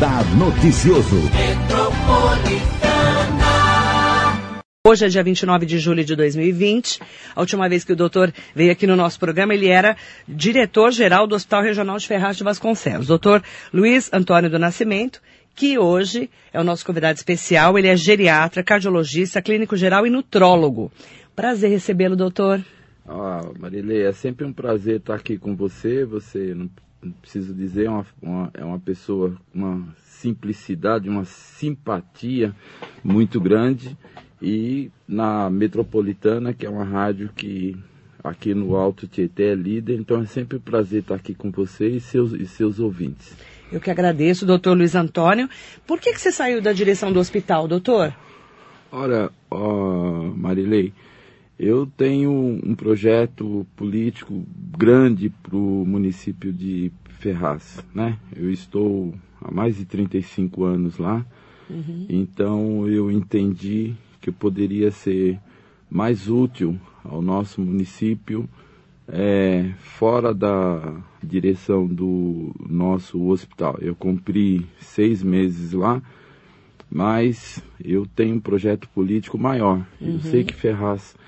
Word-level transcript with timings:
Radar 0.00 0.24
Noticioso. 0.34 1.16
Hoje 4.86 5.04
é 5.04 5.08
dia 5.08 5.22
29 5.22 5.66
de 5.66 5.78
julho 5.78 6.02
de 6.02 6.16
2020. 6.16 7.00
A 7.36 7.40
última 7.40 7.68
vez 7.68 7.84
que 7.84 7.92
o 7.92 7.96
doutor 7.96 8.32
veio 8.54 8.72
aqui 8.72 8.86
no 8.86 8.96
nosso 8.96 9.20
programa, 9.20 9.52
ele 9.52 9.68
era 9.68 9.94
diretor-geral 10.26 11.26
do 11.26 11.34
Hospital 11.34 11.64
Regional 11.64 11.98
de 11.98 12.06
Ferraz 12.06 12.38
de 12.38 12.42
Vasconcelos. 12.42 13.08
Doutor 13.08 13.42
Luiz 13.74 14.10
Antônio 14.10 14.48
do 14.48 14.58
Nascimento, 14.58 15.20
que 15.54 15.78
hoje 15.78 16.30
é 16.50 16.58
o 16.58 16.64
nosso 16.64 16.86
convidado 16.86 17.18
especial. 17.18 17.78
Ele 17.78 17.88
é 17.88 17.94
geriatra, 17.94 18.64
cardiologista, 18.64 19.42
clínico 19.42 19.76
geral 19.76 20.06
e 20.06 20.10
nutrólogo. 20.10 20.90
Prazer 21.36 21.68
recebê-lo, 21.68 22.16
doutor. 22.16 22.64
Ah, 23.06 23.42
Marilei, 23.58 24.06
é 24.06 24.12
sempre 24.12 24.46
um 24.46 24.52
prazer 24.52 24.96
estar 24.96 25.16
aqui 25.16 25.36
com 25.36 25.54
você. 25.54 26.06
Você, 26.06 26.54
não, 26.54 26.64
não 26.64 26.89
preciso 27.20 27.54
dizer, 27.54 27.86
é 27.86 27.90
uma, 27.90 28.06
uma, 28.20 28.50
é 28.54 28.64
uma 28.64 28.78
pessoa, 28.78 29.36
uma 29.54 29.86
simplicidade, 30.04 31.08
uma 31.08 31.24
simpatia 31.24 32.54
muito 33.02 33.40
grande. 33.40 33.96
E 34.40 34.90
na 35.06 35.50
Metropolitana, 35.50 36.54
que 36.54 36.64
é 36.64 36.70
uma 36.70 36.84
rádio 36.84 37.30
que 37.34 37.76
aqui 38.22 38.54
no 38.54 38.76
Alto 38.76 39.06
Tietê 39.06 39.44
é 39.44 39.54
líder, 39.54 39.98
então 39.98 40.20
é 40.20 40.26
sempre 40.26 40.58
um 40.58 40.60
prazer 40.60 41.00
estar 41.00 41.14
aqui 41.14 41.34
com 41.34 41.50
você 41.50 41.88
e 41.88 42.00
seus, 42.00 42.32
e 42.32 42.46
seus 42.46 42.78
ouvintes. 42.78 43.34
Eu 43.72 43.80
que 43.80 43.90
agradeço, 43.90 44.44
doutor 44.44 44.76
Luiz 44.76 44.94
Antônio. 44.94 45.48
Por 45.86 46.00
que, 46.00 46.12
que 46.12 46.20
você 46.20 46.32
saiu 46.32 46.60
da 46.60 46.72
direção 46.72 47.12
do 47.12 47.20
hospital, 47.20 47.68
doutor? 47.68 48.14
Ora, 48.90 49.30
ó, 49.50 50.24
Marilei, 50.34 50.92
eu 51.62 51.86
tenho 51.86 52.58
um 52.64 52.74
projeto 52.74 53.66
político 53.76 54.42
grande 54.78 55.28
para 55.28 55.54
o 55.54 55.84
município 55.86 56.50
de 56.50 56.90
Ferraz, 57.18 57.84
né? 57.94 58.16
Eu 58.34 58.50
estou 58.50 59.12
há 59.42 59.50
mais 59.50 59.76
de 59.76 59.84
35 59.84 60.64
anos 60.64 60.96
lá, 60.96 61.22
uhum. 61.68 62.06
então 62.08 62.88
eu 62.88 63.10
entendi 63.10 63.94
que 64.22 64.30
eu 64.30 64.32
poderia 64.32 64.90
ser 64.90 65.38
mais 65.90 66.30
útil 66.30 66.78
ao 67.04 67.20
nosso 67.20 67.60
município 67.60 68.48
é, 69.06 69.70
fora 69.80 70.32
da 70.32 70.94
direção 71.22 71.86
do 71.86 72.54
nosso 72.70 73.22
hospital. 73.28 73.76
Eu 73.82 73.94
cumpri 73.94 74.66
seis 74.78 75.22
meses 75.22 75.74
lá, 75.74 76.00
mas 76.90 77.62
eu 77.84 78.06
tenho 78.06 78.36
um 78.36 78.40
projeto 78.40 78.88
político 78.88 79.36
maior. 79.36 79.86
Uhum. 80.00 80.14
Eu 80.14 80.20
sei 80.20 80.42
que 80.42 80.54
Ferraz 80.54 81.19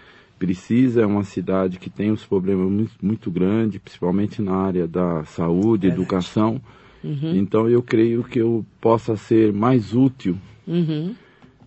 precisa, 0.42 1.02
é 1.02 1.06
uma 1.06 1.22
cidade 1.22 1.78
que 1.78 1.88
tem 1.88 2.10
os 2.10 2.24
problemas 2.24 2.68
muito, 2.68 2.92
muito 3.00 3.30
grandes, 3.30 3.80
principalmente 3.80 4.42
na 4.42 4.56
área 4.56 4.88
da 4.88 5.22
saúde, 5.24 5.86
Verdade. 5.86 6.02
educação. 6.02 6.60
Uhum. 7.04 7.36
Então 7.36 7.68
eu 7.68 7.80
creio 7.80 8.24
que 8.24 8.40
eu 8.40 8.66
possa 8.80 9.16
ser 9.16 9.52
mais 9.52 9.94
útil 9.94 10.36
uhum. 10.66 11.14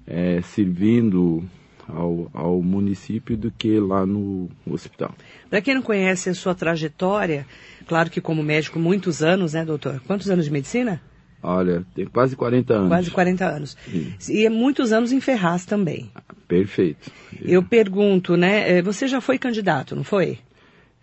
é, 0.06 0.42
servindo 0.42 1.42
ao, 1.88 2.30
ao 2.34 2.62
município 2.62 3.38
do 3.38 3.50
que 3.50 3.80
lá 3.80 4.06
no 4.06 4.50
hospital. 4.70 5.16
Para 5.50 5.62
quem 5.62 5.74
não 5.74 5.82
conhece 5.82 6.30
a 6.30 6.34
sua 6.34 6.54
trajetória, 6.54 7.46
claro 7.88 8.10
que 8.10 8.20
como 8.20 8.44
médico 8.44 8.78
muitos 8.78 9.24
anos, 9.24 9.54
né, 9.54 9.64
doutor? 9.64 10.02
Quantos 10.06 10.30
anos 10.30 10.44
de 10.44 10.52
medicina? 10.52 11.02
Olha, 11.42 11.86
tem 11.94 12.06
quase 12.06 12.36
40 12.36 12.74
anos. 12.74 12.88
Quase 12.88 13.12
40 13.12 13.46
anos. 13.46 13.78
Sim. 13.88 14.34
E 14.34 14.46
é 14.46 14.50
muitos 14.50 14.92
anos 14.92 15.12
em 15.12 15.22
Ferraz 15.22 15.66
também. 15.66 16.10
Perfeito. 16.48 17.12
Eu 17.42 17.62
pergunto, 17.62 18.36
né? 18.36 18.78
Eh, 18.78 18.82
você 18.82 19.08
já 19.08 19.22
foi 19.22 19.38
candidato, 19.38 19.96
não 19.96 20.04
foi? 20.04 20.40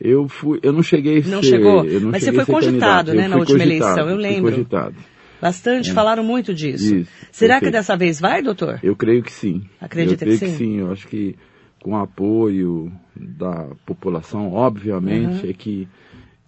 Eu 0.01 0.27
fui, 0.29 0.59
eu 0.63 0.73
não 0.73 0.83
cheguei 0.83 1.23
a 1.23 1.29
Não 1.29 1.43
ser, 1.43 1.51
chegou? 1.51 1.85
não 1.85 2.11
Mas 2.11 2.25
você 2.25 2.33
foi 2.33 2.45
cogitado, 2.45 3.15
né, 3.15 3.29
na 3.29 3.37
última 3.37 3.61
cogitado, 3.61 3.83
eleição, 3.85 4.11
eu 4.11 4.17
lembro. 4.17 4.51
cogitado. 4.51 4.97
Bastante, 5.41 5.91
é. 5.91 5.93
falaram 5.93 6.25
muito 6.25 6.53
disso. 6.53 6.97
Isso, 6.97 7.11
Será 7.31 7.55
perfeito. 7.55 7.65
que 7.65 7.79
dessa 7.79 7.97
vez 7.97 8.21
vai, 8.21 8.43
doutor? 8.43 8.81
Eu 8.83 8.97
creio 8.97 9.23
que 9.23 9.33
sim. 9.33 9.63
Acredita 9.81 10.25
eu 10.25 10.27
creio 10.27 10.39
que 10.39 10.47
sim? 10.47 10.53
que 10.53 10.59
sim. 10.59 10.79
Eu 10.79 10.93
acho 10.93 11.07
que 11.07 11.37
com 11.83 11.93
o 11.93 11.97
apoio 11.97 12.93
da 13.15 13.69
população, 13.85 14.53
obviamente, 14.53 15.45
uhum. 15.45 15.51
é 15.51 15.53
que 15.53 15.89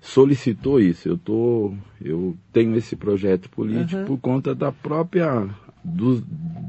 solicitou 0.04 0.78
isso. 0.78 1.08
Eu 1.08 1.16
tô, 1.16 1.74
eu 2.00 2.36
tenho 2.52 2.76
esse 2.76 2.94
projeto 2.94 3.48
político 3.48 4.02
uhum. 4.02 4.04
por 4.04 4.18
conta 4.18 4.54
da 4.54 4.70
própria 4.70 5.48
do, 5.82 6.20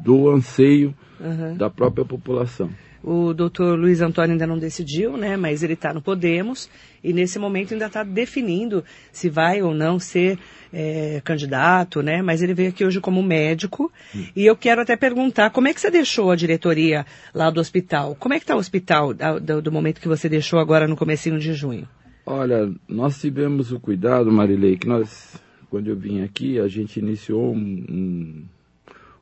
do 0.03 0.29
anseio 0.29 0.95
uhum. 1.19 1.57
da 1.57 1.69
própria 1.69 2.05
população. 2.05 2.69
O 3.03 3.33
doutor 3.33 3.77
Luiz 3.77 4.01
Antônio 4.01 4.31
ainda 4.31 4.47
não 4.47 4.57
decidiu, 4.57 5.15
né? 5.15 5.37
Mas 5.37 5.61
ele 5.61 5.73
está 5.73 5.93
no 5.93 6.01
Podemos 6.01 6.67
e 7.03 7.13
nesse 7.13 7.37
momento 7.37 7.73
ainda 7.73 7.85
está 7.85 8.03
definindo 8.03 8.83
se 9.11 9.29
vai 9.29 9.61
ou 9.61 9.75
não 9.75 9.99
ser 9.99 10.39
é, 10.73 11.21
candidato, 11.23 12.01
né? 12.01 12.23
Mas 12.23 12.41
ele 12.41 12.53
veio 12.53 12.69
aqui 12.69 12.83
hoje 12.83 12.99
como 12.99 13.21
médico 13.21 13.91
hum. 14.15 14.25
e 14.35 14.45
eu 14.45 14.55
quero 14.55 14.81
até 14.81 14.95
perguntar 14.95 15.51
como 15.51 15.67
é 15.67 15.73
que 15.73 15.81
você 15.81 15.91
deixou 15.91 16.31
a 16.31 16.35
diretoria 16.35 17.05
lá 17.33 17.51
do 17.51 17.59
hospital? 17.59 18.15
Como 18.15 18.33
é 18.33 18.39
que 18.39 18.43
está 18.43 18.55
o 18.55 18.59
hospital 18.59 19.13
do, 19.13 19.61
do 19.61 19.71
momento 19.71 20.01
que 20.01 20.07
você 20.07 20.27
deixou 20.27 20.57
agora 20.57 20.87
no 20.87 20.95
comecinho 20.95 21.37
de 21.37 21.53
junho? 21.53 21.87
Olha, 22.25 22.73
nós 22.87 23.21
tivemos 23.21 23.71
o 23.71 23.79
cuidado, 23.79 24.31
Marilei, 24.31 24.77
que 24.77 24.87
nós, 24.87 25.39
quando 25.69 25.87
eu 25.87 25.95
vim 25.95 26.21
aqui, 26.21 26.59
a 26.59 26.67
gente 26.67 26.99
iniciou 26.99 27.53
um, 27.53 27.85
um, 27.89 28.43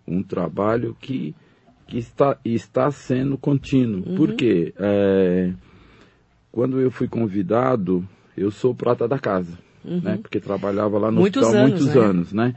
um 0.08 0.24
trabalho 0.24 0.96
que, 1.02 1.36
que 1.86 1.98
está, 1.98 2.38
está 2.46 2.90
sendo 2.92 3.38
contínuo. 3.38 4.08
Uhum. 4.08 4.16
Porque 4.16 4.74
é, 4.78 5.52
quando 6.50 6.80
eu 6.80 6.90
fui 6.90 7.10
convidado, 7.10 8.08
eu 8.38 8.50
sou 8.50 8.74
prata 8.74 9.06
da 9.06 9.20
casa, 9.20 9.58
uhum. 9.84 10.00
né? 10.00 10.20
Porque 10.22 10.40
trabalhava 10.40 10.98
lá 10.98 11.12
no 11.12 11.20
muitos 11.20 11.44
hospital 11.44 11.62
há 11.62 11.66
anos, 11.66 11.80
muitos 11.82 11.96
né? 11.96 12.02
anos, 12.02 12.34
né? 12.34 12.56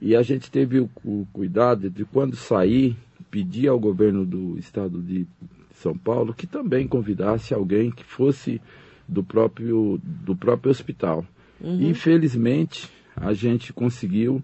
E 0.00 0.16
a 0.16 0.22
gente 0.22 0.50
teve 0.50 0.80
o, 0.80 0.88
o 1.04 1.26
cuidado 1.30 1.90
de, 1.90 2.06
quando 2.06 2.36
sair, 2.36 2.96
pedir 3.30 3.68
ao 3.68 3.78
governo 3.78 4.24
do 4.24 4.58
estado 4.58 5.02
de 5.02 5.26
São 5.74 5.96
Paulo 5.96 6.32
que 6.32 6.46
também 6.46 6.88
convidasse 6.88 7.52
alguém 7.52 7.90
que 7.90 8.04
fosse 8.04 8.60
do 9.08 9.22
próprio, 9.22 10.00
do 10.02 10.34
próprio 10.36 10.70
hospital. 10.70 11.24
Uhum. 11.60 11.88
Infelizmente, 11.90 12.90
a 13.16 13.32
gente 13.32 13.72
conseguiu 13.72 14.42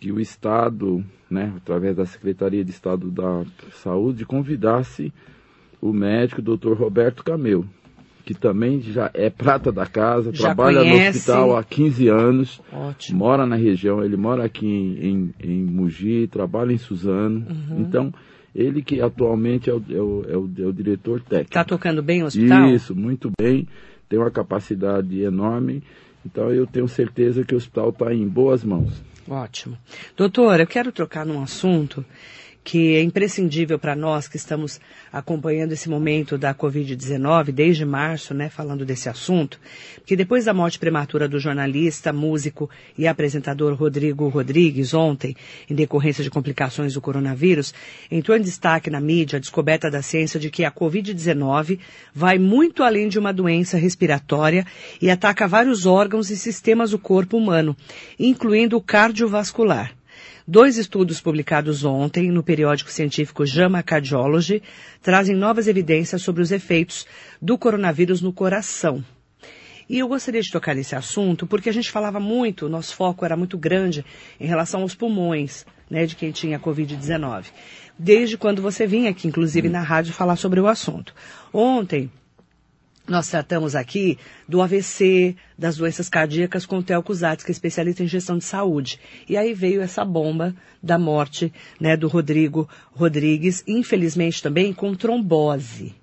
que 0.00 0.12
o 0.12 0.20
Estado, 0.20 1.04
né, 1.30 1.52
através 1.56 1.96
da 1.96 2.04
Secretaria 2.04 2.64
de 2.64 2.70
Estado 2.70 3.10
da 3.10 3.44
Saúde, 3.72 4.26
convidasse 4.26 5.12
o 5.80 5.92
médico 5.92 6.42
Dr. 6.42 6.72
Roberto 6.72 7.22
Cameu, 7.22 7.64
que 8.24 8.34
também 8.34 8.80
já 8.80 9.10
é 9.12 9.28
prata 9.28 9.70
da 9.70 9.86
casa, 9.86 10.32
Já 10.32 10.44
trabalha 10.46 10.80
conhece. 10.80 11.02
no 11.02 11.08
hospital 11.10 11.56
há 11.56 11.62
15 11.62 12.08
anos, 12.08 12.60
Ótimo. 12.72 13.18
mora 13.18 13.46
na 13.46 13.56
região, 13.56 14.02
ele 14.02 14.16
mora 14.16 14.44
aqui 14.44 14.66
em, 14.66 15.08
em, 15.08 15.34
em 15.42 15.64
Mogi, 15.64 16.26
trabalha 16.26 16.72
em 16.72 16.78
Suzano. 16.78 17.46
Uhum. 17.48 17.80
Então, 17.80 18.12
ele 18.54 18.82
que 18.82 19.00
atualmente 19.00 19.68
é 19.68 19.72
o, 19.72 19.82
é 19.90 20.00
o, 20.00 20.24
é 20.28 20.36
o, 20.36 20.50
é 20.58 20.66
o 20.66 20.72
diretor 20.72 21.20
técnico. 21.20 21.50
Está 21.50 21.64
tocando 21.64 22.02
bem 22.02 22.22
o 22.22 22.26
hospital? 22.26 22.68
Isso, 22.70 22.94
muito 22.94 23.30
bem. 23.38 23.66
Tem 24.08 24.18
uma 24.18 24.30
capacidade 24.30 25.20
enorme. 25.20 25.82
Então 26.24 26.50
eu 26.50 26.66
tenho 26.66 26.86
certeza 26.86 27.44
que 27.44 27.54
o 27.54 27.56
hospital 27.56 27.90
está 27.90 28.14
em 28.14 28.26
boas 28.26 28.62
mãos. 28.62 29.02
Ótimo. 29.28 29.76
Doutor, 30.16 30.60
eu 30.60 30.66
quero 30.66 30.92
trocar 30.92 31.26
num 31.26 31.42
assunto 31.42 32.04
que 32.64 32.96
é 32.96 33.02
imprescindível 33.02 33.78
para 33.78 33.94
nós 33.94 34.26
que 34.26 34.38
estamos 34.38 34.80
acompanhando 35.12 35.72
esse 35.72 35.88
momento 35.90 36.38
da 36.38 36.54
Covid-19 36.54 37.52
desde 37.52 37.84
março, 37.84 38.32
né, 38.32 38.48
falando 38.48 38.86
desse 38.86 39.06
assunto, 39.06 39.60
que 40.06 40.16
depois 40.16 40.46
da 40.46 40.54
morte 40.54 40.78
prematura 40.78 41.28
do 41.28 41.38
jornalista, 41.38 42.10
músico 42.10 42.70
e 42.96 43.06
apresentador 43.06 43.74
Rodrigo 43.74 44.28
Rodrigues 44.28 44.94
ontem, 44.94 45.36
em 45.68 45.74
decorrência 45.74 46.24
de 46.24 46.30
complicações 46.30 46.94
do 46.94 47.02
coronavírus, 47.02 47.74
entrou 48.10 48.34
em 48.34 48.40
destaque 48.40 48.88
na 48.88 49.00
mídia 49.00 49.36
a 49.36 49.40
descoberta 49.40 49.90
da 49.90 50.00
ciência 50.00 50.40
de 50.40 50.50
que 50.50 50.64
a 50.64 50.72
Covid-19 50.72 51.78
vai 52.14 52.38
muito 52.38 52.82
além 52.82 53.08
de 53.08 53.18
uma 53.18 53.32
doença 53.32 53.76
respiratória 53.76 54.66
e 55.02 55.10
ataca 55.10 55.46
vários 55.46 55.84
órgãos 55.84 56.30
e 56.30 56.36
sistemas 56.36 56.92
do 56.92 56.98
corpo 56.98 57.36
humano, 57.36 57.76
incluindo 58.18 58.78
o 58.78 58.80
cardiovascular. 58.80 59.94
Dois 60.46 60.76
estudos 60.76 61.22
publicados 61.22 61.84
ontem 61.84 62.30
no 62.30 62.42
periódico 62.42 62.90
científico 62.90 63.46
JAMA 63.46 63.82
Cardiology 63.82 64.62
trazem 65.00 65.34
novas 65.34 65.66
evidências 65.66 66.20
sobre 66.20 66.42
os 66.42 66.52
efeitos 66.52 67.06
do 67.40 67.56
coronavírus 67.56 68.20
no 68.20 68.30
coração. 68.30 69.02
E 69.88 69.98
eu 69.98 70.06
gostaria 70.06 70.42
de 70.42 70.50
tocar 70.50 70.74
nesse 70.74 70.94
assunto 70.94 71.46
porque 71.46 71.70
a 71.70 71.72
gente 71.72 71.90
falava 71.90 72.20
muito, 72.20 72.68
nosso 72.68 72.94
foco 72.94 73.24
era 73.24 73.38
muito 73.38 73.56
grande 73.56 74.04
em 74.38 74.46
relação 74.46 74.82
aos 74.82 74.94
pulmões, 74.94 75.64
né, 75.88 76.04
de 76.04 76.14
quem 76.14 76.30
tinha 76.30 76.60
Covid-19. 76.60 77.46
Desde 77.98 78.36
quando 78.36 78.60
você 78.60 78.86
vinha 78.86 79.12
aqui, 79.12 79.26
inclusive 79.26 79.70
na 79.70 79.80
rádio, 79.80 80.12
falar 80.12 80.36
sobre 80.36 80.60
o 80.60 80.66
assunto. 80.66 81.14
Ontem, 81.54 82.10
nós 83.06 83.28
tratamos 83.28 83.76
aqui 83.76 84.18
do 84.48 84.62
AVC, 84.62 85.36
das 85.58 85.76
doenças 85.76 86.08
cardíacas 86.08 86.64
com 86.64 86.78
o 86.78 86.82
Theo 86.82 87.02
Cusatz, 87.02 87.44
que 87.44 87.50
é 87.50 87.52
especialista 87.52 88.02
em 88.02 88.08
gestão 88.08 88.38
de 88.38 88.44
saúde. 88.44 88.98
E 89.28 89.36
aí 89.36 89.52
veio 89.52 89.82
essa 89.82 90.04
bomba 90.04 90.54
da 90.82 90.98
morte 90.98 91.52
né, 91.78 91.96
do 91.96 92.08
Rodrigo 92.08 92.68
Rodrigues, 92.92 93.62
infelizmente 93.66 94.42
também 94.42 94.72
com 94.72 94.94
trombose. 94.94 95.94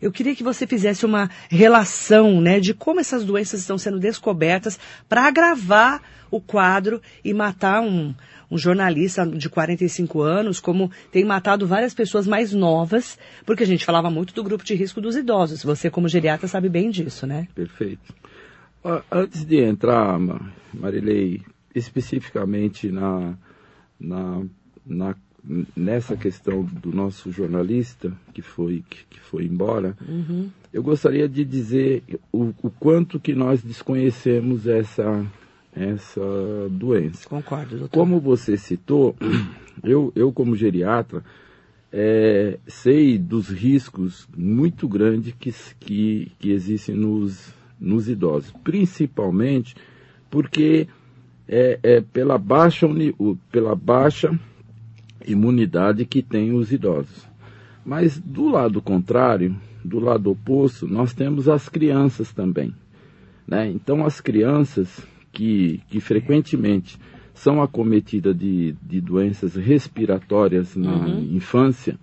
Eu 0.00 0.10
queria 0.10 0.34
que 0.34 0.42
você 0.42 0.66
fizesse 0.66 1.06
uma 1.06 1.30
relação 1.48 2.40
né, 2.40 2.58
de 2.58 2.74
como 2.74 2.98
essas 2.98 3.24
doenças 3.24 3.60
estão 3.60 3.78
sendo 3.78 4.00
descobertas 4.00 4.80
para 5.08 5.28
agravar 5.28 6.02
o 6.28 6.40
quadro 6.40 7.00
e 7.24 7.32
matar 7.32 7.80
um, 7.80 8.12
um 8.52 8.58
jornalista 8.58 9.26
de 9.26 9.48
45 9.48 10.20
anos, 10.20 10.60
como 10.60 10.90
tem 11.10 11.24
matado 11.24 11.66
várias 11.66 11.94
pessoas 11.94 12.26
mais 12.26 12.52
novas, 12.52 13.18
porque 13.46 13.62
a 13.62 13.66
gente 13.66 13.82
falava 13.82 14.10
muito 14.10 14.34
do 14.34 14.44
grupo 14.44 14.62
de 14.62 14.74
risco 14.74 15.00
dos 15.00 15.16
idosos. 15.16 15.62
Você, 15.62 15.88
como 15.88 16.06
geriatra, 16.06 16.46
sabe 16.46 16.68
bem 16.68 16.90
disso, 16.90 17.26
né? 17.26 17.48
Perfeito. 17.54 18.14
Antes 19.10 19.46
de 19.46 19.56
entrar, 19.56 20.18
Marilei, 20.74 21.40
especificamente 21.74 22.92
na, 22.92 23.38
na, 23.98 24.42
na 24.84 25.16
nessa 25.74 26.16
questão 26.16 26.62
do 26.62 26.92
nosso 26.92 27.32
jornalista 27.32 28.12
que 28.32 28.42
foi 28.42 28.84
que, 28.88 29.04
que 29.10 29.18
foi 29.18 29.44
embora, 29.44 29.96
uhum. 30.06 30.48
eu 30.72 30.82
gostaria 30.84 31.28
de 31.28 31.44
dizer 31.44 32.04
o, 32.30 32.52
o, 32.62 32.70
quanto 32.70 33.18
que 33.18 33.34
nós 33.34 33.60
desconhecemos 33.60 34.68
essa 34.68 35.26
essa 35.74 36.20
doença. 36.70 37.28
Concordo, 37.28 37.78
doutor. 37.78 37.98
Como 37.98 38.20
você 38.20 38.56
citou, 38.56 39.16
eu, 39.82 40.12
eu 40.14 40.32
como 40.32 40.54
geriatra 40.54 41.24
é, 41.92 42.58
sei 42.66 43.18
dos 43.18 43.48
riscos 43.48 44.26
muito 44.36 44.88
grandes 44.88 45.34
que, 45.38 45.54
que, 45.78 46.32
que 46.38 46.50
existem 46.50 46.94
nos, 46.94 47.52
nos 47.78 48.08
idosos, 48.08 48.52
principalmente 48.64 49.74
porque 50.30 50.88
é, 51.46 51.78
é 51.82 52.00
pela 52.00 52.38
baixa, 52.38 52.86
pela 53.50 53.74
baixa 53.74 54.38
imunidade 55.26 56.06
que 56.06 56.22
têm 56.22 56.52
os 56.52 56.72
idosos. 56.72 57.28
Mas 57.84 58.18
do 58.18 58.48
lado 58.48 58.80
contrário, 58.80 59.54
do 59.84 59.98
lado 59.98 60.30
oposto, 60.30 60.86
nós 60.86 61.12
temos 61.12 61.48
as 61.48 61.68
crianças 61.68 62.32
também. 62.32 62.74
Né? 63.46 63.68
Então, 63.68 64.06
as 64.06 64.20
crianças 64.20 65.00
que, 65.32 65.80
que 65.88 66.00
frequentemente 66.00 66.98
são 67.34 67.62
acometidas 67.62 68.36
de, 68.36 68.74
de 68.82 69.00
doenças 69.00 69.54
respiratórias 69.54 70.76
na 70.76 70.94
uhum. 70.94 71.34
infância, 71.34 71.98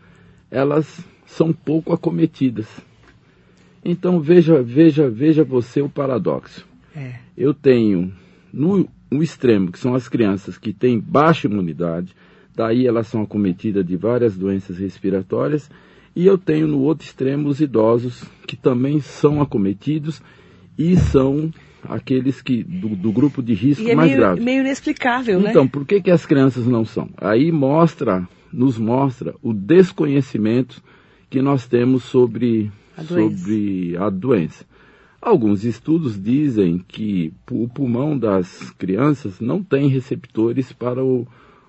elas 0.50 1.06
são 1.26 1.54
pouco 1.54 1.94
acometidas. 1.94 2.68
Então, 3.86 4.20
veja, 4.20 4.62
veja, 4.62 5.10
veja 5.10 5.44
você 5.44 5.82
o 5.82 5.88
paradoxo. 5.88 6.68
É. 6.96 7.16
Eu 7.38 7.54
tenho 7.54 8.12
no, 8.52 8.90
no 9.10 9.24
extremo, 9.24 9.72
que 9.72 9.80
são 9.80 9.94
as 9.94 10.10
crianças 10.10 10.58
que 10.58 10.74
têm 10.74 11.00
baixa 11.00 11.48
imunidade, 11.48 12.14
Daí 12.60 12.86
elas 12.86 13.08
são 13.08 13.22
acometidas 13.22 13.86
de 13.86 13.96
várias 13.96 14.36
doenças 14.36 14.78
respiratórias. 14.78 15.72
E 16.14 16.26
eu 16.26 16.38
tenho 16.38 16.68
no 16.68 16.80
outro 16.82 17.06
extremo 17.06 17.48
os 17.48 17.62
idosos 17.62 18.22
que 18.46 18.58
também 18.58 19.00
são 19.00 19.42
acometidos 19.42 20.22
e 20.78 20.98
são 20.98 21.54
aqueles 21.88 22.42
que 22.42 22.64
do, 22.64 22.90
do 22.90 23.12
grupo 23.12 23.42
de 23.42 23.54
risco 23.54 23.84
e 23.84 23.92
é 23.92 23.96
mais 23.96 24.10
meio, 24.10 24.22
grave. 24.22 24.42
meio 24.42 24.62
inexplicável, 24.62 25.40
né? 25.40 25.50
Então, 25.50 25.68
por 25.68 25.86
que, 25.86 26.02
que 26.02 26.12
as 26.12 26.26
crianças 26.26 26.66
não 26.66 26.84
são? 26.84 27.10
Aí 27.18 27.52
mostra, 27.52 28.28
nos 28.52 28.78
mostra 28.78 29.34
o 29.42 29.54
desconhecimento 29.54 30.82
que 31.30 31.42
nós 31.42 31.68
temos 31.68 32.04
sobre 32.04 32.72
a 32.98 33.04
doença. 33.04 33.38
Sobre 33.38 33.98
a 33.98 34.10
doença. 34.10 34.66
Alguns 35.22 35.66
estudos 35.66 36.22
dizem 36.22 36.84
que 36.88 37.34
o 37.52 37.68
pulmão 37.68 38.18
das 38.18 38.72
crianças 38.72 39.40
não 39.40 39.62
tem 39.62 39.88
receptores 39.90 40.72
para 40.72 41.04
o, 41.04 41.28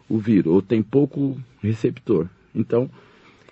o 0.09 0.19
vírus, 0.19 0.53
ou 0.53 0.63
tem 0.63 0.83
pouco 0.83 1.37
receptor. 1.61 2.29
Então, 2.55 2.89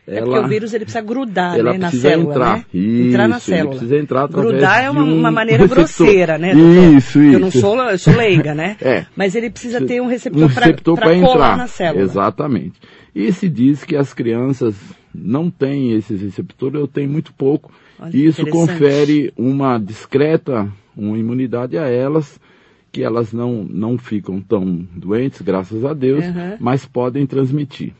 é 0.08 0.16
ela, 0.16 0.26
porque 0.26 0.38
o 0.38 0.48
vírus 0.48 0.74
ele 0.74 0.84
precisa 0.84 1.04
grudar 1.04 1.62
né, 1.62 1.78
na 1.78 1.90
célula, 1.90 2.30
entrar. 2.30 2.56
né? 2.56 2.64
Isso, 2.72 3.08
entrar 3.08 3.28
na 3.28 3.38
célula. 3.38 3.70
Precisa 3.70 3.96
entrar 3.96 4.28
grudar 4.28 4.84
é 4.84 4.90
uma, 4.90 5.02
um 5.02 5.18
uma 5.18 5.30
maneira 5.30 5.64
receptor. 5.64 5.84
grosseira, 5.84 6.38
né? 6.38 6.54
Doutor? 6.54 6.96
Isso, 6.96 7.22
isso. 7.22 7.34
Eu 7.34 7.40
não 7.40 7.50
sou, 7.50 7.78
eu 7.78 7.98
sou 7.98 8.16
leiga, 8.16 8.54
né? 8.54 8.76
é. 8.82 9.06
Mas 9.14 9.34
ele 9.34 9.50
precisa 9.50 9.84
ter 9.84 10.00
um 10.00 10.06
receptor, 10.06 10.42
um 10.42 10.46
receptor 10.46 10.96
para 10.98 11.14
entrar 11.14 11.56
na 11.56 11.66
célula. 11.66 12.02
Exatamente. 12.02 12.80
E 13.14 13.32
se 13.32 13.48
diz 13.48 13.84
que 13.84 13.96
as 13.96 14.14
crianças 14.14 14.74
não 15.14 15.50
têm 15.50 15.92
esses 15.92 16.22
receptores, 16.22 16.80
eu 16.80 16.88
tenho 16.88 17.10
muito 17.10 17.32
pouco. 17.34 17.70
Olha, 18.00 18.10
e 18.16 18.26
isso 18.26 18.46
confere 18.46 19.32
uma 19.36 19.78
discreta 19.78 20.68
uma 20.98 21.16
imunidade 21.16 21.78
a 21.78 21.86
elas 21.88 22.40
que 22.90 23.02
elas 23.02 23.32
não, 23.32 23.64
não 23.64 23.96
ficam 23.96 24.40
tão 24.40 24.86
doentes, 24.94 25.40
graças 25.42 25.84
a 25.84 25.92
Deus, 25.92 26.24
uhum. 26.24 26.56
mas 26.58 26.84
podem 26.86 27.26
transmitir. 27.26 27.92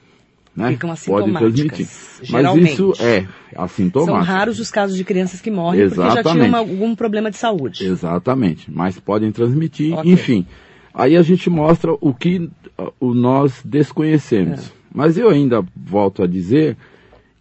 Né? 0.59 0.73
Ficam 0.73 0.91
assintomáticas, 0.91 1.41
podem 1.41 1.53
transmitir. 1.53 1.89
Geralmente. 2.21 2.63
Mas 2.65 2.73
isso 2.73 2.93
é 2.99 3.29
assintomático. 3.55 4.17
São 4.17 4.35
raros 4.35 4.59
os 4.59 4.71
casos 4.73 4.97
de 4.97 5.05
crianças 5.05 5.41
que 5.41 5.53
morrem 5.53 5.83
Exatamente. 5.83 6.17
porque 6.17 6.29
já 6.29 6.45
tinham 6.45 6.59
algum 6.59 6.97
problema 6.97 7.31
de 7.31 7.37
saúde. 7.37 7.87
Exatamente, 7.87 8.69
mas 8.69 8.99
podem 8.99 9.31
transmitir, 9.31 9.97
okay. 9.97 10.13
enfim. 10.13 10.47
Aí 10.93 11.17
a 11.17 11.23
gente 11.23 11.49
mostra 11.49 11.93
o 12.01 12.13
que 12.13 12.51
o 12.99 13.15
nós 13.15 13.63
desconhecemos. 13.65 14.67
É. 14.67 14.73
Mas 14.93 15.17
eu 15.17 15.31
ainda 15.31 15.65
volto 15.77 16.25
a 16.25 16.27
dizer 16.27 16.77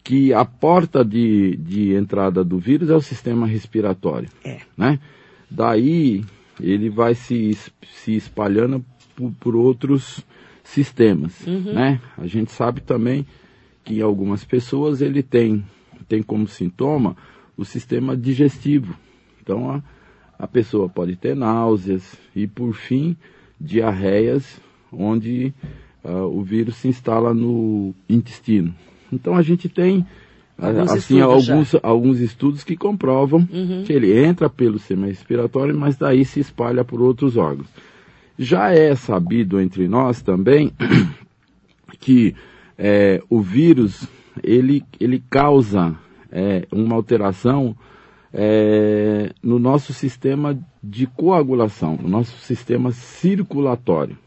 que 0.04 0.31
a 0.31 0.46
porta 0.46 1.04
de, 1.04 1.58
de 1.58 1.96
entrada 1.96 2.44
do 2.44 2.60
vírus 2.60 2.92
é 2.92 2.96
o 2.96 3.02
sistema 3.02 3.48
respiratório. 3.48 4.30
É. 4.46 4.60
Né? 4.78 5.00
Daí 5.50 6.24
ele 6.62 6.88
vai 6.88 7.16
se, 7.16 7.58
se 7.81 8.16
espalhando 8.16 8.86
por, 9.16 9.31
por 9.40 9.56
outros 9.56 10.24
sistemas, 10.68 11.46
uhum. 11.48 11.74
né? 11.74 12.00
A 12.18 12.28
gente 12.28 12.52
sabe 12.52 12.81
também 12.81 13.25
que 13.84 14.00
em 14.00 14.02
algumas 14.02 14.44
pessoas 14.44 15.02
ele 15.02 15.24
tem, 15.24 15.66
tem 16.08 16.22
como 16.22 16.48
sintoma 16.48 17.16
o 17.56 17.64
sistema 17.64 18.16
digestivo. 18.18 18.96
Então 19.42 19.72
a, 19.72 19.81
a 20.38 20.48
pessoa 20.48 20.90
pode 20.90 21.16
ter 21.16 21.36
náuseas 21.36 22.18
e 22.36 22.46
por 22.48 22.74
fim 22.74 23.16
diarreias 23.60 24.60
onde 24.92 25.54
uh, 26.04 26.25
o 26.25 26.44
vírus 26.44 26.75
se 26.75 26.88
instala 26.90 27.34
no 27.34 27.94
intestino. 28.10 28.75
Então 29.12 29.36
a 29.36 29.42
gente 29.42 29.69
tem 29.69 30.06
Alguns 30.60 30.92
assim, 30.92 31.22
alguns, 31.22 31.75
alguns 31.84 32.19
estudos 32.19 32.64
que 32.64 32.75
comprovam 32.75 33.48
uhum. 33.52 33.84
que 33.86 33.94
ele 33.94 34.12
entra 34.18 34.50
pelo 34.50 34.80
sistema 34.80 35.06
respiratório, 35.06 35.78
mas 35.78 35.98
daí 35.98 36.25
se 36.25 36.40
espalha 36.40 36.84
por 36.84 37.00
outros 37.00 37.38
órgãos. 37.38 37.68
Já 38.38 38.72
é 38.72 38.95
sabido 38.95 39.60
entre 39.60 39.88
nós 39.88 40.22
também 40.22 40.72
que 42.00 42.36
é, 42.78 43.21
o 43.30 43.42
vírus 43.42 44.07
ele, 44.44 44.83
ele 45.00 45.23
causa 45.30 45.95
é, 46.31 46.68
uma 46.71 46.95
alteração 46.95 47.76
é, 48.33 49.31
no 49.42 49.57
nosso 49.57 49.94
sistema 49.94 50.57
de 50.83 51.07
coagulação, 51.07 51.97
no 52.02 52.07
nosso 52.07 52.38
sistema 52.38 52.92
circulatório. 52.92 54.18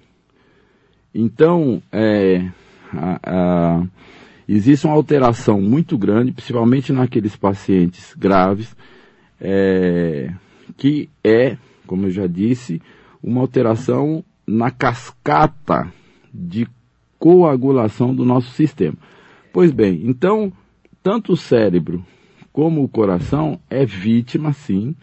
Então, 1.15 1.83
é, 1.93 2.49
a, 2.93 3.21
a 3.23 3.87
existe 4.49 4.85
uma 4.85 4.97
alteração 4.97 5.61
muito 5.61 5.97
grande, 5.97 6.33
principalmente 6.33 6.93
naqueles 6.93 7.37
pacientes 7.37 8.15
graves, 8.15 8.75
é, 9.41 10.33
que 10.77 11.09
é, 11.23 11.57
como 11.87 12.07
eu 12.07 12.11
já 12.11 12.27
disse, 12.27 12.83
uma 13.23 13.41
alteração 13.41 14.25
na 14.47 14.71
cascata 14.71 15.93
de 16.33 16.67
coagulação 17.19 18.15
do 18.15 18.25
nosso 18.25 18.51
sistema. 18.53 18.97
Pois 19.53 19.71
bem, 19.71 20.03
então, 20.05 20.53
tanto 21.03 21.33
o 21.33 21.37
cérebro 21.37 22.05
como 22.53 22.83
o 22.83 22.89
coração 22.89 23.61
é 23.69 23.85
vítima, 23.85 24.53
sim, 24.53 24.95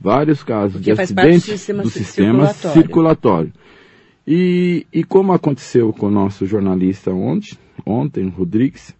vários 0.00 0.42
casos 0.42 0.74
Porque 0.74 0.94
de 0.94 1.00
acidentes 1.00 1.42
do 1.42 1.52
sistema, 1.52 1.82
do 1.82 1.90
sistema 1.90 2.46
circulatório. 2.46 2.82
circulatório. 2.82 3.52
E, 4.26 4.86
e 4.92 5.02
como 5.02 5.32
aconteceu 5.32 5.92
com 5.92 6.06
o 6.06 6.10
nosso 6.10 6.46
jornalista 6.46 7.10
ontem, 7.10 7.56
ontem, 7.84 8.28
Rodrigues, 8.28 8.94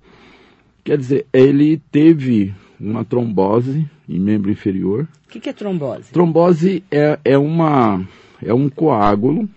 quer 0.82 0.98
dizer, 0.98 1.26
ele 1.32 1.80
teve 1.90 2.54
uma 2.80 3.04
trombose 3.04 3.88
em 4.08 4.18
membro 4.18 4.50
inferior. 4.50 5.06
O 5.26 5.28
que, 5.28 5.40
que, 5.40 5.48
é 5.48 5.52
trombose? 5.52 6.10
Trombose 6.12 6.82
é, 6.90 7.18
é, 7.24 7.38
uma, 7.38 8.04
é 8.42 8.52
um 8.52 8.68
coágulo 8.68 9.48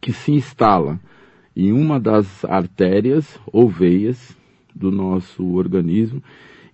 que 0.00 0.12
se 0.12 0.32
instala 0.32 0.98
em 1.56 1.72
uma 1.72 1.98
das 1.98 2.44
artérias 2.44 3.38
ou 3.52 3.68
veias 3.68 4.36
do 4.74 4.90
nosso 4.90 5.44
organismo. 5.54 6.22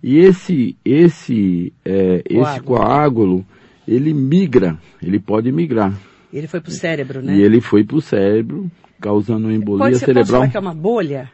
E 0.01 0.17
esse, 0.17 0.77
esse, 0.85 1.73
é, 1.83 2.21
coágulo. 2.21 2.47
esse 2.47 2.61
coágulo, 2.61 3.45
ele 3.87 4.13
migra, 4.13 4.77
ele 5.01 5.19
pode 5.19 5.51
migrar. 5.51 5.93
Ele 6.31 6.47
foi 6.47 6.61
para 6.61 6.69
o 6.69 6.73
cérebro, 6.73 7.21
né? 7.21 7.35
E 7.35 7.41
ele 7.41 7.61
foi 7.61 7.83
para 7.83 7.95
o 7.95 8.01
cérebro, 8.01 8.69
causando 8.99 9.47
uma 9.47 9.53
embolia 9.53 9.85
pode 9.85 9.97
ser, 9.97 10.05
cerebral. 10.05 10.41
Pode 10.41 10.51
que 10.51 10.57
é 10.57 10.59
uma 10.59 10.75
bolha? 10.75 11.31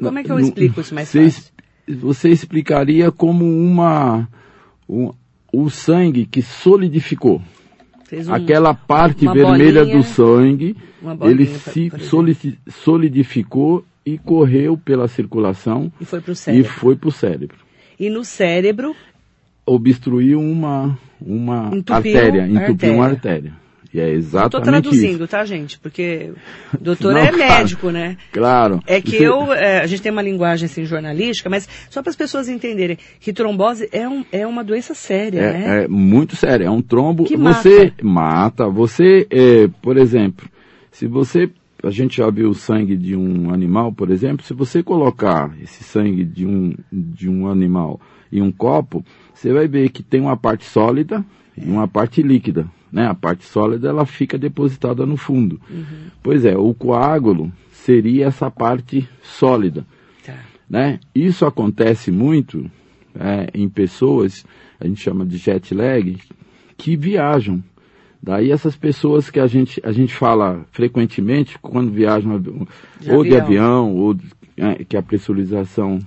Como 0.00 0.18
é 0.18 0.22
que 0.22 0.30
eu 0.30 0.38
explico 0.38 0.80
isso 0.80 0.94
mais 0.94 1.08
você, 1.08 1.24
fácil? 1.24 1.52
Você 1.88 2.28
explicaria 2.28 3.10
como 3.10 3.44
uma 3.44 4.28
um, 4.88 5.12
o 5.52 5.70
sangue 5.70 6.26
que 6.26 6.42
solidificou. 6.42 7.40
Um, 8.12 8.34
Aquela 8.34 8.72
parte 8.72 9.26
vermelha 9.26 9.84
bolinha, 9.84 9.96
do 9.96 10.02
sangue, 10.04 10.76
ele 11.22 11.46
se 11.46 11.90
solidificou 12.68 13.84
e 14.04 14.16
correu 14.16 14.78
pela 14.78 15.08
circulação 15.08 15.90
e 16.00 16.04
foi 16.04 16.20
para 16.20 16.32
o 16.32 16.36
cérebro. 16.36 16.70
E 16.70 16.70
cérebro. 17.12 17.56
E 17.98 18.10
no 18.10 18.24
cérebro 18.24 18.94
obstruiu 19.66 20.40
uma 20.40 20.96
uma 21.20 21.70
artéria, 21.88 22.46
entupiu 22.46 22.62
artéria. 22.62 22.94
uma 22.94 23.06
artéria. 23.06 23.65
E 23.92 24.00
é 24.00 24.10
Estou 24.12 24.40
exatamente 24.40 24.82
traduzindo, 24.84 25.24
isso. 25.24 25.28
tá, 25.28 25.44
gente? 25.44 25.78
Porque 25.78 26.32
o 26.74 26.78
doutor 26.82 27.12
Não, 27.14 27.20
é 27.20 27.28
claro. 27.32 27.38
médico, 27.38 27.90
né? 27.90 28.16
Claro. 28.32 28.80
É 28.86 29.00
que 29.00 29.18
Você- 29.18 29.26
eu, 29.28 29.52
é, 29.52 29.80
a 29.80 29.86
gente 29.86 30.02
tem 30.02 30.12
uma 30.12 30.22
linguagem 30.22 30.66
assim 30.66 30.84
jornalística, 30.84 31.48
mas 31.48 31.68
só 31.90 32.02
para 32.02 32.10
as 32.10 32.16
pessoas 32.16 32.48
entenderem 32.48 32.98
que 33.20 33.32
trombose 33.32 33.88
é, 33.92 34.08
um, 34.08 34.24
é 34.32 34.46
uma 34.46 34.62
doença 34.64 34.94
séria, 34.94 35.52
né? 35.52 35.80
É, 35.80 35.84
é 35.84 35.88
muito 35.88 36.36
sério, 36.36 36.66
é 36.66 36.70
um 36.70 36.82
trombo. 36.82 37.24
Que 37.24 37.36
você 37.36 37.92
mata. 38.02 38.68
Você, 38.68 39.26
é, 39.30 39.68
por 39.82 39.96
exemplo, 39.96 40.48
se 40.90 41.06
você. 41.06 41.48
A 41.82 41.90
gente 41.90 42.16
já 42.16 42.28
viu 42.30 42.48
o 42.48 42.54
sangue 42.54 42.96
de 42.96 43.14
um 43.14 43.52
animal, 43.52 43.92
por 43.92 44.10
exemplo, 44.10 44.44
se 44.44 44.52
você 44.54 44.82
colocar 44.82 45.54
esse 45.62 45.84
sangue 45.84 46.24
de 46.24 46.44
um, 46.46 46.74
de 46.90 47.28
um 47.28 47.46
animal 47.48 48.00
em 48.32 48.40
um 48.42 48.50
copo, 48.50 49.04
você 49.32 49.52
vai 49.52 49.68
ver 49.68 49.90
que 49.90 50.02
tem 50.02 50.20
uma 50.20 50.36
parte 50.36 50.64
sólida 50.64 51.24
e 51.56 51.68
uma 51.70 51.86
parte 51.86 52.22
líquida. 52.22 52.66
Né? 52.96 53.06
A 53.06 53.14
parte 53.14 53.44
sólida 53.44 53.90
ela 53.90 54.06
fica 54.06 54.38
depositada 54.38 55.04
no 55.04 55.18
fundo. 55.18 55.60
Pois 56.22 56.46
é, 56.46 56.56
o 56.56 56.72
coágulo 56.72 57.52
seria 57.70 58.24
essa 58.24 58.50
parte 58.50 59.06
sólida 59.22 59.84
Tá. 60.24 60.32
né? 60.68 60.98
Isso 61.14 61.44
acontece 61.44 62.10
muito 62.10 62.70
é, 63.14 63.50
em 63.52 63.68
pessoas, 63.68 64.46
a 64.80 64.86
gente 64.86 65.02
chama 65.02 65.26
de 65.26 65.36
jet 65.36 65.74
lag, 65.74 66.16
que 66.78 66.96
viajam. 66.96 67.62
Daí 68.22 68.50
essas 68.50 68.74
pessoas 68.74 69.28
que 69.30 69.38
a 69.40 69.46
gente, 69.46 69.78
a 69.84 69.92
gente 69.92 70.14
fala 70.14 70.64
frequentemente 70.72 71.58
quando 71.60 71.90
viajam 71.92 72.40
De 72.40 73.10
ou 73.12 73.22
de 73.22 73.36
avião. 73.36 73.42
avião, 73.90 73.94
ou 73.94 74.14
de- 74.14 74.24
é, 74.56 74.84
que 74.84 74.96
a 74.96 75.02
pressurização 75.02 75.98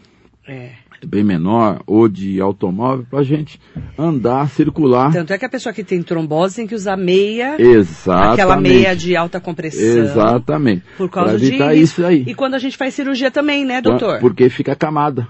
É. 0.47 0.71
bem 1.05 1.23
menor, 1.23 1.81
ou 1.87 2.07
de 2.07 2.39
automóvel, 2.41 3.05
para 3.09 3.19
a 3.19 3.23
gente 3.23 3.59
andar, 3.97 4.49
circular. 4.49 5.11
Tanto 5.11 5.31
é 5.33 5.37
que 5.37 5.45
a 5.45 5.49
pessoa 5.49 5.71
que 5.73 5.83
tem 5.83 6.01
trombose 6.03 6.55
tem 6.57 6.67
que 6.67 6.75
usar 6.75 6.97
meia, 6.97 7.55
Exatamente. 7.61 8.33
aquela 8.33 8.57
meia 8.59 8.95
de 8.95 9.15
alta 9.15 9.39
compressão. 9.39 9.81
Exatamente. 10.03 10.83
Por 10.97 11.09
causa 11.09 11.31
Pra 11.31 11.39
de 11.39 11.47
evitar 11.47 11.75
isso 11.75 12.05
aí. 12.05 12.23
E 12.27 12.33
quando 12.35 12.53
a 12.55 12.59
gente 12.59 12.75
faz 12.77 12.93
cirurgia 12.93 13.31
também, 13.31 13.65
né, 13.65 13.81
doutor? 13.81 14.19
Porque 14.19 14.49
fica 14.49 14.75
camada. 14.75 15.27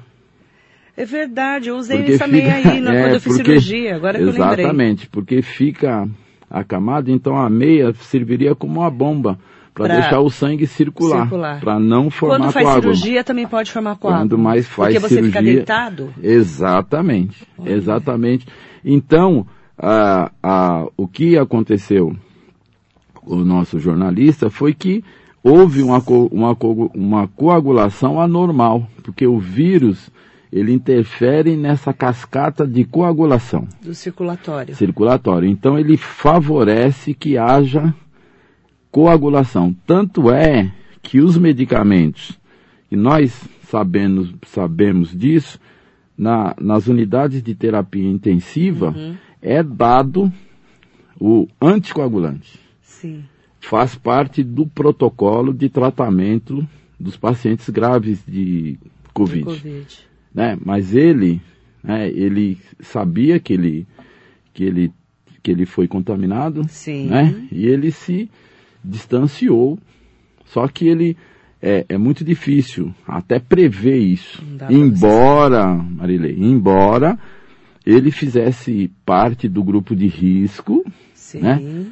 É 0.97 1.05
verdade, 1.05 1.69
eu 1.69 1.77
usei 1.77 1.97
Porque 1.99 2.13
essa 2.13 2.27
meia 2.27 2.55
fica- 2.55 2.69
aí 2.71 2.81
na- 2.81 2.91
é, 2.95 3.01
quando 3.03 3.13
eu 3.13 3.21
fiz 3.21 3.37
porque- 3.37 3.59
cirurgia, 3.59 3.95
agora 3.95 4.17
que 4.17 4.23
eu 4.23 4.31
lembrei. 4.31 4.65
Exatamente, 4.65 5.07
porque 5.07 5.41
fica 5.41 6.07
acamado, 6.49 7.09
então 7.11 7.37
a 7.37 7.49
meia 7.49 7.93
serviria 8.01 8.53
como 8.55 8.79
uma 8.81 8.89
bomba 8.89 9.39
para 9.87 9.95
deixar 10.01 10.19
o 10.19 10.29
sangue 10.29 10.67
circular, 10.67 11.21
circular. 11.23 11.59
para 11.59 11.79
não 11.79 12.09
formar 12.09 12.37
Quando 12.39 12.51
faz 12.51 12.65
coágulo. 12.65 12.95
cirurgia 12.95 13.23
também 13.23 13.47
pode 13.47 13.71
formar 13.71 13.95
coágulo. 13.95 14.21
Quando 14.23 14.37
mais 14.37 14.67
faz 14.67 14.93
Porque 14.93 14.99
você 15.07 15.21
fica 15.23 15.39
cirurgia- 15.39 15.55
deitado? 15.55 16.13
Exatamente, 16.21 17.47
exatamente. 17.65 18.45
Então, 18.83 19.45
a, 19.77 20.31
a, 20.41 20.85
o 20.97 21.07
que 21.07 21.37
aconteceu 21.37 22.15
com 23.15 23.35
o 23.37 23.45
nosso 23.45 23.79
jornalista 23.79 24.49
foi 24.49 24.73
que 24.73 25.03
houve 25.43 25.81
uma, 25.81 26.01
co- 26.01 26.27
uma, 26.31 26.55
co- 26.55 26.91
uma 26.93 27.27
coagulação 27.27 28.19
anormal, 28.19 28.87
porque 29.03 29.25
o 29.25 29.39
vírus 29.39 30.09
ele 30.51 30.73
interfere 30.73 31.55
nessa 31.55 31.93
cascata 31.93 32.65
de 32.65 32.83
coagulação 32.83 33.67
Do 33.83 33.93
circulatório. 33.93 34.75
circulatório. 34.75 35.47
Então 35.47 35.77
ele 35.77 35.95
favorece 35.95 37.13
que 37.13 37.37
haja 37.37 37.93
coagulação. 38.91 39.75
Tanto 39.85 40.31
é 40.31 40.71
que 41.01 41.19
os 41.21 41.37
medicamentos, 41.37 42.37
e 42.91 42.95
nós 42.95 43.47
sabemos, 43.63 44.33
sabemos 44.47 45.15
disso, 45.17 45.59
na- 46.17 46.55
nas 46.59 46.87
unidades 46.87 47.41
de 47.41 47.55
terapia 47.55 48.07
intensiva, 48.09 48.93
é 49.41 49.63
dado 49.63 50.31
o 51.19 51.47
anticoagulante. 51.61 52.59
Sim. 52.81 53.23
Faz 53.61 53.95
parte 53.95 54.43
do 54.43 54.65
protocolo 54.65 55.53
de 55.53 55.69
tratamento 55.69 56.67
dos 56.99 57.15
pacientes 57.15 57.69
graves 57.69 58.21
de 58.27 58.77
Covid 59.13 59.43
Covid. 59.43 59.99
né? 60.33 60.57
Mas 60.63 60.95
ele, 60.95 61.41
né, 61.83 62.09
ele 62.09 62.57
sabia 62.79 63.39
que 63.39 63.53
ele, 63.53 63.87
que 64.53 64.63
ele, 64.63 64.91
que 65.43 65.51
ele 65.51 65.65
foi 65.65 65.87
contaminado, 65.87 66.65
Sim. 66.67 67.07
né? 67.07 67.47
E 67.51 67.65
ele 67.67 67.91
se 67.91 68.29
distanciou. 68.83 69.77
Só 70.45 70.67
que 70.67 70.87
ele 70.87 71.15
é, 71.61 71.85
é 71.89 71.97
muito 71.97 72.23
difícil 72.23 72.93
até 73.07 73.39
prever 73.39 73.97
isso. 73.97 74.43
Embora, 74.69 75.67
Marilei, 75.73 76.35
embora 76.37 77.17
ele 77.85 78.11
fizesse 78.11 78.91
parte 79.05 79.47
do 79.47 79.63
grupo 79.63 79.95
de 79.95 80.07
risco 80.07 80.83
Sim. 81.13 81.39
né? 81.41 81.85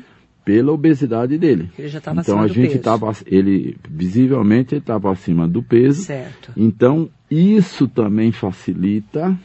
pela 0.46 0.72
obesidade 0.72 1.38
dele. 1.38 1.70
Ele 1.78 1.88
já 1.90 1.98
estava 1.98 2.22
Então 2.22 2.36
acima 2.36 2.46
a 2.46 2.48
do 2.48 2.54
gente 2.54 2.68
peso. 2.68 2.78
estava, 2.78 3.12
ele 3.26 3.78
visivelmente 3.90 4.76
estava 4.76 5.12
acima 5.12 5.48
do 5.48 5.62
peso. 5.62 6.04
Certo. 6.04 6.54
Então, 6.56 7.10
isso 7.30 7.88
também 7.88 8.32
facilita 8.32 9.38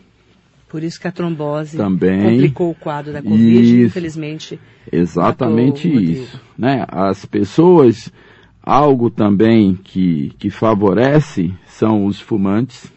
Por 0.72 0.82
isso 0.82 0.98
que 0.98 1.06
a 1.06 1.12
trombose 1.12 1.76
Também. 1.76 2.22
complicou 2.22 2.70
o 2.70 2.74
quadro 2.74 3.12
da 3.12 3.22
Covid 3.22 3.60
Isso. 3.62 3.86
infelizmente, 3.88 4.58
exatamente 4.90 5.86
isso. 5.86 6.40
Né? 6.56 6.86
As 6.88 7.26
pessoas, 7.26 8.10
algo 8.62 9.10
também 9.10 9.74
que, 9.74 10.32
que 10.38 10.48
favorece 10.48 11.52
são 11.66 12.06
os 12.06 12.18
fumantes. 12.18 12.90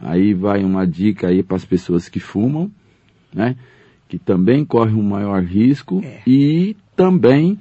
Aí 0.00 0.32
vai 0.34 0.64
uma 0.64 0.86
dica 0.86 1.28
aí 1.28 1.42
para 1.42 1.56
as 1.58 1.64
pessoas 1.66 2.08
que 2.08 2.18
fumam, 2.20 2.70
né? 3.32 3.54
que 4.08 4.18
também 4.18 4.64
correm 4.64 4.94
um 4.96 5.02
maior 5.02 5.42
risco, 5.42 6.00
É. 6.04 6.20
e 6.26 6.74
também 6.96 7.58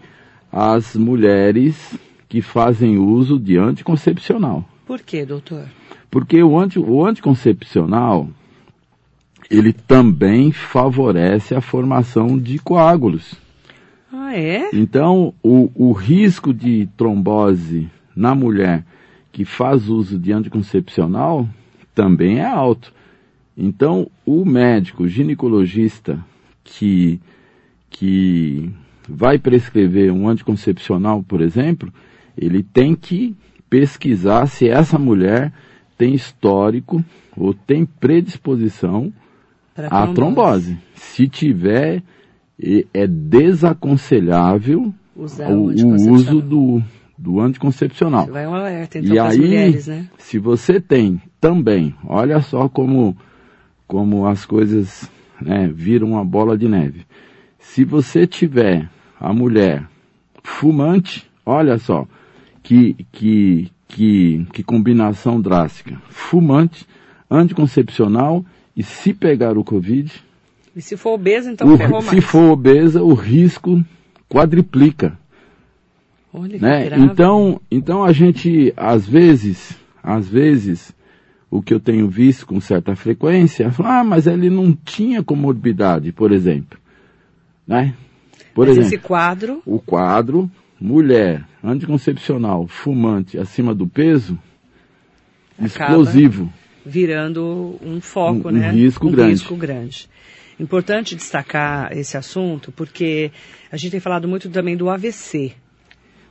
as 0.51 0.95
mulheres 0.95 1.97
que 2.29 2.41
fazem 2.41 2.97
uso 2.97 3.37
de 3.37 3.57
anticoncepcional. 3.57 4.63
por 4.85 5.01
quê, 5.01 5.25
doutor? 5.25 5.65
Porque 6.11 6.41
o, 6.43 6.57
anti, 6.59 6.77
o 6.79 7.05
anticoncepcional, 7.05 8.29
ele 9.49 9.73
também 9.73 10.51
favorece 10.51 11.55
a 11.55 11.61
formação 11.61 12.37
de 12.37 12.59
coágulos. 12.59 13.35
Ah, 14.11 14.35
é? 14.35 14.69
Então, 14.73 15.33
o, 15.41 15.71
o 15.75 15.91
risco 15.91 16.53
de 16.53 16.87
trombose 16.97 17.89
na 18.15 18.35
mulher 18.35 18.85
que 19.31 19.43
faz 19.43 19.89
uso 19.89 20.17
de 20.19 20.31
anticoncepcional 20.31 21.47
também 21.95 22.39
é 22.39 22.45
alto. 22.45 22.93
Então, 23.57 24.09
o 24.25 24.45
médico 24.45 25.07
ginecologista 25.07 26.23
que, 26.63 27.19
que 27.89 28.71
vai 29.07 29.37
prescrever 29.37 30.11
um 30.11 30.27
anticoncepcional, 30.27 31.23
por 31.23 31.41
exemplo, 31.41 31.91
ele 32.37 32.63
tem 32.63 32.95
que 32.95 33.35
pesquisar 33.69 34.47
se 34.47 34.67
essa 34.69 34.97
mulher 34.97 35.51
tem 35.97 36.13
histórico 36.13 37.03
ou 37.35 37.53
tem 37.53 37.85
predisposição 37.85 39.11
Pra 39.73 39.87
a 39.87 40.13
trombose. 40.13 40.77
Se 40.95 41.27
tiver, 41.27 42.03
é 42.93 43.07
desaconselhável 43.07 44.93
Usar 45.15 45.51
o, 45.51 45.67
o 45.67 46.11
uso 46.11 46.41
do, 46.41 46.81
do 47.17 47.39
anticoncepcional. 47.39 48.27
Vai 48.27 48.47
um 48.47 48.53
alerta, 48.53 48.99
então, 48.99 49.15
E 49.15 49.19
aí, 49.19 49.37
mulheres, 49.37 49.87
né? 49.87 50.07
se 50.17 50.39
você 50.39 50.79
tem 50.79 51.21
também, 51.39 51.93
olha 52.07 52.41
só 52.41 52.67
como, 52.67 53.15
como 53.87 54.25
as 54.25 54.45
coisas 54.45 55.09
né, 55.41 55.69
viram 55.73 56.09
uma 56.11 56.25
bola 56.25 56.57
de 56.57 56.67
neve. 56.67 57.05
Se 57.59 57.83
você 57.83 58.25
tiver 58.25 58.89
a 59.19 59.31
mulher 59.31 59.87
fumante, 60.43 61.29
olha 61.45 61.77
só, 61.77 62.07
que, 62.61 62.95
que, 63.11 63.71
que, 63.87 64.47
que 64.51 64.63
combinação 64.63 65.39
drástica. 65.39 66.01
Fumante, 66.09 66.87
anticoncepcional 67.29 68.43
e 68.75 68.83
se 68.83 69.13
pegar 69.13 69.57
o 69.57 69.63
Covid, 69.63 70.11
E 70.75 70.81
se 70.81 70.97
for 70.97 71.11
obeso, 71.13 71.49
então 71.51 71.71
o- 71.73 71.77
ferrou 71.77 72.01
se 72.01 72.07
mais. 72.15 72.23
for 72.25 72.51
obesa, 72.51 73.03
o 73.03 73.13
risco 73.13 73.83
quadriplica 74.29 75.17
Olha 76.33 76.57
que 76.57 76.63
né? 76.63 76.85
grave. 76.85 77.03
Então, 77.05 77.61
então 77.69 78.03
a 78.03 78.11
gente 78.11 78.73
às 78.75 79.07
vezes, 79.07 79.77
às 80.01 80.27
vezes, 80.27 80.91
o 81.51 81.61
que 81.61 81.71
eu 81.73 81.79
tenho 81.79 82.09
visto 82.09 82.47
com 82.47 82.59
certa 82.59 82.95
frequência, 82.95 83.71
ah, 83.83 84.03
mas 84.03 84.25
ele 84.25 84.49
não 84.49 84.73
tinha 84.73 85.21
comorbidade, 85.23 86.11
por 86.11 86.31
exemplo, 86.31 86.79
né? 87.67 87.93
Por 88.55 88.67
Mas 88.67 88.77
exemplo, 88.77 88.87
esse 88.95 88.97
quadro, 88.97 89.61
o 89.65 89.79
quadro 89.79 90.49
mulher 90.81 91.45
anticoncepcional 91.63 92.65
fumante 92.67 93.37
acima 93.37 93.73
do 93.75 93.85
peso 93.87 94.37
Acaba 95.59 95.67
explosivo. 95.67 96.51
Virando 96.85 97.79
um 97.81 97.99
foco, 98.01 98.49
Um- 98.49 98.51
um 98.51 98.57
né? 98.57 98.71
risco 98.71 99.07
um 99.07 99.11
grande. 99.11 99.31
risco 99.31 99.55
grande. 99.55 100.09
Importante 100.59 101.15
destacar 101.15 101.91
esse 101.97 102.15
assunto 102.15 102.71
porque 102.71 103.31
a 103.71 103.77
gente 103.77 103.91
tem 103.91 103.99
falado 103.99 104.27
muito 104.27 104.49
também 104.49 104.77
do 104.77 104.89
AVC, 104.89 105.53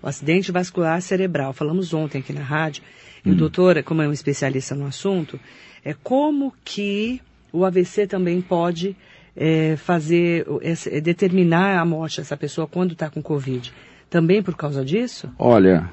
o 0.02 0.06
acidente 0.08 0.52
vascular 0.52 1.00
cerebral. 1.02 1.52
Falamos 1.52 1.92
ontem 1.92 2.18
aqui 2.18 2.32
na 2.32 2.42
rádio 2.42 2.82
e 3.24 3.28
Hum. 3.30 3.32
o 3.32 3.36
doutor, 3.36 3.82
como 3.82 4.02
é 4.02 4.08
um 4.08 4.12
especialista 4.12 4.74
no 4.74 4.86
assunto, 4.86 5.38
é 5.84 5.94
como 6.02 6.52
que 6.64 7.20
o 7.52 7.64
AVC 7.64 8.06
também 8.06 8.40
pode 8.40 8.96
é, 9.34 9.76
fazer, 9.76 10.46
é, 10.60 11.00
determinar 11.00 11.78
a 11.80 11.84
morte 11.86 12.18
dessa 12.18 12.36
pessoa 12.36 12.66
quando 12.66 12.92
está 12.92 13.08
com 13.08 13.22
Covid? 13.22 13.72
Também 14.10 14.42
por 14.42 14.54
causa 14.54 14.84
disso? 14.84 15.28
Olha, 15.38 15.88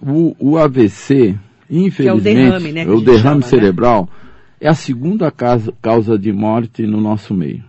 o, 0.00 0.34
o 0.38 0.56
AVC, 0.58 1.38
infelizmente, 1.70 2.08
é 2.08 2.12
o 2.14 2.20
derrame, 2.20 2.72
né, 2.72 2.86
o 2.86 3.00
derrame 3.00 3.22
chama, 3.22 3.34
né? 3.36 3.42
cerebral, 3.42 4.02
né? 4.02 4.28
é 4.60 4.68
a 4.68 4.74
segunda 4.74 5.30
causa, 5.30 5.72
causa 5.80 6.18
de 6.18 6.32
morte 6.32 6.86
no 6.86 7.00
nosso 7.00 7.32
meio. 7.32 7.64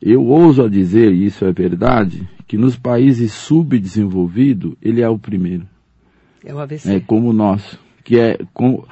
Eu 0.00 0.24
ouso 0.24 0.62
a 0.62 0.68
dizer, 0.68 1.12
e 1.12 1.24
isso 1.24 1.44
é 1.44 1.52
verdade, 1.52 2.28
que 2.46 2.56
nos 2.56 2.76
países 2.76 3.32
subdesenvolvidos 3.32 4.74
ele 4.82 5.02
é 5.02 5.08
o 5.08 5.18
primeiro. 5.18 5.66
É 6.44 6.54
o 6.54 6.58
AVC. 6.58 6.94
É 6.94 7.00
como 7.00 7.30
o 7.30 7.32
nosso, 7.32 7.78
que 8.04 8.18
é, 8.18 8.38
com, 8.54 8.84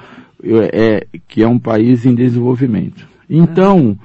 é, 0.43 1.07
que 1.27 1.41
é 1.41 1.47
um 1.47 1.59
país 1.59 2.05
em 2.05 2.13
desenvolvimento. 2.13 3.07
Então, 3.29 3.77
uhum. 3.77 3.97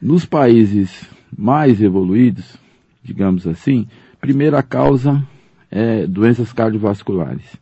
nos 0.00 0.24
países 0.24 1.08
mais 1.36 1.80
evoluídos, 1.82 2.56
digamos 3.02 3.46
assim, 3.46 3.86
primeira 4.20 4.62
causa 4.62 5.22
é 5.70 6.06
doenças 6.06 6.52
cardiovasculares. 6.52 7.56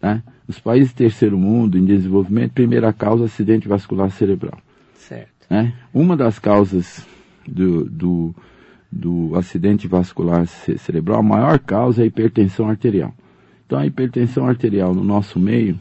Né? 0.00 0.22
Nos 0.46 0.58
países 0.58 0.92
terceiro 0.92 1.38
mundo, 1.38 1.78
em 1.78 1.84
desenvolvimento, 1.84 2.52
primeira 2.52 2.92
causa 2.92 3.24
acidente 3.24 3.66
vascular 3.66 4.10
cerebral. 4.10 4.58
Certo. 4.94 5.46
Né? 5.48 5.72
Uma 5.92 6.16
das 6.16 6.38
causas 6.38 7.06
do, 7.46 7.84
do, 7.84 8.34
do 8.90 9.36
acidente 9.36 9.88
vascular 9.88 10.46
cerebral, 10.46 11.20
a 11.20 11.22
maior 11.22 11.58
causa 11.58 12.02
é 12.02 12.04
a 12.04 12.06
hipertensão 12.06 12.68
arterial. 12.68 13.14
Então 13.66 13.78
a 13.78 13.86
hipertensão 13.86 14.46
arterial 14.46 14.94
no 14.94 15.02
nosso 15.02 15.38
meio, 15.38 15.78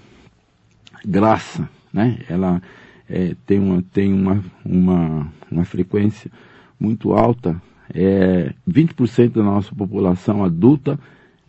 graça, 1.06 1.68
né? 1.92 2.20
Ela 2.30 2.62
é, 3.10 3.36
tem, 3.46 3.60
uma, 3.60 3.84
tem 3.94 4.14
uma, 4.14 4.44
uma, 4.66 5.28
uma 5.52 5.66
frequência 5.66 6.32
muito 6.80 7.14
alta. 7.14 7.62
É, 7.94 8.54
20% 8.68 9.34
da 9.34 9.44
nossa 9.44 9.76
população 9.76 10.44
adulta 10.44 10.98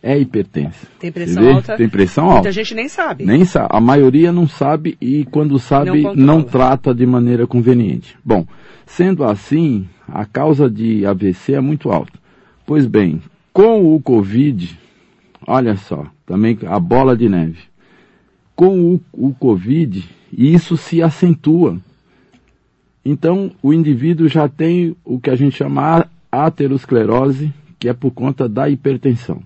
é 0.04 0.18
hipertensa. 0.18 0.86
Tem 1.00 1.10
pressão 1.10 1.54
alta? 1.54 1.76
Tem 1.76 1.88
pressão 1.88 2.24
alta. 2.24 2.34
Muita 2.34 2.52
gente 2.52 2.74
nem 2.74 2.88
sabe. 2.90 3.24
Nem 3.24 3.46
sabe. 3.46 3.68
A 3.70 3.80
maioria 3.80 4.30
não 4.30 4.46
sabe 4.46 4.98
e 5.00 5.24
quando 5.24 5.58
sabe 5.58 6.02
não, 6.02 6.14
não 6.14 6.42
trata 6.42 6.94
de 6.94 7.06
maneira 7.06 7.46
conveniente. 7.46 8.14
Bom, 8.22 8.46
sendo 8.84 9.24
assim, 9.24 9.88
a 10.06 10.26
causa 10.26 10.68
de 10.68 11.06
AVC 11.06 11.54
é 11.54 11.60
muito 11.60 11.90
alta. 11.90 12.12
Pois 12.66 12.86
bem, 12.86 13.22
com 13.50 13.94
o 13.94 14.00
Covid, 14.00 14.78
olha 15.46 15.74
só, 15.74 16.06
também 16.26 16.58
a 16.66 16.78
bola 16.78 17.16
de 17.16 17.26
neve. 17.26 17.60
Com 18.54 18.78
o, 18.78 19.00
o 19.10 19.32
Covid, 19.32 20.06
isso 20.30 20.76
se 20.76 21.02
acentua. 21.02 21.78
Então, 23.02 23.52
o 23.62 23.72
indivíduo 23.72 24.28
já 24.28 24.48
tem 24.48 24.94
o 25.02 25.18
que 25.18 25.30
a 25.30 25.34
gente 25.34 25.56
chama 25.56 26.06
aterosclerose, 26.30 27.50
que 27.78 27.88
é 27.88 27.94
por 27.94 28.10
conta 28.10 28.46
da 28.46 28.68
hipertensão. 28.68 29.42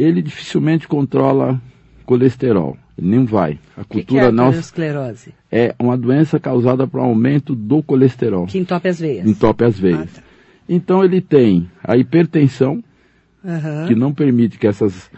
Ele 0.00 0.22
dificilmente 0.22 0.88
controla 0.88 1.60
colesterol, 2.06 2.76
ele 2.96 3.08
nem 3.08 3.24
vai. 3.24 3.58
A 3.76 3.84
cultura 3.84 4.04
que 4.04 4.04
que 4.04 4.18
é 4.18 4.30
nossa 4.30 4.58
aterosclerose? 4.58 5.34
é 5.50 5.74
uma 5.78 5.96
doença 5.96 6.38
causada 6.38 6.86
por 6.86 7.00
um 7.00 7.04
aumento 7.04 7.54
do 7.54 7.82
colesterol. 7.82 8.46
Que 8.46 8.58
entope 8.58 8.88
as 8.88 9.00
veias. 9.00 9.26
Entope 9.26 9.64
as 9.64 9.78
veias. 9.78 10.08
Ah, 10.16 10.20
tá. 10.20 10.22
Então 10.68 11.04
ele 11.04 11.20
tem 11.20 11.68
a 11.82 11.96
hipertensão, 11.96 12.82
uhum. 13.44 13.86
que 13.88 13.94
não 13.94 14.12
permite 14.14 14.58
que 14.58 14.68
essas 14.68 15.10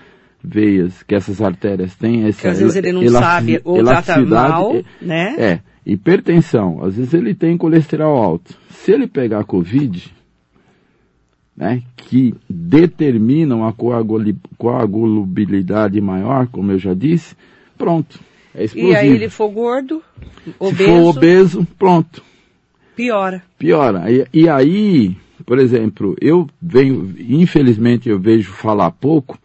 veias, 0.42 1.02
que 1.02 1.14
essas 1.14 1.42
artérias 1.42 1.94
tenham 1.94 2.26
essa 2.26 2.50
às 2.50 2.58
vezes 2.58 2.76
ele 2.76 2.92
não 2.92 3.06
sabe 3.08 3.60
ou 3.62 3.84
trata 3.84 4.18
mal, 4.24 4.74
né? 5.00 5.34
É, 5.38 5.60
hipertensão, 5.84 6.82
às 6.82 6.96
vezes 6.96 7.12
ele 7.12 7.34
tem 7.34 7.56
colesterol 7.58 8.16
alto. 8.16 8.54
Se 8.70 8.92
ele 8.92 9.06
pegar 9.06 9.44
Covid, 9.44 10.12
né, 11.56 11.82
que 11.96 12.34
determinam 12.48 13.58
uma 13.58 13.74
coagulabilidade 14.58 16.00
maior, 16.00 16.46
como 16.48 16.72
eu 16.72 16.78
já 16.78 16.94
disse, 16.94 17.36
pronto, 17.76 18.18
é 18.54 18.64
explosivo. 18.64 18.92
E 18.92 18.96
aí 18.96 19.08
ele 19.08 19.28
for 19.28 19.50
gordo, 19.50 20.02
obeso... 20.58 20.76
Se 20.76 20.84
for 20.84 21.16
obeso, 21.16 21.66
pronto. 21.78 22.22
Piora. 22.96 23.42
Piora. 23.58 24.10
E, 24.10 24.26
e 24.32 24.48
aí, 24.48 25.16
por 25.46 25.58
exemplo, 25.58 26.16
eu 26.20 26.48
venho, 26.60 27.14
infelizmente 27.18 28.08
eu 28.08 28.18
vejo 28.18 28.52
falar 28.52 28.90
pouco, 28.90 29.38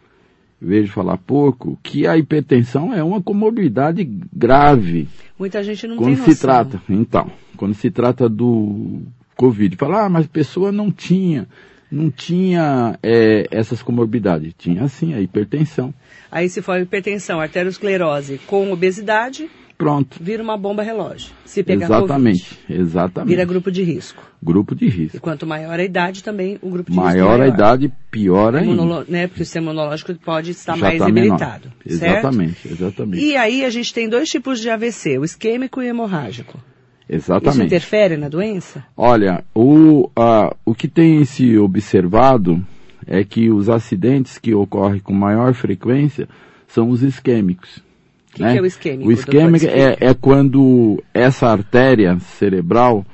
vejo 0.60 0.92
falar 0.92 1.16
pouco, 1.18 1.78
que 1.82 2.06
a 2.06 2.16
hipertensão 2.16 2.92
é 2.92 3.02
uma 3.02 3.22
comorbidade 3.22 4.04
grave. 4.32 5.08
Muita 5.38 5.62
gente 5.62 5.86
não 5.86 5.96
quando 5.96 6.16
tem 6.16 6.24
se 6.34 6.40
trata, 6.40 6.82
então, 6.88 7.30
quando 7.56 7.74
se 7.74 7.90
trata 7.90 8.28
do 8.28 9.02
Covid, 9.36 9.76
fala, 9.76 10.06
ah, 10.06 10.08
mas 10.08 10.26
a 10.26 10.28
pessoa 10.28 10.72
não 10.72 10.90
tinha, 10.90 11.46
não 11.90 12.10
tinha 12.10 12.98
é, 13.02 13.46
essas 13.50 13.82
comorbidades. 13.82 14.52
Tinha 14.56 14.86
sim 14.88 15.14
a 15.14 15.20
hipertensão. 15.20 15.92
Aí 16.30 16.48
se 16.48 16.60
for 16.60 16.80
hipertensão, 16.80 17.40
arteriosclerose 17.40 18.38
com 18.46 18.70
obesidade, 18.70 19.48
pronto. 19.78 20.18
Vira 20.20 20.42
uma 20.42 20.58
bomba 20.58 20.82
relógio. 20.82 21.32
Se 21.44 21.62
pegar 21.62 21.86
Exatamente, 21.86 22.56
COVID, 22.66 22.82
exatamente. 22.82 23.28
Vira 23.30 23.44
grupo 23.44 23.70
de 23.70 23.82
risco. 23.82 24.22
Grupo 24.42 24.74
de 24.74 24.88
risco. 24.88 25.16
E 25.16 25.20
quanto 25.20 25.46
maior 25.46 25.80
a 25.80 25.84
idade, 25.84 26.22
também 26.22 26.58
o 26.60 26.68
grupo 26.68 26.90
de 26.90 26.96
maior 26.96 27.12
risco 27.12 27.28
maior. 27.28 27.40
a 27.40 27.48
idade, 27.48 27.92
pior 28.10 28.54
ainda. 28.54 29.04
Né, 29.08 29.26
porque 29.26 29.42
o 29.42 29.44
sistema 29.44 29.70
imunológico 29.70 30.14
pode 30.16 30.50
estar 30.50 30.76
Já 30.76 30.86
mais 30.86 30.98
tá 30.98 31.06
debilitado. 31.06 31.72
Exatamente, 31.86 32.68
exatamente. 32.68 33.24
E 33.24 33.36
aí 33.36 33.64
a 33.64 33.70
gente 33.70 33.94
tem 33.94 34.08
dois 34.08 34.28
tipos 34.28 34.60
de 34.60 34.68
AVC, 34.68 35.18
o 35.18 35.24
isquêmico 35.24 35.80
e 35.80 35.86
o 35.86 35.88
hemorrágico. 35.88 36.58
Exatamente. 37.08 37.56
Isso 37.56 37.66
interfere 37.66 38.16
na 38.16 38.28
doença? 38.28 38.84
Olha, 38.96 39.42
o, 39.54 40.06
uh, 40.08 40.54
o 40.64 40.74
que 40.74 40.86
tem 40.86 41.24
se 41.24 41.56
observado 41.56 42.62
é 43.06 43.24
que 43.24 43.50
os 43.50 43.70
acidentes 43.70 44.36
que 44.38 44.54
ocorrem 44.54 45.00
com 45.00 45.14
maior 45.14 45.54
frequência 45.54 46.28
são 46.66 46.90
os 46.90 47.02
isquêmicos. 47.02 47.78
O 48.30 48.34
que, 48.34 48.42
né? 48.42 48.52
que, 48.52 48.58
é 48.58 48.62
o 48.62 48.66
isquêmico? 48.66 49.08
O 49.08 49.12
isquêmico 49.12 49.66
é, 49.66 49.96
é 49.98 50.14
quando 50.14 51.02
essa 51.14 51.48
artéria 51.48 52.18
cerebral 52.18 53.06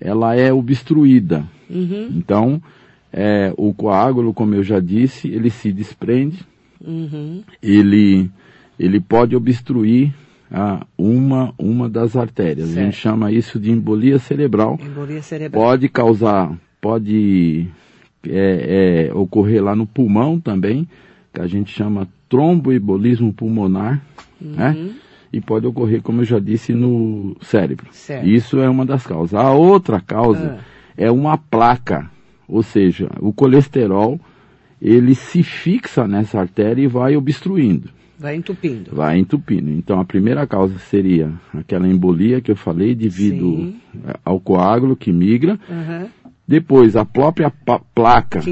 ela 0.00 0.34
é 0.36 0.52
obstruída. 0.52 1.44
Uhum. 1.68 2.08
Então, 2.14 2.62
é, 3.12 3.52
o 3.56 3.74
coágulo, 3.74 4.32
como 4.32 4.54
eu 4.54 4.62
já 4.62 4.78
disse, 4.78 5.28
ele 5.28 5.50
se 5.50 5.72
desprende, 5.72 6.38
uhum. 6.80 7.42
ele, 7.60 8.30
ele 8.78 9.00
pode 9.00 9.34
obstruir 9.34 10.14
ah, 10.50 10.84
uma, 10.98 11.54
uma 11.56 11.88
das 11.88 12.16
artérias. 12.16 12.68
Certo. 12.68 12.78
A 12.78 12.84
gente 12.84 12.96
chama 12.96 13.32
isso 13.32 13.58
de 13.58 13.70
embolia 13.70 14.18
cerebral. 14.18 14.78
Embolia 14.82 15.22
cerebral. 15.22 15.62
Pode 15.62 15.88
causar, 15.88 16.58
pode 16.80 17.68
é, 18.26 19.08
é, 19.08 19.14
ocorrer 19.14 19.62
lá 19.62 19.76
no 19.76 19.86
pulmão 19.86 20.40
também, 20.40 20.88
que 21.32 21.40
a 21.40 21.46
gente 21.46 21.72
chama 21.72 22.08
tromboembolismo 22.28 23.32
pulmonar, 23.32 24.02
uhum. 24.40 24.52
né? 24.52 24.90
E 25.32 25.40
pode 25.40 25.64
ocorrer, 25.64 26.02
como 26.02 26.22
eu 26.22 26.24
já 26.24 26.40
disse, 26.40 26.72
no 26.72 27.36
cérebro. 27.40 27.86
Certo. 27.92 28.26
Isso 28.26 28.58
é 28.58 28.68
uma 28.68 28.84
das 28.84 29.06
causas. 29.06 29.34
A 29.34 29.52
outra 29.52 30.00
causa 30.00 30.58
ah. 30.58 30.64
é 30.96 31.08
uma 31.08 31.38
placa, 31.38 32.10
ou 32.48 32.64
seja, 32.64 33.08
o 33.20 33.32
colesterol 33.32 34.18
ele 34.82 35.14
se 35.14 35.42
fixa 35.42 36.08
nessa 36.08 36.40
artéria 36.40 36.82
e 36.82 36.88
vai 36.88 37.16
obstruindo. 37.16 37.90
Vai 38.20 38.36
entupindo. 38.36 38.94
Vai 38.94 39.18
entupindo. 39.18 39.70
Então 39.70 39.98
a 39.98 40.04
primeira 40.04 40.46
causa 40.46 40.78
seria 40.78 41.32
aquela 41.54 41.88
embolia 41.88 42.42
que 42.42 42.50
eu 42.50 42.56
falei 42.56 42.94
devido 42.94 43.56
Sim. 43.56 43.80
ao 44.22 44.38
coágulo 44.38 44.94
que 44.94 45.10
migra. 45.10 45.58
Uhum. 45.66 46.06
Depois 46.46 46.96
a 46.96 47.04
própria 47.04 47.50
placa 47.94 48.40
que 48.40 48.50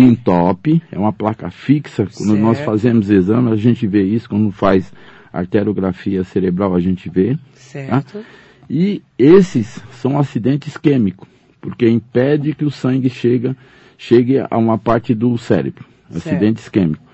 entope. 0.00 0.82
é 0.90 0.98
uma 0.98 1.12
placa 1.12 1.50
fixa. 1.50 2.06
Quando 2.06 2.30
certo. 2.30 2.42
nós 2.42 2.60
fazemos 2.60 3.10
exame, 3.10 3.52
a 3.52 3.56
gente 3.56 3.86
vê 3.86 4.02
isso. 4.02 4.26
Quando 4.26 4.50
faz 4.52 4.90
arteriografia 5.30 6.24
cerebral, 6.24 6.74
a 6.74 6.80
gente 6.80 7.10
vê. 7.10 7.36
Certo. 7.52 8.20
Tá? 8.20 8.24
E 8.70 9.02
esses 9.18 9.82
são 9.90 10.18
acidentes 10.18 10.78
químicos, 10.78 11.28
porque 11.60 11.86
impede 11.86 12.54
que 12.54 12.64
o 12.64 12.70
sangue 12.70 13.10
chega, 13.10 13.54
chegue 13.98 14.38
a 14.38 14.56
uma 14.56 14.78
parte 14.78 15.14
do 15.14 15.36
cérebro. 15.36 15.84
Acidentes 16.08 16.70
químicos. 16.70 17.04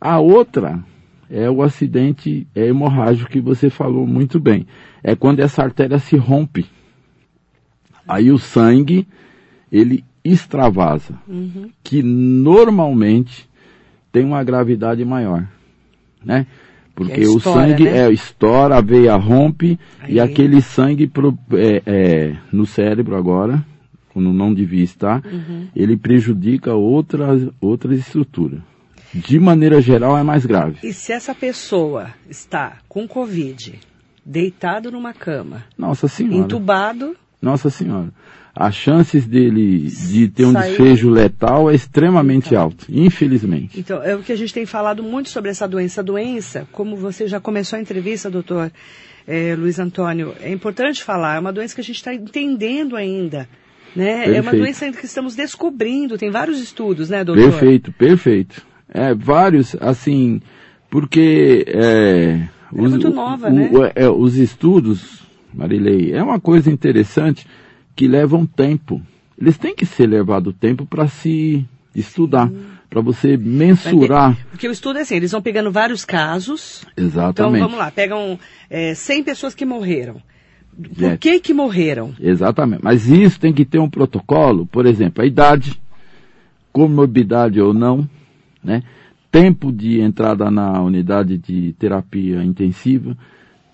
A 0.00 0.20
outra 0.20 0.84
é 1.30 1.50
o 1.50 1.62
acidente 1.62 2.46
é 2.54 2.66
hemorrágico 2.66 3.30
que 3.30 3.40
você 3.40 3.68
falou 3.68 4.06
muito 4.06 4.38
bem. 4.38 4.66
É 5.02 5.14
quando 5.14 5.40
essa 5.40 5.62
artéria 5.62 5.98
se 5.98 6.16
rompe. 6.16 6.66
Aí 8.06 8.30
o 8.30 8.38
sangue, 8.38 9.06
ele 9.70 10.04
extravasa, 10.24 11.14
uhum. 11.28 11.70
que 11.82 12.02
normalmente 12.02 13.48
tem 14.12 14.24
uma 14.24 14.42
gravidade 14.42 15.04
maior, 15.04 15.46
né? 16.24 16.46
Porque 16.94 17.20
é 17.20 17.28
o 17.28 17.38
sangue 17.38 17.84
né? 17.84 18.06
é, 18.06 18.12
estoura, 18.12 18.78
a 18.78 18.80
veia 18.80 19.14
rompe 19.16 19.78
Aí. 20.00 20.14
e 20.14 20.20
aquele 20.20 20.62
sangue 20.62 21.06
pro, 21.06 21.36
é, 21.52 21.82
é, 21.84 22.36
no 22.50 22.64
cérebro 22.64 23.16
agora, 23.16 23.62
quando 24.14 24.32
não 24.32 24.54
devia 24.54 24.82
estar, 24.82 25.22
uhum. 25.26 25.66
ele 25.76 25.96
prejudica 25.96 26.74
outras, 26.74 27.48
outras 27.60 27.98
estruturas 27.98 28.60
de 29.16 29.38
maneira 29.38 29.80
geral, 29.80 30.16
é 30.16 30.22
mais 30.22 30.44
grave. 30.44 30.78
E 30.82 30.92
se 30.92 31.12
essa 31.12 31.34
pessoa 31.34 32.10
está 32.28 32.78
com 32.88 33.08
Covid, 33.08 33.78
deitado 34.24 34.90
numa 34.90 35.12
cama, 35.12 35.64
Nossa 35.78 36.08
senhora. 36.08 36.36
entubado, 36.36 37.16
nossa 37.40 37.70
senhora, 37.70 38.08
as 38.54 38.74
chances 38.74 39.26
dele 39.26 39.88
de 39.88 40.28
ter 40.28 40.46
um 40.46 40.52
Sair... 40.52 40.68
desfecho 40.70 41.10
letal 41.10 41.70
é 41.70 41.74
extremamente 41.74 42.48
então. 42.48 42.62
alto, 42.62 42.86
infelizmente. 42.88 43.78
Então, 43.78 44.02
é 44.02 44.16
o 44.16 44.22
que 44.22 44.32
a 44.32 44.36
gente 44.36 44.52
tem 44.52 44.64
falado 44.64 45.02
muito 45.02 45.28
sobre 45.28 45.50
essa 45.50 45.68
doença. 45.68 46.00
A 46.00 46.04
doença, 46.04 46.66
como 46.72 46.96
você 46.96 47.28
já 47.28 47.38
começou 47.38 47.78
a 47.78 47.82
entrevista, 47.82 48.30
doutor 48.30 48.72
é, 49.26 49.54
Luiz 49.54 49.78
Antônio, 49.78 50.34
é 50.40 50.50
importante 50.50 51.02
falar, 51.02 51.36
é 51.36 51.38
uma 51.38 51.52
doença 51.52 51.74
que 51.74 51.80
a 51.82 51.84
gente 51.84 51.96
está 51.96 52.14
entendendo 52.14 52.96
ainda. 52.96 53.48
Né? 53.94 54.36
É 54.36 54.40
uma 54.40 54.52
doença 54.52 54.90
que 54.92 55.06
estamos 55.06 55.34
descobrindo, 55.34 56.18
tem 56.18 56.30
vários 56.30 56.60
estudos, 56.60 57.08
né, 57.08 57.24
doutor? 57.24 57.50
Perfeito, 57.50 57.92
perfeito. 57.92 58.65
É, 58.88 59.14
vários, 59.14 59.76
assim, 59.80 60.40
porque... 60.90 61.64
É, 61.68 62.48
é 62.74 62.82
os, 62.82 62.90
muito 62.90 63.10
nova, 63.10 63.48
o, 63.48 63.52
né? 63.52 63.70
O, 63.72 63.84
é, 63.94 64.08
os 64.08 64.36
estudos, 64.36 65.22
Marilei, 65.52 66.12
é 66.12 66.22
uma 66.22 66.40
coisa 66.40 66.70
interessante 66.70 67.46
que 67.94 68.06
levam 68.06 68.44
tempo. 68.46 69.00
Eles 69.38 69.56
têm 69.58 69.74
que 69.74 69.86
ser 69.86 70.06
levado 70.06 70.52
tempo 70.52 70.86
para 70.86 71.08
se 71.08 71.64
estudar, 71.94 72.50
para 72.88 73.00
você 73.00 73.36
mensurar. 73.36 74.36
Porque 74.50 74.68
o 74.68 74.72
estudo 74.72 74.98
é 74.98 75.02
assim, 75.02 75.16
eles 75.16 75.32
vão 75.32 75.42
pegando 75.42 75.70
vários 75.70 76.04
casos. 76.04 76.84
Exatamente. 76.96 77.56
Então 77.56 77.68
vamos 77.68 77.78
lá, 77.78 77.90
pegam 77.90 78.38
é, 78.68 78.94
100 78.94 79.24
pessoas 79.24 79.54
que 79.54 79.64
morreram. 79.64 80.20
Por 80.94 81.04
é. 81.04 81.16
que 81.16 81.40
que 81.40 81.54
morreram? 81.54 82.14
Exatamente. 82.20 82.84
Mas 82.84 83.08
isso 83.08 83.40
tem 83.40 83.52
que 83.52 83.64
ter 83.64 83.78
um 83.78 83.88
protocolo, 83.88 84.66
por 84.66 84.84
exemplo, 84.84 85.22
a 85.22 85.26
idade, 85.26 85.80
comorbidade 86.70 87.60
ou 87.60 87.72
não, 87.72 88.08
né? 88.66 88.82
Tempo 89.30 89.72
de 89.72 90.00
entrada 90.00 90.50
na 90.50 90.82
unidade 90.82 91.38
de 91.38 91.72
terapia 91.78 92.42
intensiva, 92.42 93.16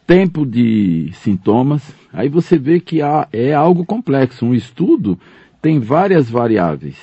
tempo 0.07 0.45
de 0.45 1.11
sintomas. 1.15 1.83
Aí 2.13 2.29
você 2.29 2.59
vê 2.59 2.79
que 2.79 3.01
há, 3.01 3.27
é 3.33 3.55
algo 3.55 3.85
complexo. 3.85 4.45
Um 4.45 4.55
estudo 4.55 5.19
tem 5.61 5.81
várias 5.81 6.29
variáveis. 6.29 6.97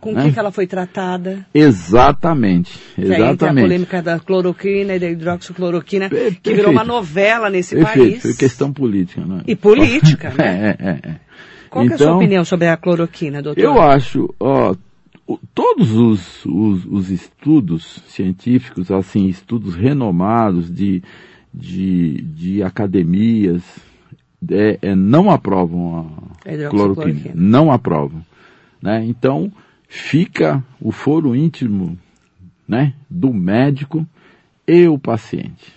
Com 0.00 0.12
né? 0.12 0.30
que, 0.32 0.38
ela 0.38 0.50
foi 0.50 0.66
tratada? 0.66 1.44
Exatamente, 1.52 2.80
exatamente. 2.96 3.44
a 3.44 3.52
polêmica 3.52 4.02
da 4.02 4.18
cloroquina 4.18 4.96
e 4.96 4.98
da 4.98 5.10
hidroxicloroquina, 5.10 6.08
per 6.08 6.36
que 6.40 6.54
virou 6.54 6.72
uma 6.72 6.84
novela 6.84 7.50
nesse 7.50 7.76
perfeito. 7.76 8.12
país. 8.12 8.22
Foi 8.22 8.34
questão 8.34 8.72
política, 8.72 9.20
não 9.20 9.40
é? 9.40 9.42
E 9.46 9.54
política, 9.54 10.32
né? 10.38 10.76
É, 10.78 10.88
é, 10.88 10.90
é. 10.90 11.14
Qual 11.68 11.84
então, 11.84 11.92
é 11.92 11.94
a 11.94 11.98
sua 11.98 12.06
então, 12.06 12.16
opinião 12.16 12.44
sobre 12.46 12.68
a 12.68 12.78
cloroquina, 12.78 13.42
doutor? 13.42 13.62
Eu 13.62 13.78
acho, 13.78 14.34
ó, 14.40 14.74
todos 15.54 15.92
os, 15.92 16.44
os, 16.46 16.84
os, 16.86 17.10
estudos 17.10 18.02
científicos, 18.08 18.90
assim, 18.90 19.26
estudos 19.26 19.74
renomados 19.74 20.72
de, 20.72 21.02
de, 21.52 22.22
de 22.22 22.62
academias, 22.62 23.62
é, 24.50 24.78
é, 24.80 24.94
não 24.94 25.30
aprovam 25.30 26.12
a 26.44 26.70
cloroquina. 26.70 27.32
Não 27.34 27.70
aprovam. 27.70 28.24
Né? 28.80 29.04
Então, 29.04 29.52
fica 29.88 30.64
o 30.80 30.90
foro 30.90 31.36
íntimo 31.36 31.98
né, 32.66 32.94
do 33.08 33.32
médico 33.32 34.06
e 34.66 34.86
o 34.86 34.98
paciente. 34.98 35.72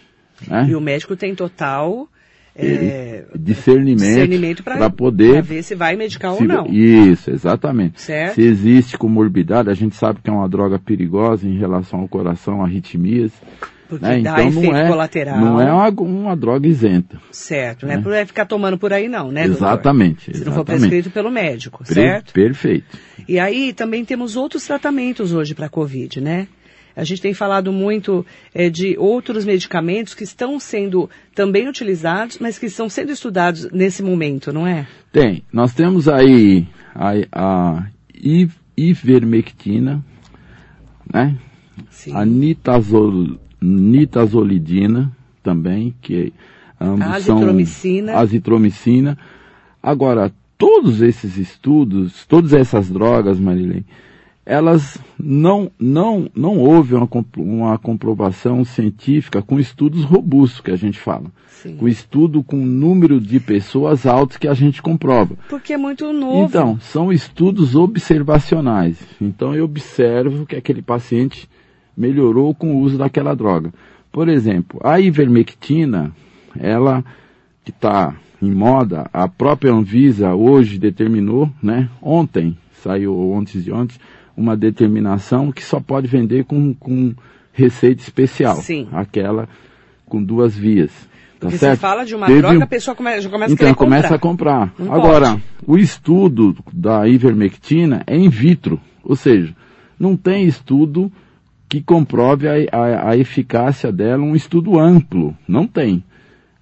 Né? 0.48 0.68
E 0.70 0.76
o 0.76 0.82
médico 0.82 1.16
tem 1.16 1.36
total 1.36 2.08
é, 2.56 3.26
discernimento, 3.36 4.64
para 4.64 4.90
poder 4.90 5.42
ver 5.42 5.64
se 5.64 5.74
vai 5.74 5.96
medicar 5.96 6.34
se, 6.36 6.44
ou 6.44 6.48
não. 6.48 6.68
Isso, 6.68 7.32
exatamente. 7.32 8.02
Certo. 8.02 8.36
Se 8.36 8.42
existe 8.42 8.98
comorbidade, 8.98 9.70
a 9.70 9.74
gente 9.74 9.96
sabe 9.96 10.20
que 10.24 10.30
é 10.30 10.34
uma 10.34 10.48
droga 10.48 10.78
perigosa 10.78 11.48
em 11.48 11.58
relação 11.58 12.02
ao 12.02 12.08
coração, 12.08 12.64
arritmias. 12.64 13.32
Porque 13.90 14.06
né? 14.06 14.22
dá 14.22 14.44
então, 14.44 14.62
não 14.62 14.76
é, 14.76 14.88
colateral. 14.88 15.40
Não 15.40 15.62
é 15.62 15.72
uma, 15.72 15.90
uma 16.02 16.36
droga 16.36 16.68
isenta. 16.68 17.20
Certo, 17.32 17.86
né? 17.86 17.98
não 17.98 18.14
é 18.14 18.26
ficar 18.26 18.46
tomando 18.46 18.78
por 18.78 18.94
aí 18.94 19.08
não, 19.08 19.32
né, 19.32 19.46
Exatamente. 19.46 20.32
Doutor? 20.32 20.40
Se 20.40 20.46
não 20.46 20.54
for 20.54 20.66
prescrito 20.66 21.12
pelo 21.12 21.30
médico, 21.30 21.84
certo? 21.86 22.34
Perfeito. 22.34 22.98
E 23.28 23.40
aí 23.40 23.74
também 23.74 24.04
temos 24.04 24.36
outros 24.36 24.66
tratamentos 24.66 25.34
hoje 25.34 25.54
para 25.54 25.68
a 25.68 25.70
Covid, 25.70 26.22
né? 26.22 26.48
A 26.96 27.04
gente 27.04 27.22
tem 27.22 27.34
falado 27.34 27.72
muito 27.72 28.26
é, 28.54 28.70
de 28.70 28.96
outros 28.98 29.46
medicamentos 29.46 30.14
que 30.14 30.24
estão 30.24 30.60
sendo 30.60 31.10
também 31.34 31.68
utilizados, 31.68 32.38
mas 32.40 32.60
que 32.60 32.68
estão 32.68 32.88
sendo 32.88 33.12
estudados 33.12 33.70
nesse 33.72 34.04
momento, 34.04 34.54
não 34.54 34.68
é? 34.68 34.88
Tem. 35.12 35.44
Nós 35.52 35.74
temos 35.74 36.08
aí 36.08 36.68
a, 36.94 37.14
a 37.32 37.88
ivermectina, 38.78 40.04
né? 41.12 41.36
Sim. 41.90 42.16
A 42.16 42.24
nitazol, 42.24 43.40
nitazolidina 43.60 45.12
também, 45.42 45.96
que 46.02 46.32
ambos 46.80 47.02
a 47.02 47.16
azitromicina. 47.16 48.12
são 48.12 48.22
azitromicina. 48.22 49.18
Agora, 49.82 50.32
todos 50.58 51.02
esses 51.02 51.38
estudos, 51.38 52.26
todas 52.26 52.54
essas 52.54 52.90
drogas, 52.90 53.40
Marilene, 53.40 53.86
elas 54.46 54.98
não, 55.18 55.72
não, 55.80 56.30
não 56.36 56.58
houve 56.58 56.96
uma, 56.96 57.08
uma 57.38 57.78
comprovação 57.78 58.64
científica 58.66 59.42
com 59.42 59.60
estudos 59.60 60.04
robustos 60.04 60.60
que 60.60 60.72
a 60.72 60.76
gente 60.76 61.00
fala. 61.00 61.32
Sim. 61.50 61.78
Com 61.78 61.88
estudo 61.88 62.44
com 62.44 62.58
número 62.58 63.22
de 63.22 63.40
pessoas 63.40 64.06
altos 64.06 64.36
que 64.36 64.48
a 64.48 64.54
gente 64.54 64.82
comprova. 64.82 65.38
Porque 65.50 65.72
é 65.72 65.78
muito 65.78 66.12
novo. 66.12 66.46
Então, 66.46 66.78
são 66.82 67.12
estudos 67.12 67.74
observacionais. 67.74 68.98
Então 69.22 69.56
eu 69.56 69.64
observo 69.64 70.46
que 70.46 70.58
aquele 70.58 70.82
paciente 70.82 71.48
melhorou 71.96 72.54
com 72.54 72.76
o 72.76 72.80
uso 72.80 72.98
daquela 72.98 73.34
droga. 73.34 73.74
Por 74.12 74.28
exemplo, 74.28 74.80
a 74.84 75.00
ivermectina, 75.00 76.12
ela 76.60 77.04
que 77.64 77.72
está 77.72 78.14
em 78.42 78.52
moda, 78.52 79.10
a 79.14 79.28
própria 79.28 79.72
Anvisa 79.72 80.36
hoje 80.36 80.78
determinou, 80.78 81.50
né? 81.62 81.90
Ontem, 82.02 82.58
saiu 82.74 83.18
ontem 83.32 83.62
de 83.62 83.72
ontem, 83.72 83.98
uma 84.36 84.56
determinação 84.58 85.52
que 85.52 85.64
só 85.64 85.80
pode 85.80 86.08
vender 86.08 86.46
com, 86.46 86.74
com 86.74 87.14
receita 87.52 88.02
especial. 88.02 88.56
Sim. 88.58 88.88
Aquela 88.92 89.48
com 90.06 90.24
duas 90.24 90.56
vias. 90.56 90.92
Tá 91.40 91.48
Porque 91.48 91.58
certo? 91.58 91.76
você 91.76 91.82
fala 91.82 92.06
de 92.06 92.16
uma 92.16 92.28
Teve... 92.28 92.42
droga, 92.42 92.64
a 92.64 92.68
pessoa 92.68 92.96
come, 92.96 93.20
já 93.20 93.30
começa 93.30 93.54
então, 93.54 93.70
a 93.72 93.76
começa 93.76 94.20
comprar. 94.20 94.64
a 94.64 94.68
comprar. 94.68 94.74
Não 94.80 94.94
Agora, 94.94 95.32
pode. 95.32 95.44
o 95.68 95.78
estudo 95.78 96.56
da 96.72 97.08
ivermectina 97.08 98.04
é 98.08 98.16
in 98.16 98.30
vitro, 98.30 98.80
ou 99.04 99.16
seja, 99.16 99.54
não 100.00 100.16
tem 100.16 100.46
estudo 100.46 101.12
que 101.68 101.82
comprove 101.82 102.48
a, 102.48 102.54
a, 102.72 103.10
a 103.10 103.18
eficácia 103.18 103.92
dela, 103.92 104.24
um 104.24 104.36
estudo 104.36 104.80
amplo. 104.80 105.36
Não 105.48 105.68
tem. 105.68 106.04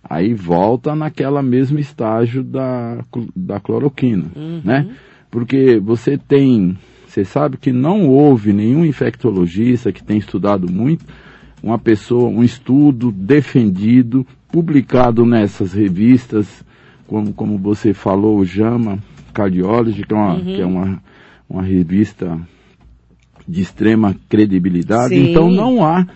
Aí 0.02 0.34
volta 0.34 0.96
naquela 0.96 1.44
mesmo 1.44 1.78
estágio 1.78 2.44
da, 2.44 3.04
da 3.36 3.60
cloroquina, 3.60 4.26
uhum. 4.36 4.62
né? 4.64 4.90
Porque 5.30 5.80
você 5.80 6.18
tem 6.18 6.78
você 7.12 7.26
sabe 7.26 7.58
que 7.58 7.74
não 7.74 8.08
houve 8.08 8.54
nenhum 8.54 8.86
infectologista 8.86 9.91
que 9.91 10.02
tenha 10.02 10.19
estudado 10.19 10.71
muito, 10.71 11.06
uma 11.62 11.78
pessoa, 11.78 12.30
um 12.30 12.41
estudo 12.41 13.12
defendido, 13.12 14.26
publicado 14.50 15.26
nessas 15.26 15.74
revistas, 15.74 16.63
como, 17.06 17.34
como 17.34 17.58
você 17.58 17.93
falou, 17.93 18.39
o 18.39 18.45
JAMA 18.45 19.00
Cardiology, 19.34 20.04
que 20.06 20.13
é 20.13 20.15
uma, 20.15 20.34
uhum. 20.36 20.43
que 20.43 20.62
é 20.62 20.65
uma, 20.65 21.04
uma 21.50 21.62
revista 21.62 22.39
de 23.45 23.62
extrema 23.62 24.15
credibilidade. 24.30 25.13
Sim. 25.13 25.32
Então 25.32 25.52
não 25.52 25.86
há 25.86 26.08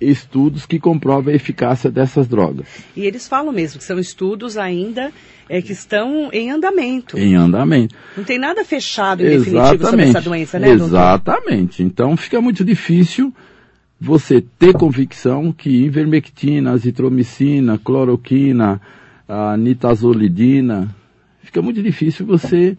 estudos 0.00 0.66
que 0.66 0.78
comprovam 0.78 1.32
a 1.32 1.36
eficácia 1.36 1.90
dessas 1.90 2.28
drogas. 2.28 2.66
E 2.96 3.04
eles 3.06 3.28
falam 3.28 3.52
mesmo 3.52 3.78
que 3.78 3.84
são 3.84 3.98
estudos 3.98 4.56
ainda 4.56 5.12
é, 5.48 5.62
que 5.62 5.72
estão 5.72 6.30
em 6.32 6.50
andamento. 6.50 7.18
Em 7.18 7.34
andamento. 7.34 7.94
Não 8.16 8.24
tem 8.24 8.38
nada 8.38 8.64
fechado 8.64 9.24
em 9.24 9.30
definitivo 9.38 9.84
sobre 9.84 10.04
essa 10.04 10.20
doença, 10.20 10.58
né, 10.58 10.70
Exatamente. 10.70 11.82
Doutor? 11.82 11.82
Então 11.82 12.16
fica 12.16 12.40
muito 12.40 12.64
difícil 12.64 13.32
você 14.00 14.40
ter 14.58 14.74
convicção 14.74 15.52
que 15.52 15.70
ivermectina, 15.70 16.72
azitromicina, 16.72 17.78
cloroquina, 17.78 18.80
a 19.26 19.56
nitazolidina, 19.56 20.94
fica 21.42 21.60
muito 21.60 21.82
difícil 21.82 22.24
você 22.24 22.76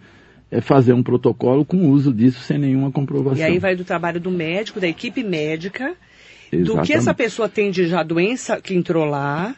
é, 0.49 0.61
fazer 0.61 0.93
um 0.93 1.03
protocolo 1.03 1.65
com 1.65 1.77
o 1.77 1.89
uso 1.89 2.13
disso 2.13 2.39
sem 2.41 2.57
nenhuma 2.57 2.91
comprovação. 2.91 3.39
E 3.39 3.43
aí 3.43 3.59
vai 3.59 3.75
do 3.75 3.83
trabalho 3.83 4.19
do 4.19 4.31
médico, 4.31 4.79
da 4.79 4.87
equipe 4.87 5.23
médica, 5.23 5.93
Exatamente. 6.51 6.77
do 6.77 6.81
que 6.81 6.93
essa 6.93 7.13
pessoa 7.13 7.47
tem 7.47 7.71
de 7.71 7.87
já 7.87 8.03
doença 8.03 8.59
que 8.59 8.73
entrou 8.73 9.05
lá, 9.05 9.55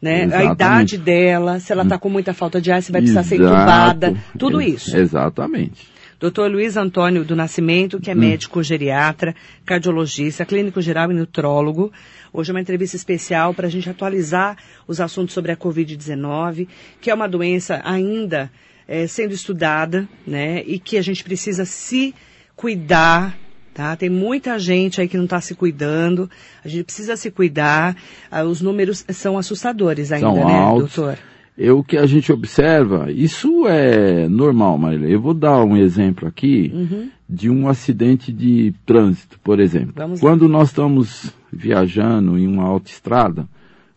né? 0.00 0.28
A 0.32 0.44
idade 0.44 0.98
dela, 0.98 1.58
se 1.58 1.72
ela 1.72 1.82
está 1.82 1.98
com 1.98 2.08
muita 2.08 2.34
falta 2.34 2.60
de 2.60 2.70
ar, 2.70 2.82
se 2.82 2.92
vai 2.92 3.00
precisar 3.00 3.20
Exato. 3.20 3.36
ser 3.36 3.42
entubada, 3.42 4.14
tudo 4.38 4.60
isso. 4.60 4.96
Exatamente. 4.96 5.96
Doutor 6.18 6.50
Luiz 6.50 6.78
Antônio 6.78 7.24
do 7.24 7.36
Nascimento, 7.36 8.00
que 8.00 8.10
é 8.10 8.14
hum. 8.14 8.18
médico 8.18 8.62
geriatra, 8.62 9.34
cardiologista, 9.66 10.46
clínico 10.46 10.80
geral 10.80 11.10
e 11.10 11.14
nutrólogo. 11.14 11.92
Hoje 12.32 12.50
é 12.50 12.54
uma 12.54 12.60
entrevista 12.60 12.96
especial 12.96 13.52
para 13.52 13.66
a 13.66 13.70
gente 13.70 13.88
atualizar 13.88 14.56
os 14.86 14.98
assuntos 14.98 15.34
sobre 15.34 15.52
a 15.52 15.56
Covid-19, 15.56 16.68
que 17.00 17.10
é 17.10 17.14
uma 17.14 17.28
doença 17.28 17.82
ainda 17.84 18.50
é, 18.88 19.06
sendo 19.06 19.34
estudada, 19.34 20.08
né? 20.26 20.62
E 20.66 20.78
que 20.78 20.96
a 20.96 21.02
gente 21.02 21.22
precisa 21.22 21.66
se 21.66 22.14
cuidar, 22.54 23.36
Tá? 23.76 23.94
Tem 23.94 24.08
muita 24.08 24.58
gente 24.58 25.02
aí 25.02 25.06
que 25.06 25.18
não 25.18 25.24
está 25.24 25.38
se 25.38 25.54
cuidando. 25.54 26.30
A 26.64 26.68
gente 26.68 26.84
precisa 26.84 27.14
se 27.14 27.30
cuidar. 27.30 27.94
Ah, 28.30 28.42
os 28.42 28.62
números 28.62 29.04
são 29.10 29.36
assustadores 29.36 30.10
ainda, 30.10 30.28
são 30.28 30.34
né, 30.46 30.58
altos. 30.58 30.94
doutor? 30.94 31.18
é 31.58 31.70
o 31.70 31.82
que 31.84 31.96
a 31.98 32.06
gente 32.06 32.30
observa, 32.32 33.10
isso 33.10 33.66
é 33.66 34.28
normal, 34.28 34.76
Marília. 34.78 35.08
Eu 35.08 35.20
vou 35.20 35.32
dar 35.34 35.62
um 35.64 35.76
exemplo 35.76 36.26
aqui 36.28 36.70
Uhum. 36.74 37.10
de 37.28 37.48
um 37.50 37.68
acidente 37.68 38.30
de 38.32 38.74
trânsito, 38.84 39.38
por 39.42 39.58
exemplo. 39.60 39.92
Vamos 39.94 40.20
lá. 40.22 40.28
quando 40.28 40.48
nós 40.48 40.68
estamos 40.68 41.32
viajando 41.52 42.38
em 42.38 42.46
uma 42.46 42.64
autoestrada, 42.64 43.46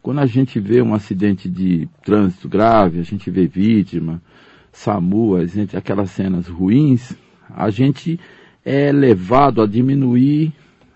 quando 0.01 0.19
a 0.19 0.25
gente 0.25 0.59
vê 0.59 0.81
um 0.81 0.93
acidente 0.93 1.49
de 1.49 1.87
trânsito 2.03 2.47
grave, 2.49 2.99
a 2.99 3.03
gente 3.03 3.29
vê 3.29 3.45
vítima, 3.47 4.21
SAMU, 4.71 5.35
a 5.35 5.45
gente, 5.45 5.75
aquelas 5.75 6.11
cenas 6.11 6.47
ruins, 6.47 7.13
a 7.49 7.69
gente 7.69 8.17
é 8.71 8.91
levado 8.91 9.61
a 9.61 9.67
diminuir 9.67 10.51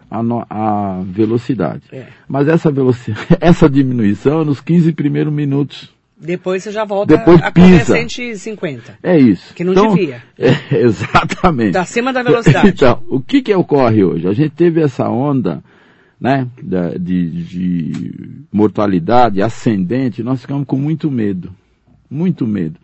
a, 0.10 0.22
no- 0.22 0.46
a 0.50 1.02
velocidade. 1.06 1.84
É. 1.92 2.06
Mas 2.28 2.48
essa 2.48 2.72
velocidade, 2.72 3.26
essa 3.42 3.70
diminuição 3.70 4.42
é 4.42 4.46
nos 4.46 4.62
15 4.62 4.94
primeiros 4.94 5.34
minutos. 5.34 5.92
Depois 6.16 6.64
você 6.64 6.72
já 6.72 6.86
volta 6.86 7.18
Depois 7.18 7.42
a 7.42 7.52
correr 7.52 7.80
pisa. 7.80 7.96
150. 7.96 8.98
É 9.04 9.18
isso. 9.18 9.54
Que 9.56 9.64
não 9.64 9.74
Então, 9.74 9.94
devia. 9.96 10.22
é, 10.40 10.78
exatamente. 10.84 11.78
Acima 11.78 12.14
da 12.14 12.22
velocidade. 12.24 12.68
Então, 12.74 13.04
o 13.10 13.20
que 13.20 13.42
que 13.42 13.54
ocorre 13.54 14.04
hoje? 14.04 14.28
A 14.28 14.34
gente 14.34 14.52
teve 14.52 14.82
essa 14.82 15.10
onda, 15.10 15.62
né, 16.22 16.48
de, 17.00 17.30
de 17.30 18.22
mortalidade 18.54 19.42
ascendente, 19.42 20.24
nós 20.24 20.42
ficamos 20.42 20.66
com 20.66 20.78
muito 20.78 21.10
medo. 21.12 21.52
Muito 22.10 22.46
medo. 22.48 22.80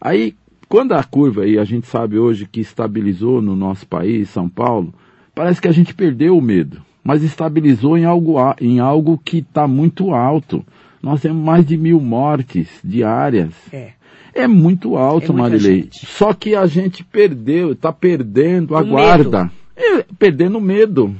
Aí, 0.00 0.34
quando 0.72 0.92
a 0.92 1.04
curva 1.04 1.42
aí, 1.42 1.58
a 1.58 1.64
gente 1.64 1.86
sabe 1.86 2.18
hoje 2.18 2.48
que 2.50 2.58
estabilizou 2.58 3.42
no 3.42 3.54
nosso 3.54 3.86
país, 3.86 4.30
São 4.30 4.48
Paulo, 4.48 4.94
parece 5.34 5.60
que 5.60 5.68
a 5.68 5.70
gente 5.70 5.92
perdeu 5.92 6.34
o 6.34 6.40
medo, 6.40 6.80
mas 7.04 7.22
estabilizou 7.22 7.98
em 7.98 8.06
algo, 8.06 8.36
em 8.58 8.80
algo 8.80 9.20
que 9.22 9.40
está 9.40 9.68
muito 9.68 10.14
alto. 10.14 10.64
Nós 11.02 11.20
temos 11.20 11.44
mais 11.44 11.66
de 11.66 11.76
mil 11.76 12.00
mortes 12.00 12.68
diárias. 12.82 13.52
É. 13.70 13.90
É 14.32 14.46
muito 14.46 14.96
alto, 14.96 15.30
É 15.30 15.34
Marilei. 15.34 15.82
gente. 15.82 16.06
Só 16.06 16.32
que 16.32 16.54
a 16.54 16.64
gente 16.64 17.04
perdeu, 17.04 17.72
está 17.72 17.92
perdendo 17.92 18.74
a 18.74 18.80
O 18.80 18.86
guarda. 18.86 19.50
É, 19.76 20.06
perdendo 20.18 20.56
o 20.56 20.60
medo. 20.62 21.14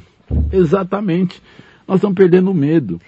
Exatamente. 0.51 1.43
Nós 1.87 1.97
estamos 1.97 2.17
perdendo 2.17 2.51
o 2.51 2.55
medo. 2.55 2.99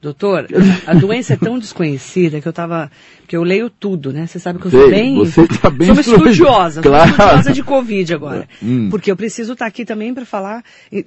Doutor, 0.00 0.46
a 0.86 0.94
doença 0.94 1.34
é 1.34 1.36
tão 1.36 1.58
desconhecida 1.58 2.40
que 2.40 2.46
eu 2.46 2.52
tava. 2.52 2.88
que 3.26 3.36
eu 3.36 3.42
leio 3.42 3.68
tudo, 3.68 4.12
né? 4.12 4.26
Você 4.26 4.38
sabe 4.38 4.60
que 4.60 4.66
eu 4.66 4.70
Sei, 4.70 4.80
sou 4.80 4.90
bem. 4.90 5.14
você 5.16 5.46
tá 5.48 5.68
bem 5.70 5.86
Sou 5.86 5.94
uma 5.94 6.00
estudiosa, 6.00 6.80
Claro. 6.82 7.08
sou 7.10 7.18
estudiosa 7.24 7.52
de 7.52 7.62
Covid 7.64 8.14
agora. 8.14 8.48
Hum. 8.62 8.88
Porque 8.90 9.10
eu 9.10 9.16
preciso 9.16 9.52
estar 9.54 9.66
aqui 9.66 9.84
também 9.84 10.12
para 10.14 10.24
falar, 10.24 10.62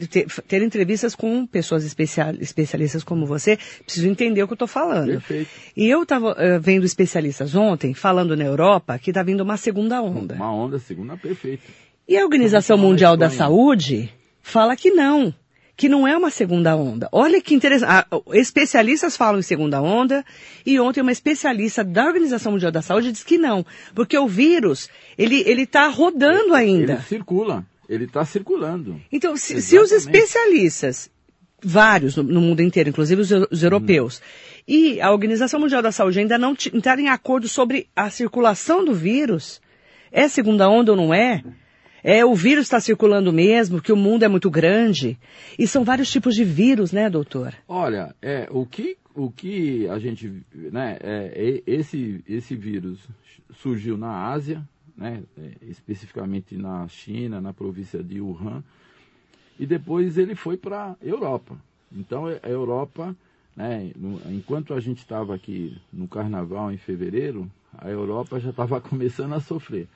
ter, 0.10 0.26
ter 0.48 0.62
entrevistas 0.62 1.16
com 1.16 1.46
pessoas 1.46 1.84
especial, 1.86 2.34
especialistas 2.40 3.04
como 3.04 3.26
você. 3.26 3.58
Preciso 3.86 4.08
entender 4.08 4.44
o 4.44 4.48
que 4.48 4.54
eu 4.54 4.56
estou 4.56 4.68
falando. 4.68 5.08
Perfeito. 5.08 5.50
E 5.76 5.88
eu 5.90 6.04
estava 6.04 6.36
vendo 6.62 6.86
especialistas 6.86 7.56
ontem 7.56 7.94
falando 7.94 8.36
na 8.36 8.44
Europa 8.44 8.98
que 9.00 9.12
está 9.12 9.22
vindo 9.24 9.42
uma 9.42 9.58
segunda 9.58 10.02
onda. 10.02 10.36
Uma 10.36 10.54
onda 10.54 10.80
segunda 10.80 11.16
perfeita. 11.18 11.64
E 12.08 12.18
a 12.18 12.24
Organização 12.24 12.78
Mundial 12.78 13.16
da. 13.16 13.30
Saúde 13.30 14.10
fala 14.42 14.76
que 14.76 14.92
não, 14.92 15.34
que 15.82 15.90
não 15.90 16.08
é 16.08 16.16
uma 16.16 16.30
segunda 16.30 16.76
onda. 16.76 17.10
Olha 17.12 17.42
que 17.42 17.56
interessante. 17.56 17.90
Ah, 17.90 18.06
especialistas 18.34 19.18
falam 19.18 19.40
em 19.40 19.42
segunda 19.42 19.82
onda 19.82 20.24
e 20.64 20.80
ontem 20.80 21.02
uma 21.02 21.12
especialista 21.12 21.84
da 21.84 22.06
Organização 22.06 22.52
Mundial 22.52 22.72
da 22.72 22.84
Saúde 22.84 23.12
disse 23.12 23.26
que 23.26 23.36
não, 23.36 23.66
porque 23.96 24.16
o 24.16 24.28
vírus 24.28 24.88
ele 25.18 25.42
ele 25.42 25.64
está 25.64 25.88
rodando 25.88 26.54
ainda. 26.54 26.94
Ele 26.94 27.02
circula. 27.02 27.66
Ele 27.90 28.04
está 28.04 28.24
circulando. 28.24 29.02
Então, 29.12 29.36
se, 29.36 29.60
se 29.60 29.80
os 29.80 29.92
especialistas, 29.92 31.10
vários 31.64 32.16
no, 32.16 32.22
no 32.22 32.42
mundo 32.42 32.62
inteiro, 32.62 32.90
inclusive 32.90 33.20
os, 33.20 33.32
os 33.50 33.64
europeus, 33.64 34.22
e 34.68 35.02
a 35.02 35.12
Organização 35.12 35.60
Mundial 35.60 35.82
da 35.82 35.92
Saúde 35.92 36.20
ainda 36.20 36.38
não 36.38 36.56
entrarem 36.72 37.08
em 37.08 37.10
acordo 37.10 37.48
sobre 37.48 37.88
a 37.96 38.12
circulação 38.12 38.86
do 38.86 38.94
vírus, 38.94 39.60
é 40.12 40.28
segunda 40.28 40.70
onda 40.70 40.92
ou 40.92 40.98
não 40.98 41.12
é? 41.12 41.44
É, 42.04 42.26
o 42.26 42.34
vírus 42.34 42.64
está 42.64 42.80
circulando 42.80 43.32
mesmo, 43.32 43.82
que 43.82 43.92
o 43.92 43.98
mundo 43.98 44.24
é 44.24 44.28
muito 44.28 44.50
grande. 44.50 45.18
E 45.58 45.68
são 45.68 45.84
vários 45.84 46.10
tipos 46.12 46.36
de 46.36 46.44
vírus, 46.44 46.92
né, 46.92 47.10
doutor? 47.10 47.54
Olha, 47.68 48.16
é, 48.22 48.48
o, 48.52 48.66
que, 48.66 48.98
o 49.16 49.32
que 49.32 49.88
a 49.88 50.00
gente, 50.00 50.44
né, 50.54 50.98
é, 51.02 51.32
é, 51.34 51.64
esse, 51.66 52.24
esse 52.28 52.56
vírus 52.56 53.00
surgiu 53.54 53.98
na 53.98 54.30
Ásia, 54.30 54.68
né, 54.98 55.24
é, 55.38 55.52
especificamente 55.64 56.56
na 56.56 56.88
China, 56.88 57.40
na 57.40 57.54
província 57.54 58.02
de 58.04 58.20
Wuhan, 58.20 58.64
e 59.60 59.66
depois 59.66 60.18
ele 60.18 60.34
foi 60.34 60.58
para 60.58 60.92
a 60.92 60.96
Europa. 61.02 61.56
Então, 61.92 62.26
a 62.26 62.50
Europa, 62.50 63.16
né, 63.56 63.92
enquanto 64.32 64.74
a 64.74 64.80
gente 64.80 65.00
estava 65.00 65.36
aqui 65.36 65.78
no 65.92 66.08
Carnaval 66.08 66.72
em 66.72 66.78
fevereiro, 66.78 67.52
a 67.78 67.90
Europa 67.90 68.40
já 68.40 68.50
estava 68.50 68.80
começando 68.82 69.34
a 69.34 69.40
sofrer. 69.40 69.88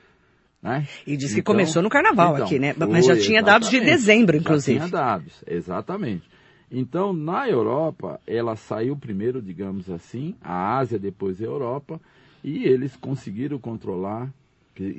Né? 0.61 0.87
E 1.05 1.15
diz 1.15 1.33
que 1.33 1.41
Então- 1.41 1.53
começou 1.53 1.81
no 1.83 1.89
carnaval 1.89 2.33
então, 2.35 2.45
aqui, 2.45 2.57
né? 2.57 2.73
Mas 2.77 3.05
já 3.05 3.13
foi, 3.15 3.23
tinha 3.23 3.43
dados 3.43 3.69
de 3.69 3.79
dezembro, 3.79 4.35
Já 4.37 4.41
inclusive. 4.41 4.79
tinha 4.79 4.89
dados, 4.91 5.43
exatamente. 5.45 6.23
Então, 6.71 7.13
na 7.13 7.47
Europa, 7.47 8.19
ela 8.25 8.55
saiu 8.55 8.97
primeiro, 8.97 9.41
digamos 9.41 9.89
assim, 9.89 10.33
a 10.41 10.77
Ásia, 10.77 10.97
depois 10.97 11.39
a 11.39 11.45
Europa, 11.45 12.01
e 12.43 12.63
eles 12.65 12.95
conseguiram 12.95 13.59
controlar, 13.59 14.29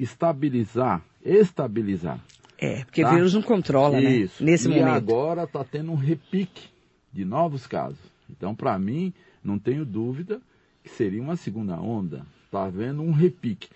estabilizar, 0.01 1.03
estabilizar. 1.25 2.19
É, 2.59 2.85
porque 2.85 3.03
Tá? 3.03 3.11
vírus 3.15 3.35
não 3.35 3.43
controla, 3.43 4.01
Isso. 4.01 4.43
né? 4.43 4.53
Nesse 4.53 4.67
e 4.67 4.71
momento. 4.71 4.89
agora 4.89 5.43
está 5.45 5.63
tendo 5.65 5.91
um 5.93 5.97
repique 5.97 6.69
de 7.13 7.25
novos 7.25 7.67
casos. 7.67 7.99
Então, 8.31 8.55
para 8.55 8.79
mim, 8.79 9.13
não 9.45 9.59
tenho 9.59 9.85
dúvida 9.85 10.41
que 10.83 10.89
seria 10.91 11.21
uma 11.21 11.37
segunda 11.37 11.79
onda. 11.79 12.25
Está 12.47 12.65
havendo 12.65 13.03
um 13.03 13.13
repique. 13.13 13.69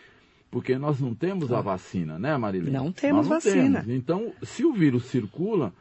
Porque 0.50 0.76
nós 0.76 1.00
não 1.00 1.14
temos 1.14 1.52
a 1.52 1.60
vacina, 1.60 2.18
né, 2.18 2.36
Marilene? 2.36 2.72
Não 2.72 2.90
temos 2.90 3.28
não 3.28 3.36
vacina. 3.36 3.82
temos. 3.82 3.94
Então, 3.96 4.32
se 4.42 4.64
o 4.64 4.72
vírus 4.72 5.04
circula, 5.04 5.72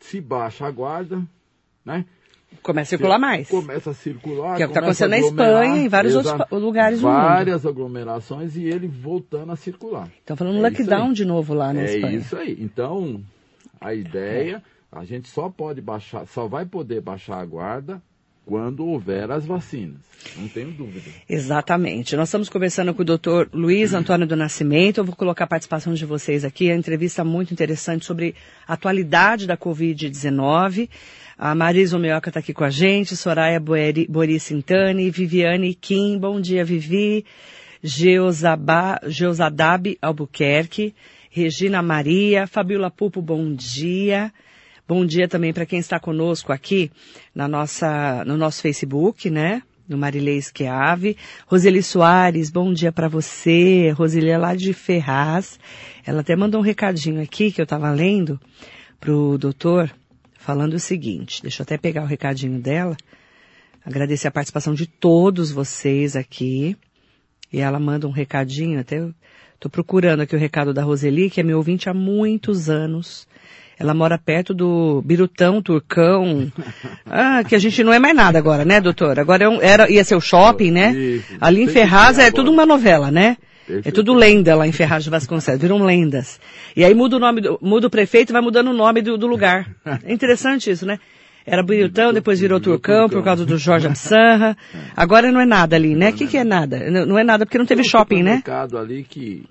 se 0.00 0.20
baixa 0.20 0.66
a 0.66 0.70
guarda, 0.70 1.22
né? 1.84 2.04
Começa 2.62 2.88
a 2.94 2.98
circular 2.98 3.18
mais. 3.18 3.48
Começa 3.48 3.90
a 3.90 3.94
circular. 3.94 4.56
Que 4.56 4.62
é 4.62 4.66
o 4.66 4.68
que 4.68 4.74
tá 4.74 4.80
a 4.80 4.82
acontecendo 4.82 5.10
na 5.10 5.18
Espanha 5.18 5.76
e 5.78 5.86
em 5.86 5.88
vários 5.88 6.14
outros 6.14 6.34
lugares 6.52 7.00
do 7.00 7.06
mundo. 7.08 7.16
Várias 7.16 7.66
aglomerações 7.66 8.56
e 8.56 8.64
ele 8.64 8.86
voltando 8.86 9.50
a 9.52 9.56
circular. 9.56 10.08
Estão 10.18 10.36
falando 10.36 10.58
É 10.58 10.60
lockdown 10.68 11.12
de 11.12 11.24
novo 11.24 11.54
lá 11.54 11.72
na 11.72 11.80
É 11.80 11.96
Espanha. 11.96 12.16
isso 12.18 12.36
aí. 12.36 12.56
Então, 12.60 13.22
a 13.80 13.94
ideia, 13.94 14.62
a 14.92 15.04
gente 15.04 15.28
só 15.28 15.48
pode 15.48 15.80
baixar, 15.80 16.26
só 16.26 16.46
vai 16.46 16.66
poder 16.66 17.00
baixar 17.00 17.40
a 17.40 17.44
guarda 17.44 18.02
quando 18.44 18.86
houver 18.86 19.30
as 19.30 19.46
vacinas. 19.46 20.00
Não 20.36 20.48
tenho 20.48 20.72
dúvida. 20.72 21.10
Exatamente. 21.28 22.16
Nós 22.16 22.28
estamos 22.28 22.48
conversando 22.48 22.94
com 22.94 23.02
o 23.02 23.04
doutor 23.04 23.48
Luiz 23.52 23.92
Antônio 23.94 24.26
do 24.26 24.36
Nascimento. 24.36 24.98
Eu 24.98 25.04
vou 25.04 25.16
colocar 25.16 25.44
a 25.44 25.48
participação 25.48 25.94
de 25.94 26.04
vocês 26.04 26.44
aqui. 26.44 26.70
A 26.70 26.76
entrevista 26.76 27.24
muito 27.24 27.52
interessante 27.52 28.04
sobre 28.04 28.34
a 28.66 28.74
atualidade 28.74 29.46
da 29.46 29.56
Covid-19. 29.56 30.88
A 31.38 31.54
Marisa 31.54 31.96
Omeoca 31.96 32.30
está 32.30 32.40
aqui 32.40 32.52
com 32.52 32.62
a 32.62 32.70
gente, 32.70 33.16
Soraya 33.16 33.58
Boeri, 33.58 34.06
Bori 34.08 34.38
Sintani, 34.38 35.10
Viviane 35.10 35.74
Kim. 35.74 36.18
Bom 36.18 36.40
dia, 36.40 36.64
Vivi. 36.64 37.24
Geosadab 37.82 39.08
Albuquerque, 40.00 40.94
Regina 41.30 41.82
Maria, 41.82 42.46
Fabiola 42.46 42.90
Pupo, 42.90 43.20
bom 43.20 43.52
dia. 43.52 44.32
Bom 44.86 45.06
dia 45.06 45.28
também 45.28 45.52
para 45.52 45.64
quem 45.64 45.78
está 45.78 46.00
conosco 46.00 46.52
aqui 46.52 46.90
na 47.32 47.46
nossa, 47.46 48.24
no 48.24 48.36
nosso 48.36 48.60
Facebook, 48.60 49.30
né? 49.30 49.62
No 49.88 49.96
Marilei 49.96 50.36
Esquiave. 50.36 51.16
Roseli 51.46 51.82
Soares, 51.82 52.50
bom 52.50 52.72
dia 52.72 52.90
para 52.90 53.08
você. 53.08 53.90
Roseli 53.90 54.28
é 54.28 54.36
lá 54.36 54.56
de 54.56 54.72
Ferraz. 54.72 55.58
Ela 56.04 56.22
até 56.22 56.34
mandou 56.34 56.60
um 56.60 56.64
recadinho 56.64 57.22
aqui 57.22 57.52
que 57.52 57.60
eu 57.60 57.64
estava 57.64 57.90
lendo 57.92 58.40
pro 58.98 59.38
doutor, 59.38 59.88
falando 60.36 60.74
o 60.74 60.80
seguinte. 60.80 61.40
Deixa 61.42 61.62
eu 61.62 61.64
até 61.64 61.78
pegar 61.78 62.02
o 62.02 62.06
recadinho 62.06 62.58
dela. 62.58 62.96
Agradecer 63.84 64.26
a 64.26 64.32
participação 64.32 64.74
de 64.74 64.86
todos 64.86 65.52
vocês 65.52 66.16
aqui. 66.16 66.76
E 67.52 67.60
ela 67.60 67.78
manda 67.78 68.08
um 68.08 68.12
recadinho, 68.12 68.80
até 68.80 69.08
tô 69.60 69.70
procurando 69.70 70.22
aqui 70.22 70.34
o 70.34 70.38
recado 70.38 70.74
da 70.74 70.82
Roseli, 70.82 71.30
que 71.30 71.40
é 71.40 71.44
meu 71.44 71.58
ouvinte 71.58 71.88
há 71.88 71.94
muitos 71.94 72.68
anos. 72.68 73.28
Ela 73.78 73.94
mora 73.94 74.16
perto 74.18 74.54
do 74.54 75.02
Birutão, 75.04 75.60
Turcão. 75.62 76.50
Ah, 77.14 77.44
que 77.44 77.54
a 77.54 77.58
gente 77.58 77.84
não 77.84 77.92
é 77.92 77.98
mais 77.98 78.14
nada 78.16 78.38
agora, 78.38 78.64
né, 78.64 78.80
doutor? 78.80 79.18
Agora 79.20 79.44
é 79.44 79.48
um- 79.48 79.60
era, 79.60 79.90
ia 79.90 80.02
ser 80.02 80.14
o 80.14 80.20
shopping, 80.20 80.70
né? 80.70 80.92
Isso. 80.94 81.34
Ali 81.40 81.62
em 81.62 81.66
Ferraz 81.68 82.18
é 82.18 82.30
tudo 82.30 82.50
uma 82.50 82.64
novela, 82.64 83.10
né? 83.10 83.36
É 83.84 83.90
tudo 83.90 84.14
lenda 84.14 84.54
lá 84.54 84.66
em 84.66 84.72
Ferraz 84.72 85.04
de 85.04 85.10
Vasconcelos, 85.10 85.60
viram 85.60 85.78
lendas. 85.84 86.40
E 86.74 86.84
aí 86.84 86.94
muda 86.94 87.16
o 87.16 87.18
nome, 87.18 87.40
do, 87.42 87.58
muda 87.60 87.86
o 87.86 87.90
prefeito 87.90 88.30
e 88.30 88.32
vai 88.32 88.40
mudando 88.42 88.68
o 88.68 88.72
nome 88.72 89.02
do, 89.02 89.18
do 89.18 89.26
lugar. 89.26 89.68
É 90.04 90.12
interessante 90.12 90.70
isso, 90.70 90.86
né? 90.86 90.98
Era 91.44 91.62
Birutão, 91.62 92.12
depois 92.12 92.38
virou 92.40 92.60
Turcão 92.60 93.08
por 93.08 93.22
causa 93.22 93.44
do 93.44 93.58
Jorge 93.58 93.86
Absanra. 93.86 94.56
Agora 94.96 95.30
não 95.32 95.40
é 95.40 95.44
nada 95.44 95.76
ali, 95.76 95.94
né? 95.94 96.10
O 96.10 96.12
que, 96.12 96.26
que 96.26 96.36
é 96.38 96.44
nada? 96.44 96.78
Não 97.04 97.18
é 97.18 97.24
nada 97.24 97.44
porque 97.44 97.58
não 97.58 97.66
teve 97.66 97.82
shopping, 97.84 98.22
né? 98.22 98.36
supermercado 98.36 98.78
ali 98.78 99.04
que 99.08 99.44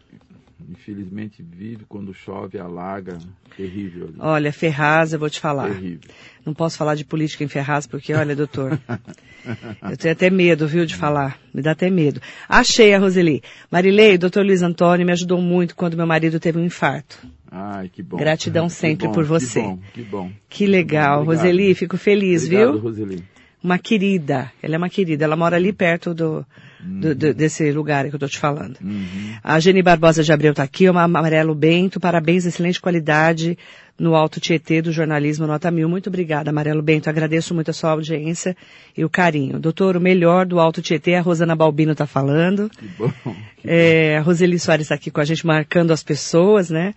infelizmente 0.72 1.44
vive 1.44 1.86
quando 1.88 2.14
chove, 2.14 2.58
alaga, 2.58 3.18
terrível. 3.56 4.08
Ali. 4.08 4.16
Olha, 4.20 4.54
Ferraz, 4.54 5.14
eu 5.14 5.20
vou 5.20 5.30
te 5.30 5.40
falar. 5.40 5.70
Terrível. 5.70 6.10
Não 6.46 6.54
posso 6.54 6.78
falar 6.78 6.96
de 6.96 7.06
política 7.06 7.44
em 7.44 7.48
Ferraz, 7.48 7.86
porque, 7.86 8.14
olha, 8.14 8.36
doutor, 8.36 8.80
eu 9.90 9.98
tenho 9.98 10.14
até 10.14 10.30
medo, 10.30 10.68
viu, 10.68 10.86
de 10.86 10.96
falar. 10.96 11.40
Me 11.54 11.62
dá 11.62 11.72
até 11.72 11.90
medo. 11.90 12.22
Achei 12.48 12.94
a 12.94 13.00
Roseli. 13.00 13.44
Marilei, 13.70 14.18
doutor 14.18 14.46
Luiz 14.46 14.62
Antônio 14.62 15.06
me 15.06 15.12
ajudou 15.12 15.42
muito 15.42 15.76
quando 15.76 15.98
meu 15.98 16.08
marido 16.08 16.40
teve 16.40 16.58
um 16.58 16.66
infarto. 16.66 17.20
Ai, 17.52 17.90
que 17.90 18.02
bom. 18.02 18.18
Gratidão 18.18 18.68
Que 18.68 18.74
sempre 18.74 19.08
bom, 19.08 19.14
por 19.14 19.26
você. 19.26 19.62
Que 19.62 19.68
bom, 19.68 19.80
que 19.94 20.02
bom. 20.04 20.32
Que 20.50 20.66
legal. 20.66 21.22
Obrigado. 21.22 21.44
Roseli, 21.44 21.76
fico 21.76 21.98
feliz, 21.98 22.46
Obrigado, 22.46 22.72
viu? 22.72 22.82
Roseli. 22.82 23.24
Uma 23.62 23.78
querida. 23.78 24.52
Ela 24.64 24.76
é 24.76 24.78
uma 24.78 24.90
querida. 24.90 25.26
Ela 25.26 25.36
mora 25.36 25.58
ali 25.58 25.74
perto 25.74 26.14
do, 26.14 26.46
do- 26.84 27.16
do- 27.16 27.34
desse 27.34 27.72
lugar 27.72 28.08
que 28.10 28.16
eu 28.16 28.20
tô 28.20 28.28
te 28.28 28.38
falando. 28.40 28.78
Uhum. 28.82 29.36
A 29.44 29.60
Geni 29.60 29.82
Barbosa 29.82 30.24
de 30.24 30.32
Abreu 30.32 30.54
tá 30.54 30.64
aqui, 30.64 30.90
uma 30.90 31.04
Amarelo 31.04 31.54
Bento, 31.56 32.00
parabéns, 32.00 32.46
excelente 32.46 32.80
qualidade 32.82 33.58
no 34.00 34.16
Alto 34.16 34.40
Tietê 34.40 34.82
do 34.82 34.92
jornalismo 34.92 35.46
Nota 35.46 35.70
Mil. 35.70 35.88
Muito 35.88 36.08
obrigada, 36.08 36.50
Amarelo 36.50 36.82
Bento, 36.82 37.08
agradeço 37.10 37.54
muito 37.54 37.70
a 37.70 37.74
sua 37.74 37.92
audiência 37.92 38.56
e 38.98 39.06
o 39.06 39.10
carinho. 39.10 39.60
Doutor, 39.60 39.96
o 39.96 40.02
melhor 40.02 40.46
do 40.46 40.60
Alto 40.60 40.82
Tietê, 40.82 41.16
a 41.16 41.22
Rosana 41.22 41.56
Balbino 41.56 41.94
tá 41.94 42.08
falando. 42.08 42.70
Que 42.70 42.88
bom. 42.98 43.12
Que 43.24 43.34
É, 43.70 44.18
a 44.18 44.22
Roseli 44.22 44.58
Soares 44.58 44.86
está 44.86 44.96
aqui 44.96 45.12
com 45.12 45.22
a 45.22 45.26
gente, 45.26 45.46
marcando 45.46 45.92
as 45.92 46.02
pessoas, 46.04 46.70
né? 46.72 46.94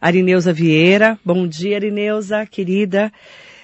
Arineuza 0.00 0.52
Vieira, 0.52 1.18
bom 1.24 1.46
dia, 1.46 1.76
Arineuza, 1.76 2.44
querida. 2.46 3.12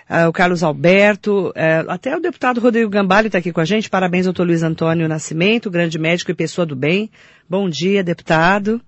Ah, 0.09 0.29
o 0.29 0.33
Carlos 0.33 0.62
Alberto, 0.62 1.53
é, 1.57 1.85
até 1.88 2.16
o 2.16 2.21
deputado 2.21 2.61
Rodrigo 2.61 2.88
Gambale 2.88 3.27
está 3.27 3.38
aqui 3.38 3.53
com 3.53 3.61
a 3.61 3.64
gente. 3.64 3.90
Parabéns, 3.90 4.25
doutor 4.25 4.47
Luiz 4.47 4.62
Antônio 4.62 5.09
Nascimento, 5.09 5.69
grande 5.71 5.99
médico 5.99 6.31
e 6.31 6.35
pessoa 6.35 6.64
do 6.64 6.77
bem. 6.77 7.11
Bom 7.51 7.69
dia, 7.69 8.05
deputado. 8.05 8.81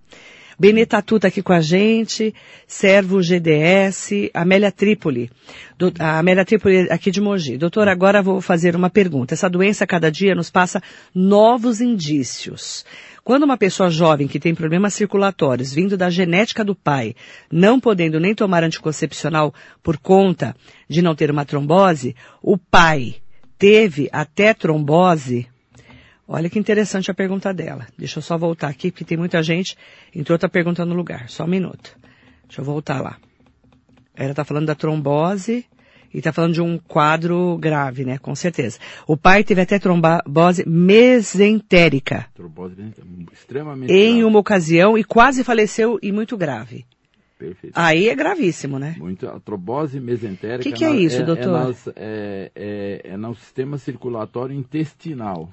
Benetatu 0.61 1.17
está 1.17 1.29
aqui 1.29 1.41
com 1.41 1.53
a 1.53 1.61
gente, 1.61 2.35
Servo 2.67 3.23
GDS, 3.23 4.29
Amélia 4.35 4.73
Trípoli. 4.73 5.31
Do- 5.79 5.93
a 6.01 6.19
Amélia 6.19 6.45
Trípoli 6.45 6.89
aqui 6.91 7.13
de 7.13 7.21
Mogi. 7.21 7.57
Doutor, 7.57 7.87
agora 7.87 8.21
vou 8.21 8.41
fazer 8.41 8.75
uma 8.75 8.91
pergunta. 8.91 9.35
Essa 9.35 9.49
doença, 9.49 9.87
cada 9.87 10.11
dia, 10.11 10.35
nos 10.35 10.51
passa 10.51 10.83
novos 11.15 11.81
indícios. 11.81 12.85
Quando 13.29 13.43
uma 13.43 13.59
pessoa 13.59 13.91
jovem 13.91 14.27
que 14.27 14.41
tem 14.41 14.55
problemas 14.55 14.95
circulatórios 14.95 15.75
vindo 15.75 15.99
da 15.99 16.09
genética 16.09 16.65
do 16.65 16.75
pai, 16.75 17.15
não 17.53 17.79
podendo 17.79 18.19
nem 18.19 18.35
tomar 18.35 18.65
anticoncepcional 18.65 19.53
por 19.83 19.99
conta 19.99 20.57
de 20.89 21.03
não 21.03 21.15
ter 21.15 21.31
uma 21.31 21.45
trombose, 21.45 22.17
o 22.41 22.57
pai 22.57 23.17
teve 23.59 24.09
até 24.11 24.55
trombose, 24.55 25.47
Olha 26.27 26.49
que 26.49 26.59
interessante 26.59 27.11
a 27.11 27.15
pergunta 27.15 27.53
dela. 27.53 27.87
Deixa 27.99 28.19
eu 28.19 28.23
só 28.23 28.39
voltar 28.39 28.69
aqui, 28.69 28.91
porque 28.91 29.05
tem 29.05 29.19
muita 29.19 29.43
gente. 29.43 29.77
Entrou 30.15 30.35
outra 30.35 30.49
pergunta 30.49 30.87
no 30.87 30.95
lugar. 30.95 31.29
Só 31.29 31.45
um 31.45 31.49
minuto. 31.49 31.99
Deixa 32.47 32.63
eu 32.63 32.65
voltar 32.65 33.03
lá. 33.03 33.19
Ela 34.15 34.31
está 34.31 34.45
falando 34.45 34.67
da 34.67 34.75
trombose 34.75 35.67
e 36.13 36.19
está 36.19 36.33
falando 36.33 36.55
de 36.55 36.61
um 36.63 36.79
quadro 36.79 37.57
grave, 37.59 38.05
né? 38.05 38.19
Com 38.19 38.35
certeza. 38.35 38.79
O 39.07 39.17
pai 39.17 39.45
teve 39.45 39.61
até 39.61 39.79
trombose 39.79 40.65
mesentérica 40.69 42.27
Trombose 42.35 42.75
extremamente 43.33 43.93
em 43.93 44.07
grave. 44.15 44.25
uma 44.25 44.39
ocasião 44.39 44.97
e 44.97 45.05
quase 45.05 45.45
faleceu 45.45 45.99
e 46.03 46.11
muito 46.13 46.37
grave. 46.37 46.87
Perfeito. 47.39 47.73
Aí 47.77 48.09
é 48.09 48.15
gravíssimo, 48.17 48.79
né? 48.81 48.97
Muito, 48.99 49.29
a 49.29 49.39
trombose 49.39 50.01
mesentérica 50.01 50.69
Que 50.69 50.73
que 50.73 50.85
é 50.85 50.91
isso, 50.95 51.25
doutor? 51.25 51.45
É, 51.45 51.47
nas- 51.47 51.89
é, 51.95 52.51
é- 52.55 53.01
é 53.05 53.17
no 53.17 53.35
sistema 53.37 53.79
circulatório 53.79 54.57
intestinal. 54.57 55.49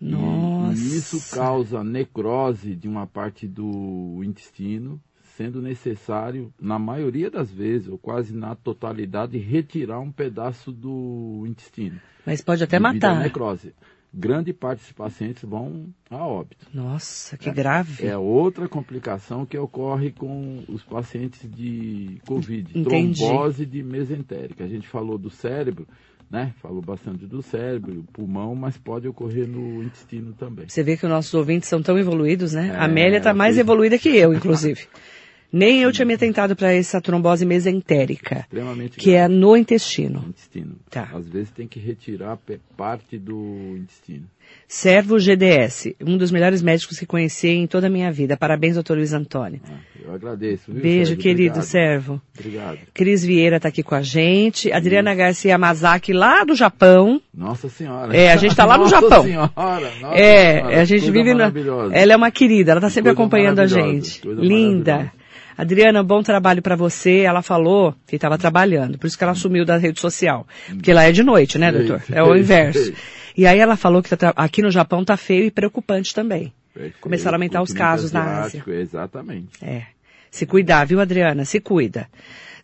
Nossa. 0.00 0.80
E, 0.80 0.96
isso 0.96 1.34
causa 1.34 1.84
necrose 1.84 2.74
de 2.74 2.88
uma 2.88 3.06
parte 3.06 3.46
do 3.46 4.20
intestino, 4.24 5.00
sendo 5.40 5.62
necessário, 5.62 6.52
na 6.60 6.78
maioria 6.78 7.30
das 7.30 7.50
vezes, 7.50 7.88
ou 7.88 7.96
quase 7.96 8.36
na 8.36 8.54
totalidade, 8.54 9.38
retirar 9.38 9.98
um 9.98 10.12
pedaço 10.12 10.70
do 10.70 11.46
intestino. 11.46 11.98
Mas 12.26 12.42
pode 12.42 12.62
até 12.62 12.78
matar. 12.78 13.22
necrose. 13.22 13.72
Grande 14.12 14.52
parte 14.52 14.80
dos 14.80 14.92
pacientes 14.92 15.42
vão 15.42 15.86
a 16.10 16.26
óbito. 16.26 16.66
Nossa, 16.74 17.38
que 17.38 17.50
grave. 17.50 18.04
É 18.04 18.18
outra 18.18 18.68
complicação 18.68 19.46
que 19.46 19.56
ocorre 19.56 20.10
com 20.10 20.62
os 20.68 20.82
pacientes 20.82 21.48
de 21.50 22.20
Covid, 22.26 22.78
Entendi. 22.78 23.20
trombose 23.20 23.64
de 23.64 23.82
mesentérica. 23.82 24.64
A 24.64 24.68
gente 24.68 24.86
falou 24.88 25.16
do 25.16 25.30
cérebro, 25.30 25.86
né? 26.30 26.52
Falou 26.60 26.82
bastante 26.82 27.24
do 27.24 27.40
cérebro, 27.40 28.04
pulmão, 28.12 28.54
mas 28.54 28.76
pode 28.76 29.08
ocorrer 29.08 29.48
no 29.48 29.82
intestino 29.82 30.34
também. 30.34 30.68
Você 30.68 30.82
vê 30.82 30.98
que 30.98 31.06
os 31.06 31.10
nossos 31.10 31.32
ouvintes 31.32 31.68
são 31.68 31.80
tão 31.80 31.98
evoluídos, 31.98 32.52
né? 32.52 32.72
É, 32.74 32.76
a 32.76 32.84
Amélia 32.84 33.18
está 33.18 33.32
mais 33.32 33.56
evoluída 33.56 33.96
que 33.96 34.10
eu, 34.10 34.34
inclusive. 34.34 34.86
Nem 35.52 35.82
eu 35.82 35.92
tinha 35.92 36.06
me 36.06 36.14
atentado 36.14 36.54
para 36.54 36.72
essa 36.72 37.00
trombose 37.00 37.44
mesentérica, 37.44 38.46
que 38.96 39.10
é 39.10 39.26
grave 39.26 39.34
no 39.34 39.56
intestino. 39.56 40.20
no 40.22 40.28
intestino. 40.28 40.76
Tá. 40.88 41.08
Às 41.12 41.26
vezes 41.28 41.50
tem 41.50 41.66
que 41.66 41.80
retirar 41.80 42.38
parte 42.76 43.18
do 43.18 43.76
intestino. 43.76 44.26
Servo 44.66 45.16
GDS, 45.18 45.94
um 46.04 46.16
dos 46.16 46.30
melhores 46.32 46.60
médicos 46.60 46.98
que 46.98 47.06
conheci 47.06 47.48
em 47.48 47.66
toda 47.68 47.86
a 47.86 47.90
minha 47.90 48.10
vida. 48.10 48.36
Parabéns, 48.36 48.74
doutor 48.74 48.96
Luiz 48.96 49.12
Antônio. 49.12 49.60
Ah, 49.64 49.76
eu 50.04 50.12
agradeço. 50.14 50.72
Viu, 50.72 50.82
Beijo, 50.82 51.06
Sérgio? 51.10 51.16
querido 51.18 51.58
Obrigado. 51.58 51.62
servo. 51.64 52.22
Obrigado. 52.36 52.78
Cris 52.92 53.24
Vieira 53.24 53.56
está 53.56 53.68
aqui 53.68 53.82
com 53.82 53.94
a 53.94 54.02
gente. 54.02 54.72
Adriana 54.72 55.14
Garcia 55.14 55.56
Mazaki, 55.56 56.12
lá 56.12 56.42
do 56.44 56.54
Japão. 56.56 57.20
Nossa 57.32 57.68
Senhora. 57.68 58.16
É, 58.16 58.32
a 58.32 58.36
gente 58.36 58.54
tá 58.56 58.64
lá 58.64 58.76
no 58.76 58.84
Nossa 58.90 59.00
Japão. 59.00 59.22
Senhora, 59.22 59.50
nossa 60.00 60.14
é, 60.16 60.54
Senhora, 60.58 60.80
a 60.80 60.84
gente 60.84 61.00
coisa 61.02 61.12
vive 61.12 61.34
na. 61.34 61.52
Ela 61.92 62.12
é 62.12 62.16
uma 62.16 62.30
querida, 62.32 62.72
ela 62.72 62.78
está 62.80 62.90
sempre 62.90 63.10
Coisa 63.14 63.20
acompanhando 63.22 63.58
a 63.60 63.66
gente. 63.66 64.20
coisa 64.20 64.40
Linda. 64.40 65.12
Adriana, 65.56 66.02
bom 66.02 66.22
trabalho 66.22 66.62
para 66.62 66.76
você. 66.76 67.20
Ela 67.20 67.42
falou 67.42 67.94
que 68.06 68.16
estava 68.16 68.38
trabalhando, 68.38 68.98
por 68.98 69.06
isso 69.06 69.18
que 69.18 69.24
ela 69.24 69.34
sumiu 69.34 69.64
da 69.64 69.76
rede 69.76 70.00
social. 70.00 70.46
Porque 70.68 70.92
lá 70.92 71.04
é 71.04 71.12
de 71.12 71.22
noite, 71.22 71.58
né, 71.58 71.70
doutor? 71.70 72.02
É 72.10 72.22
o 72.22 72.36
inverso. 72.36 72.92
E 73.36 73.46
aí 73.46 73.58
ela 73.58 73.76
falou 73.76 74.02
que 74.02 74.14
tá 74.14 74.34
aqui 74.36 74.60
no 74.60 74.72
Japão 74.72 75.04
tá 75.04 75.16
feio 75.16 75.44
e 75.44 75.50
preocupante 75.50 76.12
também. 76.12 76.52
Perfeito. 76.74 76.98
Começaram 77.00 77.34
a 77.34 77.36
aumentar 77.36 77.62
os 77.62 77.72
casos 77.72 78.12
na 78.12 78.22
Ásia. 78.22 78.60
asiático, 78.60 78.70
Exatamente. 78.70 79.48
É. 79.62 79.84
Se 80.30 80.44
cuidar, 80.44 80.84
viu, 80.84 81.00
Adriana? 81.00 81.44
Se 81.44 81.60
cuida. 81.60 82.08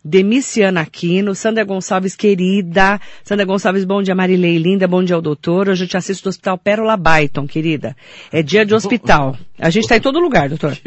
Demiciana 0.07 0.79
Aquino, 0.81 1.35
Sandra 1.35 1.65
Gonçalves, 1.65 2.15
querida. 2.15 2.97
Sandra 3.25 3.45
Gonçalves, 3.45 3.83
bom 3.83 4.01
dia, 4.01 4.15
Marilei, 4.15 4.57
linda, 4.57 4.87
bom 4.87 5.03
dia 5.03 5.17
ao 5.17 5.21
doutor. 5.21 5.67
Hoje 5.67 5.83
eu 5.83 5.87
te 5.87 5.97
assisto 5.97 6.23
do 6.23 6.29
Hospital 6.29 6.57
Pérola 6.57 6.95
Byton, 6.95 7.45
querida. 7.45 7.93
É 8.31 8.41
dia 8.41 8.65
de 8.65 8.73
hospital. 8.73 9.35
A 9.59 9.69
gente 9.69 9.83
está 9.83 9.97
em 9.97 9.99
todo 9.99 10.19
lugar, 10.19 10.47
doutor. 10.47 10.77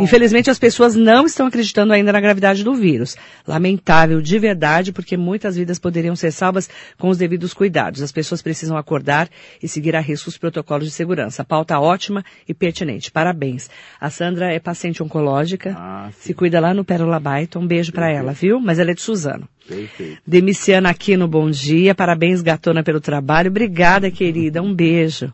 Infelizmente, 0.00 0.50
as 0.50 0.58
pessoas 0.58 0.94
não 0.94 1.24
estão 1.24 1.46
acreditando 1.46 1.92
ainda 1.92 2.12
na 2.12 2.20
gravidade 2.20 2.64
do 2.64 2.74
vírus. 2.74 3.16
Lamentável, 3.46 4.20
de 4.20 4.38
verdade, 4.38 4.92
porque 4.92 5.16
muitas 5.16 5.56
vidas 5.56 5.78
poderiam 5.78 6.14
ser 6.14 6.32
salvas 6.32 6.68
com 6.98 7.08
os 7.08 7.16
devidos 7.16 7.54
cuidados. 7.54 8.02
As 8.02 8.12
pessoas 8.12 8.42
precisam 8.42 8.76
acordar 8.76 9.28
e 9.62 9.68
seguir 9.68 9.96
a 9.96 10.00
risco 10.00 10.28
os 10.28 10.36
protocolos 10.36 10.84
de 10.84 10.90
segurança. 10.90 11.44
Pauta 11.44 11.78
ótima 11.78 12.22
e 12.46 12.52
pertinente. 12.52 13.10
Parabéns. 13.10 13.70
A 13.98 14.10
Sandra 14.10 14.52
é 14.52 14.58
paciente 14.58 15.02
oncológica. 15.02 15.74
Ah. 15.78 16.10
Se 16.18 16.34
cuida 16.34 16.60
lá 16.60 16.74
no 16.74 16.84
Pérola 16.84 17.18
Byton. 17.18 17.60
Um 17.60 17.66
beijo 17.66 17.92
pra 17.92 18.10
ela, 18.10 18.32
viu? 18.32 18.65
Mas 18.66 18.78
ela 18.78 18.90
é 18.90 18.94
de 18.94 19.00
Suzano. 19.00 19.48
Perfeito. 19.66 20.20
Demiciana 20.26 20.90
aqui 20.90 21.16
no 21.16 21.28
Bom 21.28 21.48
Dia. 21.50 21.94
Parabéns, 21.94 22.42
gatona, 22.42 22.82
pelo 22.82 23.00
trabalho. 23.00 23.48
Obrigada, 23.48 24.10
querida. 24.10 24.60
Um 24.60 24.74
beijo. 24.74 25.32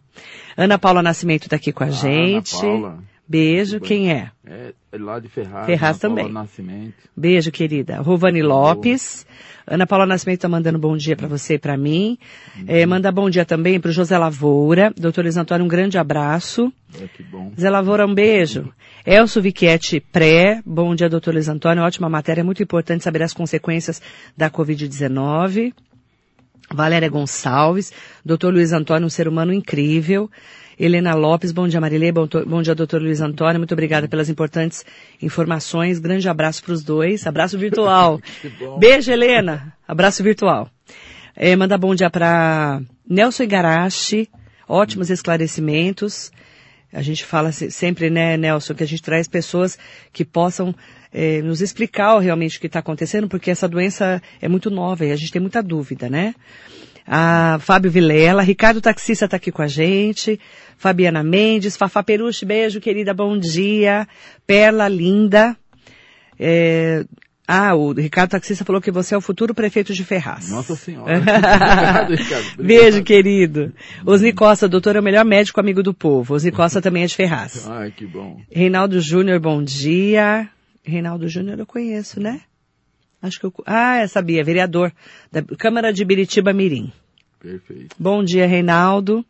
Ana 0.57 0.79
Paula 0.79 1.03
Nascimento 1.03 1.49
tá 1.49 1.57
aqui 1.57 1.73
com 1.73 1.83
a 1.83 1.87
Ana 1.87 1.97
gente. 1.97 2.53
Paula. 2.53 2.99
Beijo. 3.27 3.79
Tudo 3.79 3.89
Quem 3.89 4.13
é? 4.13 4.31
É 4.45 4.73
lá 4.93 5.19
de 5.19 5.29
Ferraz. 5.29 5.67
Ferraz 5.67 6.05
Ana 6.05 6.15
Paula 6.15 6.23
também. 6.23 6.33
Nascimento. 6.35 6.95
Beijo, 7.17 7.51
querida. 7.51 8.01
Rovani 8.01 8.43
Lopes. 8.43 9.27
Ana 9.67 9.87
Paula 9.87 10.07
Nascimento 10.07 10.41
tá 10.41 10.49
mandando 10.49 10.79
bom 10.79 10.97
dia 10.97 11.17
para 11.17 11.29
você 11.29 11.55
e 11.55 11.59
para 11.59 11.77
mim. 11.77 12.19
É, 12.67 12.85
manda 12.85 13.13
bom 13.13 13.31
dia 13.31 13.45
também 13.45 13.81
pro 13.81 13.93
José 13.93 14.19
Lavoura. 14.19 14.93
Doutor 14.97 15.23
Luiz 15.23 15.37
Antônio, 15.37 15.65
um 15.65 15.69
grande 15.69 15.99
abraço. 15.99 16.73
É 17.01 17.07
que 17.07 17.23
bom. 17.23 17.53
Zé 17.59 17.71
Lavoura, 17.71 18.07
um 18.07 18.15
beijo. 18.15 18.73
Elcio 19.07 19.43
Viquete 19.43 20.01
Pré, 20.01 20.61
bom 20.65 20.95
dia, 20.95 21.09
doutor 21.09 21.35
Luiz 21.35 21.49
Antônio. 21.49 21.83
Ótima 21.83 22.09
matéria, 22.09 22.45
muito 22.45 22.63
importante 22.63 23.05
saber 23.05 23.23
as 23.23 23.33
consequências 23.33 24.01
da 24.37 24.51
Covid-19. 24.51 25.73
Valéria 26.71 27.09
Gonçalves, 27.09 27.93
doutor 28.25 28.53
Luiz 28.53 28.73
Antônio, 28.73 29.07
um 29.07 29.11
ser 29.11 29.29
humano 29.29 29.53
incrível. 29.53 30.31
Helena 30.85 31.15
Lopes, 31.15 31.53
bom 31.53 31.69
dia 31.69 31.81
Marilê, 31.81 32.11
bom, 32.11 32.27
bom 32.45 32.61
dia 32.61 32.75
doutor 32.75 33.01
Luiz 33.01 33.21
Antônio, 33.21 33.61
muito 33.61 33.73
obrigada 33.73 34.09
pelas 34.09 34.29
importantes 34.29 34.85
informações. 35.23 36.01
Grande 36.01 36.29
abraço 36.29 36.61
para 36.65 36.73
os 36.73 36.83
dois, 36.83 37.25
abraço 37.25 37.57
virtual. 37.57 38.21
Beijo 38.81 39.13
Helena, 39.13 39.73
abraço 39.87 40.25
virtual. 40.25 40.69
É, 41.37 41.55
manda 41.55 41.79
bom 41.79 41.95
dia 41.95 42.11
para 42.11 42.81
Nelson 43.09 43.45
Igarashi, 43.45 44.29
ótimos 44.69 45.09
esclarecimentos. 45.09 46.33
A 46.93 47.01
gente 47.01 47.25
fala 47.25 47.53
se- 47.53 47.71
sempre, 47.71 48.11
né, 48.11 48.37
Nelson, 48.37 48.75
que 48.75 48.83
a 48.83 48.87
gente 48.87 49.03
traz 49.03 49.29
pessoas 49.29 49.79
que 50.13 50.25
possam 50.25 50.75
eh, 51.13 51.41
nos 51.43 51.61
explicar 51.63 52.19
realmente 52.19 52.59
o 52.59 52.61
que 52.61 52.67
está 52.67 52.81
acontecendo, 52.81 53.29
porque 53.29 53.53
essa 53.53 53.69
doença 53.69 54.21
é 54.41 54.49
muito 54.49 54.69
nova 54.69 55.07
e 55.07 55.13
a 55.13 55.17
gente 55.17 55.31
tem 55.31 55.41
muita 55.41 55.63
dúvida, 55.63 56.11
né? 56.11 56.35
A 57.07 57.59
Fábio 57.61 57.91
Vilela, 57.91 58.43
Ricardo 58.43 58.81
Taxista 58.81 59.25
está 59.25 59.37
aqui 59.37 59.51
com 59.51 59.63
a 59.63 59.67
gente, 59.67 60.39
Fabiana 60.77 61.23
Mendes, 61.23 61.77
Fafá 61.77 62.03
Peruche, 62.03 62.45
beijo 62.45 62.81
querida, 62.81 63.13
bom 63.13 63.37
dia, 63.37 64.07
Perla 64.47 64.89
Linda, 64.89 65.57
é, 66.39 67.05
ah, 67.47 67.75
o 67.75 67.93
Ricardo 67.93 68.31
Taxista 68.31 68.65
falou 68.65 68.81
que 68.81 68.91
você 68.91 69.15
é 69.15 69.19
o 69.19 69.21
futuro 69.21 69.55
prefeito 69.55 69.93
de 69.93 70.05
Ferraz. 70.05 70.49
Nossa 70.49 70.77
Senhora. 70.77 71.19
Obrigado, 71.19 72.15
Ricardo. 72.15 72.63
Beijo, 72.63 73.03
querido. 73.03 73.73
Osni 74.07 74.33
Costa, 74.33 74.69
doutor 74.69 74.97
é 74.97 75.01
o 75.01 75.03
melhor 75.03 75.25
médico 75.25 75.61
amigo 75.61 75.83
do 75.83 75.93
povo. 75.93 76.35
Osni 76.35 76.53
Costa 76.53 76.81
também 76.81 77.03
é 77.03 77.07
de 77.07 77.15
Ferraz. 77.15 77.69
Ai, 77.69 77.91
que 77.91 78.07
bom. 78.07 78.41
Reinaldo 78.51 79.01
Júnior, 79.01 79.41
bom 79.41 79.63
dia. 79.63 80.49
Reinaldo 80.85 81.29
Júnior 81.29 81.59
eu 81.59 81.67
conheço, 81.67 82.21
né? 82.21 82.41
Acho 83.23 83.39
que 83.39 83.47
eu... 83.47 83.55
Ah, 83.65 84.03
eu 84.03 84.09
sabia, 84.09 84.43
vereador 84.43 84.93
da 85.31 85.43
Câmara 85.57 85.93
de 85.93 86.05
Biritiba 86.05 86.53
Mirim. 86.53 86.93
Perfeito. 87.41 87.95
Bom 87.99 88.23
dia, 88.25 88.47
Reinaldo. 88.47 89.25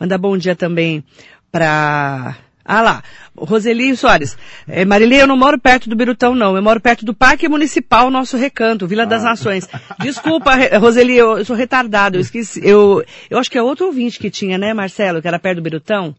Manda 0.00 0.16
bom 0.18 0.36
dia 0.36 0.56
também 0.56 1.04
para 1.52 2.36
ah 2.68 2.82
lá, 2.82 3.02
Roseli 3.36 3.96
Soares. 3.96 4.36
É, 4.66 4.84
Marilei, 4.84 5.22
eu 5.22 5.26
não 5.26 5.36
moro 5.36 5.58
perto 5.58 5.88
do 5.88 5.94
Birutão, 5.94 6.34
não. 6.34 6.56
Eu 6.56 6.62
moro 6.62 6.80
perto 6.80 7.04
do 7.04 7.14
Parque 7.14 7.48
Municipal, 7.48 8.10
nosso 8.10 8.36
recanto, 8.36 8.88
Vila 8.88 9.04
ah. 9.04 9.06
das 9.06 9.22
Nações. 9.22 9.68
Desculpa, 10.00 10.50
Roseli, 10.78 11.16
eu, 11.16 11.38
eu 11.38 11.44
sou 11.44 11.54
retardado, 11.54 12.16
eu 12.16 12.20
esqueci. 12.20 12.60
Eu, 12.66 13.04
eu 13.30 13.38
acho 13.38 13.48
que 13.48 13.56
é 13.56 13.62
outro 13.62 13.86
ouvinte 13.86 14.18
que 14.18 14.30
tinha, 14.30 14.58
né, 14.58 14.74
Marcelo, 14.74 15.22
que 15.22 15.28
era 15.28 15.38
perto 15.38 15.58
do 15.58 15.62
Birutão? 15.62 16.14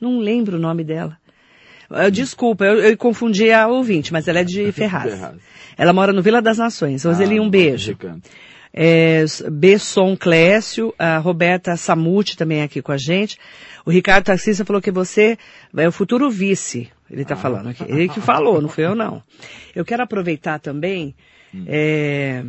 Não 0.00 0.18
lembro 0.18 0.56
o 0.56 0.60
nome 0.60 0.82
dela. 0.82 1.16
Desculpa, 2.10 2.64
eu, 2.64 2.80
eu 2.80 2.96
confundi 2.96 3.50
a 3.50 3.66
ouvinte, 3.68 4.12
mas 4.12 4.28
ela 4.28 4.40
é 4.40 4.44
de 4.44 4.70
Ferraz. 4.72 5.12
Ferraz. 5.12 5.36
Ela 5.76 5.92
mora 5.92 6.12
no 6.12 6.22
Vila 6.22 6.42
das 6.42 6.58
Nações. 6.58 7.04
Roseli, 7.04 7.38
ah, 7.38 7.42
um 7.42 7.50
beijo. 7.50 7.96
É, 8.74 9.24
Besson 9.50 10.16
Clécio, 10.16 10.94
a 10.98 11.18
Roberta 11.18 11.76
Samuti 11.76 12.36
também 12.36 12.60
é 12.60 12.64
aqui 12.64 12.80
com 12.80 12.92
a 12.92 12.96
gente. 12.96 13.38
O 13.84 13.90
Ricardo 13.90 14.24
Taxista 14.24 14.64
falou 14.64 14.80
que 14.80 14.90
você 14.90 15.36
é 15.76 15.88
o 15.88 15.92
futuro 15.92 16.30
vice. 16.30 16.88
Ele 17.10 17.22
está 17.22 17.34
ah. 17.34 17.38
falando 17.38 17.68
aqui. 17.68 17.84
Ele 17.86 18.08
que 18.08 18.20
falou, 18.20 18.60
não 18.62 18.68
foi 18.68 18.84
eu 18.84 18.94
não. 18.94 19.22
Eu 19.74 19.84
quero 19.84 20.02
aproveitar 20.02 20.58
também 20.58 21.14
hum. 21.54 21.64
é, 21.66 22.44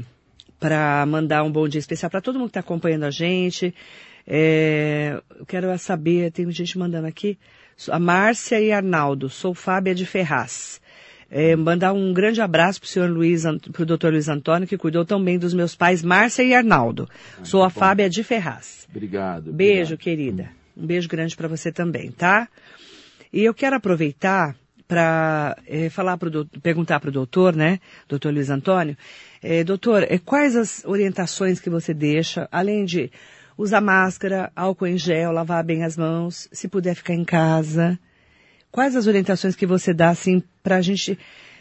para 0.60 1.06
mandar 1.06 1.44
um 1.44 1.52
bom 1.52 1.68
dia 1.68 1.80
especial 1.80 2.10
para 2.10 2.22
todo 2.22 2.36
mundo 2.36 2.48
que 2.48 2.52
está 2.52 2.62
acompanhando 2.62 3.04
a 3.04 3.12
gente. 3.12 3.74
É, 4.26 5.22
eu 5.38 5.46
quero 5.46 5.78
saber, 5.78 6.32
tem 6.32 6.50
gente 6.52 6.78
mandando 6.78 7.08
aqui. 7.08 7.38
A 7.90 8.00
Márcia 8.00 8.60
e 8.60 8.72
Arnaldo, 8.72 9.30
sou 9.30 9.54
Fábia 9.54 9.94
de 9.94 10.06
Ferraz. 10.06 10.82
É, 11.30 11.56
mandar 11.56 11.94
um 11.94 12.14
grande 12.14 12.42
abraço 12.42 12.80
para 12.80 12.86
o 12.86 12.90
senhor 12.90 13.10
Luiz, 13.10 13.44
para 13.72 13.82
o 13.82 13.86
doutor 13.86 14.12
Luiz 14.14 14.30
Antônio, 14.30 14.68
que 14.68 14.78
cuidou 14.78 15.04
tão 15.04 15.24
bem 15.24 15.40
dos 15.40 15.54
meus 15.54 15.76
pais, 15.76 16.04
Márcia 16.04 16.44
e 16.44 16.54
Arnaldo. 16.54 17.10
Ah, 17.40 17.44
Sou 17.44 17.64
a 17.64 17.70
bom. 17.70 17.80
Fábia 17.80 18.10
de 18.10 18.24
Ferraz. 18.24 18.88
Obrigado. 18.90 19.52
Beijo, 19.52 19.96
obrigado. 19.96 20.00
querida. 20.00 20.50
Um 20.78 20.86
beijo 20.86 21.10
grande 21.10 21.36
para 21.36 21.48
você 21.48 21.72
também, 21.72 22.12
tá? 22.12 22.48
E 23.32 23.44
eu 23.44 23.54
quero 23.54 23.76
aproveitar 23.76 24.56
para 24.88 25.58
é, 25.66 25.90
falar 25.90 26.18
pro 26.18 26.46
perguntar 26.62 27.00
para 27.00 27.10
o 27.10 27.12
doutor, 27.12 27.56
né, 27.56 27.80
doutor 28.08 28.32
Luiz 28.32 28.52
Antônio, 28.52 28.96
é, 29.42 29.64
doutor, 29.64 30.04
é, 30.04 30.20
quais 30.20 30.56
as 30.56 30.86
orientações 30.86 31.60
que 31.60 31.70
você 31.70 31.96
deixa, 31.96 32.48
além 32.52 32.86
de 32.86 33.12
usar 33.58 33.82
máscara, 33.82 34.52
álcool 34.56 34.88
em 34.88 34.98
gel, 34.98 35.32
lavar 35.32 35.64
bem 35.64 35.84
as 35.84 35.98
mãos, 35.98 36.48
se 36.52 36.68
puder 36.68 36.96
ficar 36.96 37.14
em 37.14 37.24
casa, 37.24 38.00
quais 38.72 38.96
as 38.96 39.08
orientações 39.08 39.56
que 39.56 39.66
você 39.66 39.94
dá 39.94 40.10
assim 40.10 40.42
para 40.62 40.78
a 40.78 40.82
gente 40.82 41.18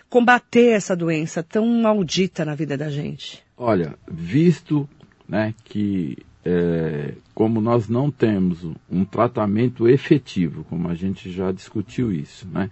combater 0.08 0.72
essa 0.72 0.94
doença 0.94 1.42
tão 1.42 1.66
maldita 1.66 2.44
na 2.44 2.54
vida 2.54 2.76
da 2.76 2.90
gente? 2.90 3.42
Olha, 3.56 3.94
visto 4.10 4.88
né, 5.28 5.54
que 5.64 6.18
é, 6.44 7.14
como 7.34 7.60
nós 7.60 7.88
não 7.88 8.10
temos 8.10 8.64
um 8.90 9.04
tratamento 9.04 9.88
efetivo, 9.88 10.64
como 10.64 10.88
a 10.88 10.94
gente 10.94 11.30
já 11.30 11.52
discutiu 11.52 12.12
isso, 12.12 12.46
né? 12.48 12.70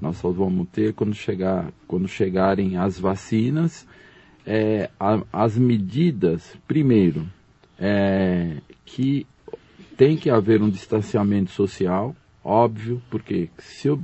Nós 0.00 0.16
só 0.16 0.30
vamos 0.30 0.68
ter 0.70 0.92
quando, 0.92 1.14
chegar, 1.14 1.72
quando 1.86 2.08
chegarem 2.08 2.76
as 2.76 2.98
vacinas, 2.98 3.86
é, 4.44 4.90
a, 4.98 5.22
as 5.32 5.56
medidas, 5.56 6.56
primeiro, 6.66 7.26
é, 7.78 8.58
que 8.84 9.26
tem 9.96 10.16
que 10.16 10.30
haver 10.30 10.62
um 10.62 10.70
distanciamento 10.70 11.50
social, 11.50 12.14
óbvio, 12.42 13.00
porque 13.10 13.48
se 13.58 13.88
eu 13.88 14.00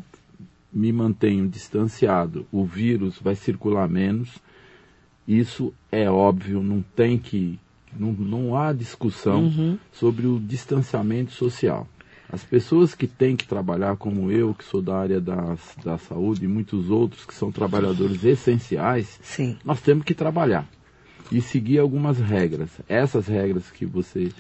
me 0.73 0.93
mantenho 0.93 1.49
distanciado, 1.49 2.47
o 2.53 2.65
vírus 2.65 3.19
vai 3.19 3.35
circular 3.35 3.89
menos, 3.89 4.39
isso 5.27 5.73
é 5.91 6.11
óbvio, 6.11 6.63
não 6.63 6.83
tem 6.95 7.19
que 7.19 7.59
não, 7.99 8.13
não 8.13 8.57
há 8.57 8.73
discussão 8.73 9.45
uhum. 9.45 9.79
sobre 9.93 10.27
o 10.27 10.39
distanciamento 10.39 11.33
social. 11.33 11.89
As 12.33 12.45
pessoas 12.45 12.95
que 12.95 13.09
têm 13.09 13.35
que 13.35 13.47
trabalhar, 13.47 13.97
como 13.97 14.31
eu, 14.31 14.55
que 14.55 14.65
sou 14.65 14.81
da 14.81 14.97
área 14.97 15.21
da, 15.21 15.57
da 15.85 15.99
saúde, 15.99 16.45
e 16.45 16.49
muitos 16.49 16.89
outros 16.89 17.27
que 17.27 17.35
são 17.35 17.51
trabalhadores 17.51 18.25
essenciais, 18.25 19.19
Sim. 19.21 19.59
nós 19.65 19.81
temos 19.81 20.05
que 20.05 20.15
trabalhar 20.15 20.69
e 21.31 21.41
seguir 21.41 21.79
algumas 21.79 22.19
regras. 22.19 22.71
Essas 22.89 23.27
regras 23.27 23.71
que 23.71 23.87
você 23.87 24.31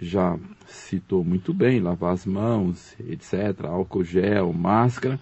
já 0.00 0.38
citou 0.66 1.24
muito 1.24 1.52
bem, 1.52 1.80
lavar 1.80 2.12
as 2.12 2.24
mãos, 2.24 2.94
etc., 3.08 3.64
álcool 3.64 4.04
gel, 4.04 4.52
máscara. 4.52 5.18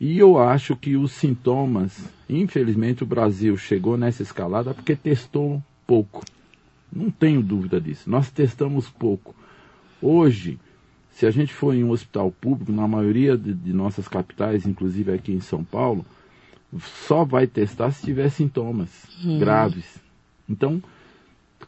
E 0.00 0.18
eu 0.18 0.38
acho 0.38 0.76
que 0.76 0.96
os 0.96 1.12
sintomas, 1.12 1.98
infelizmente 2.28 3.02
o 3.02 3.06
Brasil 3.06 3.56
chegou 3.56 3.96
nessa 3.96 4.22
escalada 4.22 4.72
porque 4.72 4.94
testou 4.96 5.62
pouco. 5.86 6.24
Não 6.90 7.10
tenho 7.10 7.42
dúvida 7.42 7.80
disso. 7.80 8.08
Nós 8.08 8.30
testamos 8.30 8.88
pouco. 8.88 9.34
Hoje, 10.00 10.58
se 11.10 11.26
a 11.26 11.30
gente 11.30 11.52
for 11.52 11.74
em 11.74 11.82
um 11.82 11.90
hospital 11.90 12.30
público, 12.30 12.72
na 12.72 12.86
maioria 12.86 13.36
de, 13.36 13.52
de 13.52 13.72
nossas 13.72 14.06
capitais, 14.06 14.66
inclusive 14.66 15.12
aqui 15.12 15.32
em 15.32 15.40
São 15.40 15.64
Paulo, 15.64 16.06
só 17.06 17.24
vai 17.24 17.46
testar 17.46 17.90
se 17.90 18.04
tiver 18.04 18.30
sintomas 18.30 18.88
hum. 19.24 19.38
graves. 19.38 20.07
Então, 20.48 20.82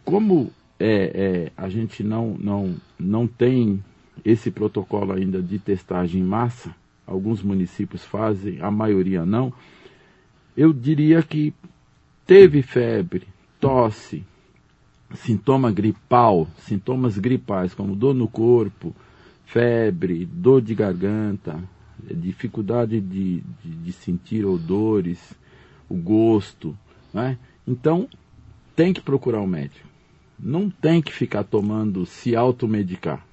como 0.05 0.51
é, 0.79 0.87
é, 1.15 1.53
a 1.57 1.69
gente 1.69 2.03
não, 2.03 2.37
não, 2.39 2.77
não 2.99 3.27
tem 3.27 3.83
esse 4.25 4.51
protocolo 4.51 5.13
ainda 5.13 5.43
de 5.43 5.59
testagem 5.59 6.21
em 6.21 6.25
massa, 6.25 6.75
alguns 7.07 7.43
municípios 7.43 8.05
fazem, 8.05 8.61
a 8.61 8.71
maioria 8.71 9.25
não, 9.27 9.53
eu 10.57 10.73
diria 10.73 11.23
que 11.23 11.53
teve 12.27 12.63
febre, 12.63 13.27
tosse, 13.59 14.25
sintoma 15.15 15.71
gripal, 15.71 16.47
sintomas 16.59 17.19
gripais 17.19 17.75
como 17.75 17.97
dor 17.97 18.15
no 18.15 18.29
corpo, 18.29 18.95
febre, 19.45 20.25
dor 20.25 20.63
de 20.63 20.75
garganta, 20.75 21.63
dificuldade 21.99 23.01
de, 23.01 23.43
de, 23.63 23.71
de 23.71 23.93
sentir 23.93 24.45
odores, 24.45 25.35
o 25.89 25.95
gosto, 25.95 26.77
né? 27.13 27.37
Então, 27.67 28.09
tem 28.75 28.93
que 28.93 29.01
procurar 29.01 29.41
um 29.41 29.47
médico. 29.47 29.89
Não 30.39 30.71
tem 30.71 31.03
que 31.03 31.13
ficar 31.13 31.45
tomando, 31.45 32.07
se 32.07 32.35
automedicar. 32.35 33.25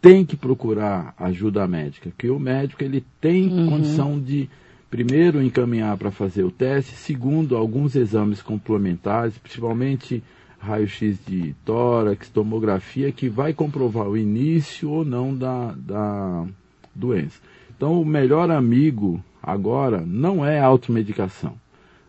Tem 0.00 0.24
que 0.24 0.36
procurar 0.36 1.14
ajuda 1.18 1.66
médica, 1.66 2.12
que 2.16 2.28
o 2.28 2.38
médico 2.38 2.84
ele 2.84 3.04
tem 3.20 3.48
uhum. 3.48 3.68
condição 3.68 4.20
de 4.20 4.48
primeiro 4.90 5.42
encaminhar 5.42 5.96
para 5.96 6.10
fazer 6.10 6.44
o 6.44 6.50
teste, 6.50 6.94
segundo 6.94 7.56
alguns 7.56 7.96
exames 7.96 8.40
complementares, 8.42 9.36
principalmente 9.38 10.22
raio-x 10.58 11.18
de 11.26 11.54
tórax, 11.64 12.28
tomografia, 12.28 13.12
que 13.12 13.28
vai 13.28 13.52
comprovar 13.52 14.08
o 14.08 14.16
início 14.16 14.90
ou 14.90 15.04
não 15.04 15.34
da, 15.34 15.72
da 15.72 16.46
doença. 16.94 17.40
Então, 17.76 18.00
o 18.00 18.04
melhor 18.04 18.50
amigo 18.50 19.22
agora 19.42 20.02
não 20.06 20.44
é 20.44 20.58
a 20.58 20.66
automedicação. 20.66 21.54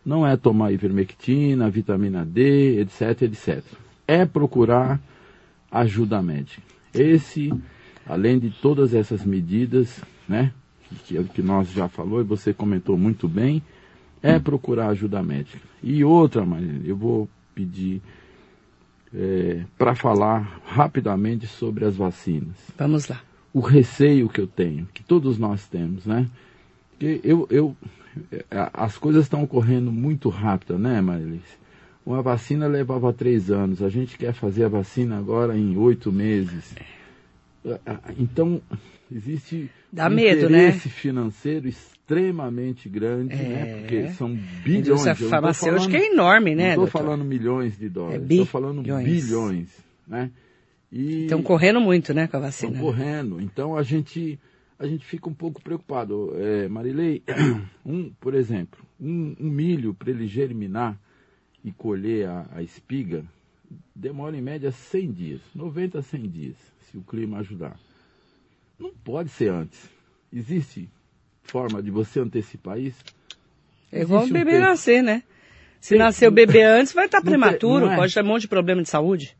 Não 0.08 0.26
é 0.26 0.38
tomar 0.38 0.72
ivermectina, 0.72 1.70
vitamina 1.70 2.26
D, 2.26 2.80
etc, 2.80 3.24
etc. 3.24 3.62
É 4.08 4.26
procurar 4.26 5.02
ajuda 5.70 6.22
médica. 6.22 6.62
Esse, 6.94 7.54
além 8.06 8.40
de 8.40 8.50
todas 8.50 8.94
essas 8.94 9.26
medidas, 9.26 10.02
né, 10.26 10.54
que, 11.04 11.22
que 11.26 11.42
nós 11.42 11.70
já 11.74 11.90
falou 11.90 12.22
e 12.22 12.24
você 12.24 12.54
comentou 12.54 12.98
muito 12.98 13.28
bem, 13.28 13.62
é 14.24 14.40
procurar 14.40 14.88
ajuda 14.88 15.22
médica. 15.22 15.60
E 15.84 16.06
outra, 16.06 16.46
mas 16.46 16.64
eu 16.86 16.96
vou 16.96 17.28
pedir 17.54 18.02
é, 19.14 19.66
para 19.78 19.94
falar 19.94 20.62
rapidamente 20.66 21.46
sobre 21.48 21.84
as 21.84 21.98
vacinas. 21.98 22.56
Vamos 22.78 23.10
lá. 23.10 23.22
O 23.54 23.60
receio 23.60 24.30
que 24.30 24.40
eu 24.40 24.48
tenho, 24.48 24.88
que 24.94 25.04
todos 25.04 25.38
nós 25.38 25.68
temos, 25.68 26.06
né? 26.06 26.30
Eu, 27.00 27.48
eu, 27.52 27.76
as 28.74 28.98
coisas 28.98 29.26
estão 29.26 29.44
ocorrendo 29.44 29.92
muito 29.92 30.30
rápido, 30.30 30.78
né, 30.80 31.00
Marilise? 31.02 31.58
Uma 32.06 32.22
vacina 32.22 32.68
levava 32.68 33.12
três 33.12 33.52
anos, 33.52 33.84
a 33.84 33.90
gente 33.90 34.18
quer 34.18 34.34
fazer 34.34 34.64
a 34.64 34.70
vacina 34.70 35.18
agora 35.18 35.58
em 35.58 35.78
oito 35.78 36.12
meses. 36.12 36.74
Então, 38.18 38.62
existe 39.12 39.70
Dá 39.92 40.08
um 40.08 40.12
medo, 40.12 40.50
né? 40.50 40.68
interesse 40.68 40.88
né? 40.88 40.94
financeiro 40.94 41.68
extremamente 41.68 42.88
grande, 42.88 43.36
né? 43.36 43.44
é. 43.44 43.48
né? 43.50 43.80
Porque 43.80 44.10
são 44.12 44.34
bilhões. 44.64 45.06
A 45.06 45.16
farmacêutica 45.16 45.98
é 45.98 46.08
enorme, 46.08 46.56
né? 46.56 46.76
Não 46.76 46.86
estou 46.86 47.02
falando 47.02 47.24
milhões 47.24 47.78
de 47.78 47.90
dólares, 47.90 48.24
estou 48.24 48.44
é 48.44 48.46
falando 48.46 48.82
bilhões. 48.82 49.68
né? 50.08 50.32
Estão 50.92 51.44
correndo 51.44 51.82
muito, 51.82 52.14
né, 52.14 52.28
com 52.28 52.38
a 52.38 52.40
vacina. 52.40 52.72
Estão 52.72 52.86
correndo. 52.86 53.42
Então 53.42 53.76
a 53.76 53.84
gente 53.84 54.40
a 54.80 54.86
gente 54.86 55.06
fica 55.06 55.30
um 55.30 55.34
pouco 55.34 55.62
preocupado. 55.62 56.34
É, 56.36 56.68
Marilei, 56.68 57.24
um, 57.86 58.12
por 58.20 58.34
exemplo, 58.34 58.80
um, 59.00 59.36
um 59.40 59.50
milho 59.50 59.94
para 59.94 60.12
ele 60.12 60.28
germinar 60.28 60.98
e 61.64 61.72
colher 61.72 62.28
a, 62.28 62.48
a, 62.56 62.64
espiga 62.64 63.26
demora 63.94 64.38
em 64.38 64.42
média 64.42 64.72
100 64.72 65.12
dias, 65.12 65.42
90 65.54 66.00
a 66.00 66.02
100 66.02 66.22
dias, 66.30 66.56
se 66.90 66.98
o 66.98 67.02
clima 67.02 67.40
ajudar. 67.40 67.78
Não 68.80 68.92
pode 68.92 69.30
ser 69.30 69.52
antes. 69.52 69.90
Existe 70.32 70.90
forma 71.44 71.82
de 71.82 71.90
você 71.90 72.20
antecipar 72.20 72.80
isso? 72.80 73.04
É 73.92 74.02
igual 74.02 74.26
o 74.26 74.30
bebê 74.30 74.60
nascer, 74.60 75.02
né? 75.02 75.24
Se 75.80 75.90
tem, 75.90 76.00
nascer 76.00 76.28
o 76.28 76.32
bebê 76.32 76.64
antes, 76.64 76.94
vai 76.94 77.06
estar 77.06 77.20
tá 77.20 77.26
prematuro, 77.26 77.88
é? 77.88 77.96
pode 77.96 78.14
ter 78.14 78.24
um 78.24 78.28
monte 78.28 78.42
de 78.42 78.48
problema 78.48 78.84
de 78.84 78.90
saúde. 78.90 79.36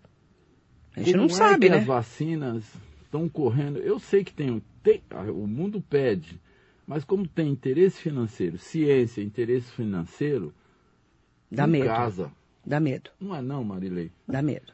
A 0.96 1.00
gente 1.00 1.12
Como 1.12 1.28
não 1.28 1.34
é 1.34 1.38
sabe, 1.38 1.70
né? 1.70 1.78
As 1.78 1.86
vacinas 1.86 2.64
estão 3.08 3.28
correndo. 3.28 3.80
Eu 3.80 4.00
sei 4.00 4.24
que 4.24 4.34
tem, 4.34 4.62
tem, 4.84 5.02
o 5.30 5.48
mundo 5.48 5.82
pede, 5.82 6.40
mas 6.86 7.04
como 7.04 7.28
tem 7.28 7.50
interesse 7.50 8.00
financeiro, 8.00 8.58
ciência, 8.58 9.22
interesse 9.22 9.72
financeiro, 9.72 10.54
dá 11.52 11.66
medo. 11.66 11.86
Casa. 11.86 12.32
Dá 12.66 12.80
medo. 12.80 13.10
Não 13.20 13.36
é 13.36 13.42
não, 13.42 13.64
Marilei? 13.64 14.12
Dá 14.28 14.42
medo. 14.42 14.74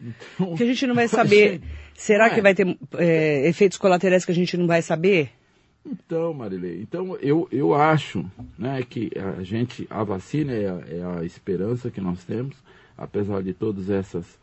Então, 0.00 0.48
Porque 0.48 0.64
a 0.64 0.66
gente 0.66 0.86
não 0.86 0.94
vai 0.94 1.06
saber. 1.08 1.60
será 1.94 2.26
é. 2.26 2.34
que 2.34 2.40
vai 2.40 2.54
ter 2.54 2.66
é, 2.98 3.46
efeitos 3.48 3.78
colaterais 3.78 4.24
que 4.24 4.32
a 4.32 4.34
gente 4.34 4.56
não 4.56 4.66
vai 4.66 4.82
saber? 4.82 5.30
Então, 5.84 6.34
Marilei, 6.34 6.82
então 6.82 7.16
eu, 7.18 7.46
eu 7.52 7.72
acho 7.72 8.28
né, 8.58 8.82
que 8.82 9.08
a 9.16 9.42
gente, 9.44 9.86
a 9.88 10.02
vacina 10.02 10.52
é 10.52 10.68
a, 10.68 10.84
é 10.88 11.20
a 11.20 11.24
esperança 11.24 11.92
que 11.92 12.00
nós 12.00 12.24
temos, 12.24 12.56
apesar 12.98 13.40
de 13.40 13.54
todas 13.54 13.88
essas, 13.88 14.38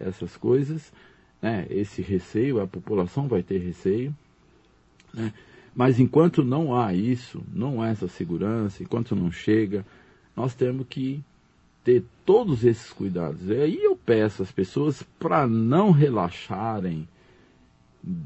essas 0.00 0.36
coisas, 0.36 0.92
né, 1.40 1.66
esse 1.70 2.02
receio, 2.02 2.60
a 2.60 2.66
população 2.66 3.28
vai 3.28 3.42
ter 3.42 3.58
receio, 3.58 4.14
né, 5.12 5.32
mas 5.74 6.00
enquanto 6.00 6.44
não 6.44 6.74
há 6.74 6.92
isso, 6.92 7.42
não 7.52 7.80
há 7.80 7.88
essa 7.88 8.08
segurança, 8.08 8.82
enquanto 8.82 9.14
não 9.14 9.30
chega, 9.30 9.84
nós 10.34 10.54
temos 10.54 10.86
que 10.88 11.22
ter 11.84 12.04
todos 12.26 12.64
esses 12.64 12.92
cuidados. 12.92 13.48
E 13.48 13.54
aí 13.54 13.82
eu 13.82 13.96
peço 13.96 14.42
às 14.42 14.50
pessoas 14.50 15.02
para 15.18 15.46
não 15.46 15.90
relaxarem, 15.90 17.06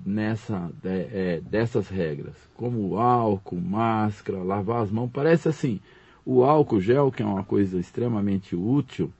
nessa 0.04 0.70
é, 0.84 1.40
dessas 1.40 1.88
regras, 1.88 2.36
como 2.54 2.98
álcool, 2.98 3.60
máscara, 3.60 4.42
lavar 4.42 4.82
as 4.82 4.90
mãos. 4.90 5.10
Parece 5.12 5.48
assim, 5.48 5.80
o 6.24 6.44
álcool 6.44 6.80
gel, 6.80 7.10
que 7.10 7.22
é 7.22 7.26
uma 7.26 7.44
coisa 7.44 7.78
extremamente 7.78 8.54
útil, 8.54 9.12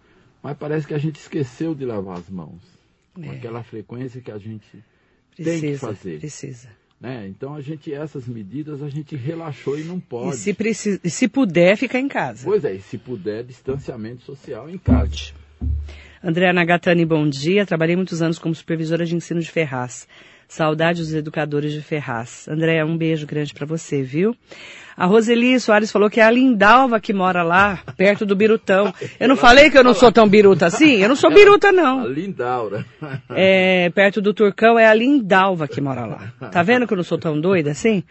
mas 0.43 0.57
parece 0.57 0.87
que 0.87 0.95
a 0.95 0.99
gente 0.99 1.17
esqueceu 1.17 1.75
de 1.75 1.85
lavar 1.85 2.19
as 2.19 2.29
mãos. 2.29 2.63
É. 3.19 3.27
Com 3.27 3.31
aquela 3.31 3.63
frequência 3.63 4.21
que 4.21 4.31
a 4.31 4.39
gente 4.39 4.83
precisa, 5.35 5.61
tem 5.61 5.73
que 5.73 5.79
fazer. 5.79 6.19
Precisa. 6.19 6.69
Né? 7.01 7.27
Então 7.27 7.55
a 7.55 7.61
gente, 7.61 7.93
essas 7.93 8.29
medidas 8.29 8.81
a 8.81 8.89
gente 8.89 9.17
relaxou 9.17 9.79
e 9.79 9.83
não 9.83 9.99
pode. 9.99 10.37
E 10.37 10.39
se, 10.39 10.55
precisa, 10.55 11.01
se 11.05 11.27
puder, 11.27 11.77
ficar 11.77 11.99
em 11.99 12.07
casa. 12.07 12.45
Pois 12.45 12.65
é, 12.65 12.75
e 12.75 12.81
se 12.81 12.97
puder, 12.97 13.43
distanciamento 13.43 14.23
social 14.23 14.71
em 14.71 14.79
casa. 14.79 15.33
Andréa 16.23 16.53
Nagatani, 16.53 17.05
bom 17.05 17.29
dia. 17.29 17.67
Trabalhei 17.67 17.97
muitos 17.97 18.23
anos 18.23 18.39
como 18.39 18.55
supervisora 18.55 19.05
de 19.05 19.17
ensino 19.17 19.41
de 19.41 19.51
Ferraz. 19.51 20.07
Saudades 20.53 21.07
dos 21.07 21.15
educadores 21.15 21.73
de 21.73 21.81
Ferraz. 21.81 22.47
Andréia, 22.47 22.85
um 22.85 22.95
beijo 22.95 23.27
grande 23.27 23.55
para 23.55 23.65
você, 23.65 24.03
viu? 24.03 24.37
A 24.95 25.07
Roseli 25.07 25.59
Soares 25.59 25.91
falou 25.91 26.11
que 26.11 26.21
é 26.21 26.25
a 26.25 26.31
Lindalva 26.31 27.01
que 27.01 27.11
mora 27.11 27.43
lá, 27.43 27.79
perto 27.97 28.27
do 28.27 28.37
Birutão. 28.37 28.93
Eu 29.19 29.29
não 29.29 29.37
falei 29.37 29.71
que 29.71 29.79
eu 29.79 29.83
não 29.83 29.95
sou 29.95 30.13
tão 30.13 30.29
biruta 30.29 30.67
assim? 30.67 30.97
Eu 30.99 31.09
não 31.09 31.17
sou 31.17 31.33
biruta, 31.33 31.73
não. 31.73 32.01
A 32.01 32.07
Lindaura. 32.07 32.85
É, 33.31 33.89
perto 33.95 34.21
do 34.21 34.35
Turcão 34.35 34.79
é 34.79 34.87
a 34.87 34.93
Lindalva 34.93 35.67
que 35.67 35.81
mora 35.81 36.05
lá. 36.05 36.51
Tá 36.51 36.63
vendo 36.63 36.87
que 36.87 36.93
eu 36.93 36.99
não 36.99 37.05
sou 37.05 37.17
tão 37.17 37.41
doida 37.41 37.71
assim? 37.71 38.05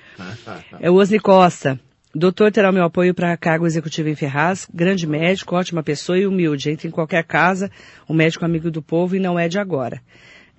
É 0.80 0.90
o 0.90 0.96
Osni 0.96 1.20
Costa. 1.20 1.80
Doutor 2.14 2.52
terá 2.52 2.72
o 2.72 2.74
meu 2.74 2.86
apoio 2.86 3.14
para 3.14 3.38
cargo 3.38 3.68
executivo 3.68 4.10
em 4.10 4.16
Ferraz, 4.16 4.68
grande 4.74 5.06
médico, 5.06 5.56
ótima 5.56 5.84
pessoa 5.84 6.18
e 6.18 6.26
humilde. 6.26 6.72
Entra 6.72 6.88
em 6.88 6.92
qualquer 6.92 7.24
casa, 7.24 7.70
um 8.10 8.16
médico 8.16 8.44
amigo 8.44 8.72
do 8.72 8.82
povo 8.82 9.16
e 9.16 9.20
não 9.20 9.38
é 9.38 9.48
de 9.48 9.60
agora. 9.60 10.02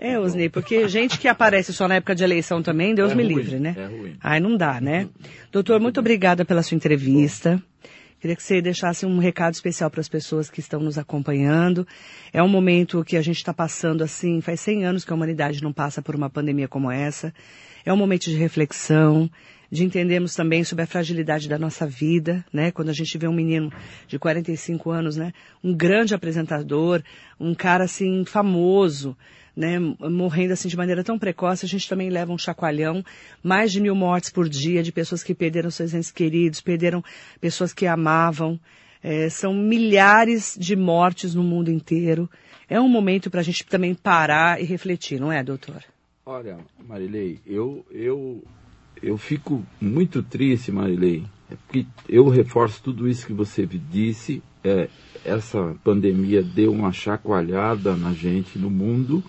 É, 0.05 0.19
Osney, 0.19 0.49
porque 0.49 0.89
gente 0.89 1.17
que 1.17 1.29
aparece 1.29 1.73
só 1.73 1.87
na 1.87 1.95
época 1.95 2.13
de 2.13 2.25
eleição 2.25 2.61
também, 2.61 2.93
Deus 2.93 3.13
é 3.13 3.15
me 3.15 3.23
ruim, 3.23 3.35
livre, 3.35 3.61
né? 3.61 3.73
É 3.79 3.87
ruim. 3.87 4.17
Ai, 4.21 4.41
não 4.41 4.57
dá, 4.57 4.81
né? 4.81 5.09
Doutor, 5.53 5.79
muito 5.79 6.01
obrigada 6.01 6.45
pela 6.45 6.61
sua 6.65 6.75
entrevista. 6.75 7.63
Queria 8.19 8.35
que 8.35 8.43
você 8.43 8.61
deixasse 8.61 9.07
um 9.07 9.19
recado 9.19 9.55
especial 9.55 9.89
para 9.89 10.01
as 10.01 10.09
pessoas 10.09 10.51
que 10.51 10.59
estão 10.59 10.81
nos 10.81 10.99
acompanhando. 10.99 11.87
É 12.33 12.43
um 12.43 12.49
momento 12.49 13.05
que 13.05 13.17
a 13.17 13.23
gente 13.23 13.37
está 13.37 13.55
passando 13.55 14.03
assim, 14.03 14.41
faz 14.41 14.59
100 14.61 14.85
anos 14.87 15.05
que 15.05 15.13
a 15.13 15.15
humanidade 15.15 15.63
não 15.63 15.73
passa 15.73 16.03
por 16.03 16.17
uma 16.17 16.29
pandemia 16.29 16.67
como 16.67 16.91
essa. 16.91 17.33
É 17.85 17.93
um 17.93 17.97
momento 17.97 18.25
de 18.25 18.35
reflexão, 18.35 19.31
de 19.71 19.85
entendermos 19.85 20.35
também 20.35 20.65
sobre 20.65 20.83
a 20.83 20.87
fragilidade 20.87 21.49
da 21.49 21.59
nossa 21.59 21.87
vida, 21.87 22.45
né? 22.53 22.73
Quando 22.73 22.89
a 22.89 22.93
gente 22.93 23.17
vê 23.17 23.29
um 23.29 23.33
menino 23.33 23.73
de 24.09 24.19
45 24.19 24.91
anos, 24.91 25.17
né? 25.17 25.33
Um 25.63 25.73
grande 25.73 26.13
apresentador, 26.13 27.03
um 27.39 27.55
cara 27.55 27.85
assim 27.85 28.25
famoso, 28.25 29.17
né, 29.57 29.79
morrendo 29.79 30.53
assim 30.53 30.69
de 30.69 30.77
maneira 30.77 31.05
tão 31.05 31.19
precoce, 31.19 31.65
a 31.65 31.69
gente 31.69 31.89
também 31.89 32.11
leva 32.11 32.33
um 32.33 32.39
chacoalhão, 32.39 33.05
mais 33.43 33.71
de 33.71 33.81
mil 33.81 33.95
mortes 33.95 34.31
por 34.31 34.49
dia 34.49 34.83
de 34.83 34.93
pessoas 34.93 35.23
que 35.23 35.35
perderam 35.35 35.71
seus 35.71 35.93
entes 35.95 36.11
queridos, 36.11 36.61
perderam 36.61 37.05
pessoas 37.41 37.73
que 37.73 37.87
amavam. 37.87 38.59
É, 39.03 39.29
são 39.29 39.53
milhares 39.53 40.57
de 40.59 40.77
mortes 40.77 41.35
no 41.35 41.43
mundo 41.43 41.71
inteiro. 41.71 42.31
É 42.69 42.81
um 42.81 42.89
momento 42.89 43.31
para 43.31 43.41
a 43.41 43.43
gente 43.43 43.67
também 43.67 43.95
parar 43.95 44.61
e 44.61 44.65
refletir, 44.65 45.21
não 45.21 45.33
é, 45.33 45.43
doutor? 45.43 45.83
Olha, 46.25 46.59
Marilei, 46.87 47.41
eu, 47.45 47.85
eu, 47.91 48.45
eu 49.03 49.19
fico 49.19 49.67
muito 49.81 50.23
triste, 50.23 50.71
Marilei, 50.71 51.25
é 51.51 51.57
porque 51.57 51.85
eu 52.09 52.29
reforço 52.29 52.81
tudo 52.83 53.09
isso 53.09 53.27
que 53.27 53.33
você 53.33 53.67
disse. 53.67 54.41
É, 54.63 54.89
essa 55.25 55.77
pandemia 55.83 56.43
deu 56.43 56.73
uma 56.73 56.93
chacoalhada 56.93 57.97
na 57.97 58.13
gente, 58.13 58.59
no 58.59 58.71
mundo, 58.71 59.23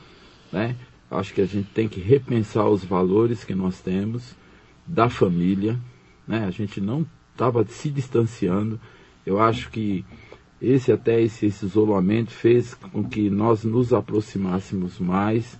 né? 0.54 0.76
Acho 1.12 1.34
que 1.34 1.42
a 1.42 1.46
gente 1.46 1.68
tem 1.74 1.88
que 1.88 2.00
repensar 2.00 2.68
os 2.70 2.86
valores 2.86 3.44
que 3.44 3.54
nós 3.54 3.82
temos 3.82 4.36
da 4.88 5.10
família, 5.10 5.78
né? 6.28 6.46
A 6.46 6.52
gente 6.52 6.80
não 6.80 7.06
estava 7.32 7.66
se 7.66 7.90
distanciando. 7.90 8.80
Eu 9.26 9.40
acho 9.40 9.70
que 9.70 10.06
esse 10.62 10.92
até 10.92 11.22
esse, 11.22 11.48
esse, 11.48 11.66
isolamento 11.66 12.32
fez 12.32 12.74
com 12.74 13.04
que 13.04 13.30
nós 13.30 13.64
nos 13.64 13.94
aproximássemos 13.94 15.00
mais, 15.00 15.60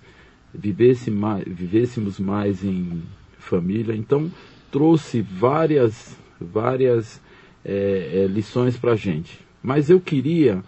vivesse 0.52 1.10
mais, 1.10 1.44
vivêssemos 1.46 2.18
mais 2.18 2.64
em 2.64 3.02
família. 3.38 3.94
Então 3.94 4.30
trouxe 4.70 5.20
várias 5.20 6.16
várias 6.40 7.20
é, 7.64 8.24
é, 8.24 8.26
lições 8.26 8.76
para 8.76 8.92
a 8.92 8.96
gente. 8.96 9.40
Mas 9.62 9.88
eu 9.88 10.00
queria 10.00 10.62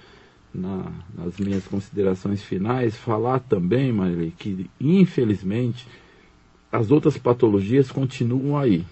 na, 0.57 0.91
nas 1.15 1.37
minhas 1.39 1.67
considerações 1.67 2.43
finais, 2.43 2.97
falar 2.97 3.41
também, 3.41 3.93
que 4.39 4.69
infelizmente 4.81 5.87
as 6.73 6.91
outras 6.91 7.17
patologias 7.17 7.91
continuam 7.91 8.59
aí. 8.59 8.85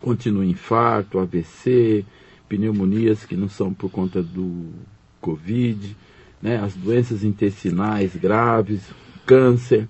Continua 0.00 0.44
infarto, 0.44 1.18
AVC, 1.18 2.04
pneumonias 2.48 3.24
que 3.24 3.36
não 3.36 3.48
são 3.48 3.72
por 3.72 3.90
conta 3.90 4.22
do 4.22 4.70
Covid, 5.20 5.96
né, 6.42 6.56
as 6.58 6.74
doenças 6.74 7.22
intestinais 7.22 8.16
graves, 8.16 8.82
câncer. 9.26 9.88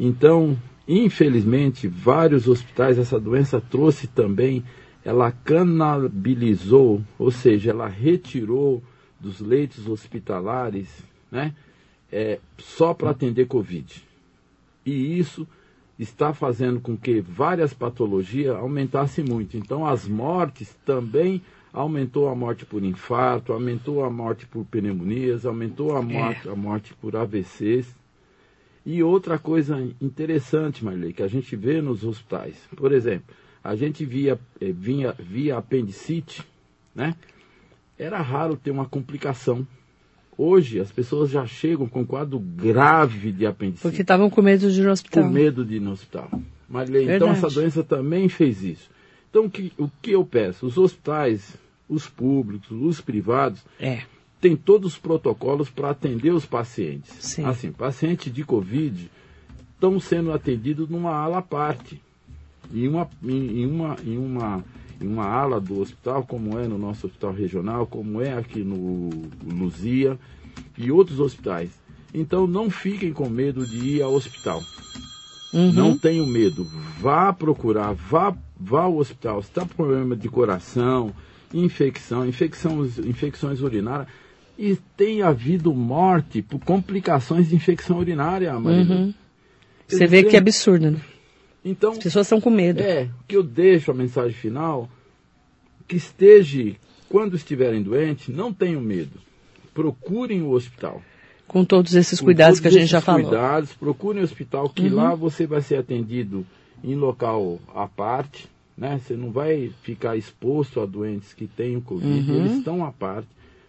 Então, 0.00 0.56
infelizmente, 0.88 1.86
vários 1.86 2.48
hospitais, 2.48 2.98
essa 2.98 3.20
doença 3.20 3.60
trouxe 3.60 4.06
também, 4.06 4.64
ela 5.04 5.30
canabilizou, 5.30 7.02
ou 7.18 7.30
seja, 7.30 7.70
ela 7.70 7.88
retirou 7.88 8.82
dos 9.22 9.40
leitos 9.40 9.86
hospitalares, 9.86 10.88
né, 11.30 11.54
é, 12.10 12.40
só 12.58 12.92
para 12.92 13.10
atender 13.10 13.46
Covid. 13.46 14.02
E 14.84 15.18
isso 15.18 15.46
está 15.98 16.34
fazendo 16.34 16.80
com 16.80 16.96
que 16.96 17.20
várias 17.20 17.72
patologias 17.72 18.56
aumentassem 18.56 19.24
muito. 19.24 19.56
Então, 19.56 19.86
as 19.86 20.08
mortes 20.08 20.76
também 20.84 21.40
aumentou 21.72 22.28
a 22.28 22.34
morte 22.34 22.66
por 22.66 22.82
infarto, 22.82 23.52
aumentou 23.52 24.04
a 24.04 24.10
morte 24.10 24.44
por 24.46 24.64
pneumonias, 24.64 25.46
aumentou 25.46 25.96
a 25.96 26.02
morte, 26.02 26.48
a 26.48 26.56
morte 26.56 26.92
por 26.94 27.16
AVCs. 27.16 27.94
E 28.84 29.02
outra 29.02 29.38
coisa 29.38 29.80
interessante, 30.00 30.84
Marley, 30.84 31.12
que 31.12 31.22
a 31.22 31.28
gente 31.28 31.54
vê 31.54 31.80
nos 31.80 32.04
hospitais, 32.04 32.56
por 32.76 32.90
exemplo, 32.90 33.34
a 33.62 33.76
gente 33.76 34.04
via, 34.04 34.38
eh, 34.60 34.72
vinha, 34.72 35.12
via 35.12 35.56
apendicite, 35.56 36.44
né? 36.92 37.14
Era 37.98 38.20
raro 38.20 38.56
ter 38.56 38.70
uma 38.70 38.86
complicação. 38.86 39.66
Hoje 40.36 40.80
as 40.80 40.90
pessoas 40.90 41.30
já 41.30 41.46
chegam 41.46 41.86
com 41.86 42.06
quadro 42.06 42.38
grave 42.38 43.32
de 43.32 43.46
apendicite. 43.46 43.82
Porque 43.82 44.02
estavam 44.02 44.30
com 44.30 44.42
medo 44.42 44.70
de 44.70 44.80
ir 44.80 44.84
no 44.84 44.90
hospital. 44.90 45.24
Com 45.24 45.30
medo 45.30 45.64
de 45.64 45.76
ir 45.76 45.80
no 45.80 45.92
hospital. 45.92 46.30
Marilene, 46.68 47.12
então 47.12 47.30
essa 47.30 47.48
doença 47.48 47.84
também 47.84 48.28
fez 48.28 48.62
isso. 48.62 48.90
Então 49.28 49.44
o 49.44 49.50
que, 49.50 49.72
o 49.76 49.90
que 50.00 50.12
eu 50.12 50.24
peço? 50.24 50.66
Os 50.66 50.78
hospitais, 50.78 51.54
os 51.88 52.08
públicos, 52.08 52.70
os 52.70 53.00
privados, 53.00 53.62
é. 53.78 54.02
tem 54.40 54.56
todos 54.56 54.94
os 54.94 54.98
protocolos 54.98 55.68
para 55.68 55.90
atender 55.90 56.32
os 56.32 56.46
pacientes. 56.46 57.12
Sim. 57.20 57.44
Assim, 57.44 57.70
pacientes 57.70 58.32
de 58.32 58.42
Covid 58.42 59.10
estão 59.74 59.98
sendo 60.00 60.32
atendidos 60.32 60.88
numa 60.88 61.12
ala 61.14 61.38
à 61.38 61.42
parte. 61.42 62.00
Em 62.72 62.88
uma, 62.88 63.08
em, 63.22 63.62
em 63.62 63.66
uma, 63.66 63.96
em, 64.04 64.16
uma, 64.16 64.64
em 65.02 65.08
uma 65.08 65.26
ala 65.26 65.60
do 65.60 65.80
hospital, 65.80 66.24
como 66.24 66.58
é 66.58 66.66
no 66.66 66.78
nosso 66.78 67.06
hospital 67.06 67.32
regional, 67.32 67.86
como 67.86 68.20
é 68.20 68.32
aqui 68.32 68.62
no 68.62 69.10
Luzia 69.44 70.18
e 70.78 70.90
outros 70.90 71.20
hospitais. 71.20 71.70
Então 72.14 72.46
não 72.46 72.70
fiquem 72.70 73.12
com 73.12 73.28
medo 73.28 73.66
de 73.66 73.96
ir 73.96 74.02
ao 74.02 74.12
hospital. 74.12 74.62
Uhum. 75.52 75.72
Não 75.72 75.98
tenham 75.98 76.26
medo. 76.26 76.66
Vá 76.98 77.32
procurar, 77.32 77.92
vá, 77.92 78.34
vá 78.58 78.82
ao 78.82 78.96
hospital. 78.96 79.42
Se 79.42 79.48
está 79.48 79.62
com 79.62 79.74
problema 79.74 80.16
de 80.16 80.28
coração, 80.28 81.12
infecção, 81.52 82.26
infecções, 82.26 82.98
infecções 82.98 83.60
urinárias. 83.60 84.08
E 84.58 84.76
tem 84.96 85.22
havido 85.22 85.74
morte 85.74 86.42
por 86.42 86.60
complicações 86.60 87.48
de 87.48 87.56
infecção 87.56 87.98
urinária, 87.98 88.52
Maria. 88.58 88.94
Uhum. 88.94 89.14
Você 89.88 90.06
vê 90.06 90.22
que 90.22 90.36
é 90.36 90.38
absurdo, 90.38 90.90
né? 90.90 91.00
Então, 91.64 91.92
As 91.92 91.98
pessoas 91.98 92.26
estão 92.26 92.40
com 92.40 92.50
medo. 92.50 92.80
é, 92.80 93.04
o 93.20 93.24
que 93.26 93.36
eu 93.36 93.42
deixo 93.42 93.90
a 93.90 93.94
mensagem 93.94 94.32
final, 94.36 94.88
que 95.86 95.96
esteja, 95.96 96.74
quando 97.08 97.36
estiverem 97.36 97.82
doentes, 97.82 98.28
não 98.34 98.52
tenham 98.52 98.80
medo. 98.80 99.20
Procurem 99.72 100.42
o 100.42 100.50
hospital. 100.50 101.00
Com 101.46 101.64
todos 101.64 101.94
esses 101.94 102.18
Com 102.18 102.26
cuidados 102.26 102.58
que 102.60 102.66
a 102.66 102.70
todos 102.70 102.80
gente 102.82 102.90
já 102.90 103.00
falou. 103.00 103.22
cuidados, 103.22 103.72
procurem 103.74 104.22
o 104.22 104.24
hospital, 104.24 104.68
que 104.68 104.88
Uhum. 104.88 104.94
lá 104.96 105.14
você 105.14 105.46
vai 105.46 105.60
ser 105.60 105.76
atendido 105.76 106.46
em 106.82 106.94
local 106.94 107.60
à 107.74 107.86
parte, 107.86 108.48
né? 108.76 108.98
Você 108.98 109.14
não 109.14 109.30
vai 109.30 109.70
ficar 109.82 110.16
exposto 110.16 110.80
a 110.80 110.86
doentes 110.86 111.32
que 111.34 111.46
têm 111.46 111.76
o 111.76 111.82
Covid, 111.82 112.30
Uhum. 112.30 112.36
eles 112.38 112.52
estão 112.58 112.84
à 112.84 112.90
parte. 112.90 113.28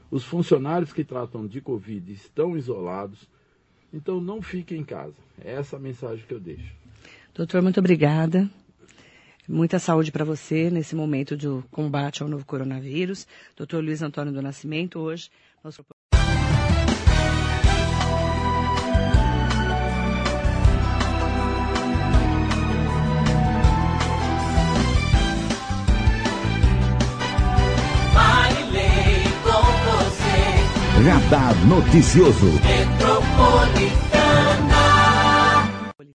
Os 0.09 0.23
funcionários 0.23 0.93
que 0.93 1.03
tratam 1.03 1.45
de 1.45 1.59
Covid 1.61 2.11
estão 2.11 2.57
isolados. 2.57 3.27
Então 3.93 4.19
não 4.21 4.41
fiquem 4.41 4.79
em 4.79 4.83
casa. 4.83 5.13
É 5.43 5.53
essa 5.53 5.75
a 5.75 5.79
mensagem 5.79 6.23
que 6.27 6.33
eu 6.33 6.39
deixo. 6.39 6.71
Doutor, 7.33 7.61
muito 7.63 7.79
obrigada. 7.79 8.47
Muita 9.47 9.79
saúde 9.79 10.11
para 10.11 10.23
você 10.23 10.69
nesse 10.69 10.95
momento 10.95 11.35
do 11.35 11.63
combate 11.71 12.21
ao 12.21 12.29
novo 12.29 12.45
coronavírus. 12.45 13.27
Doutor 13.57 13.83
Luiz 13.83 14.01
Antônio 14.01 14.31
do 14.31 14.41
Nascimento, 14.41 14.99
hoje. 14.99 15.29
Nosso... 15.63 15.83
Radar 31.03 31.53
Noticioso. 31.67 32.45
Metropolitana. 32.63 34.12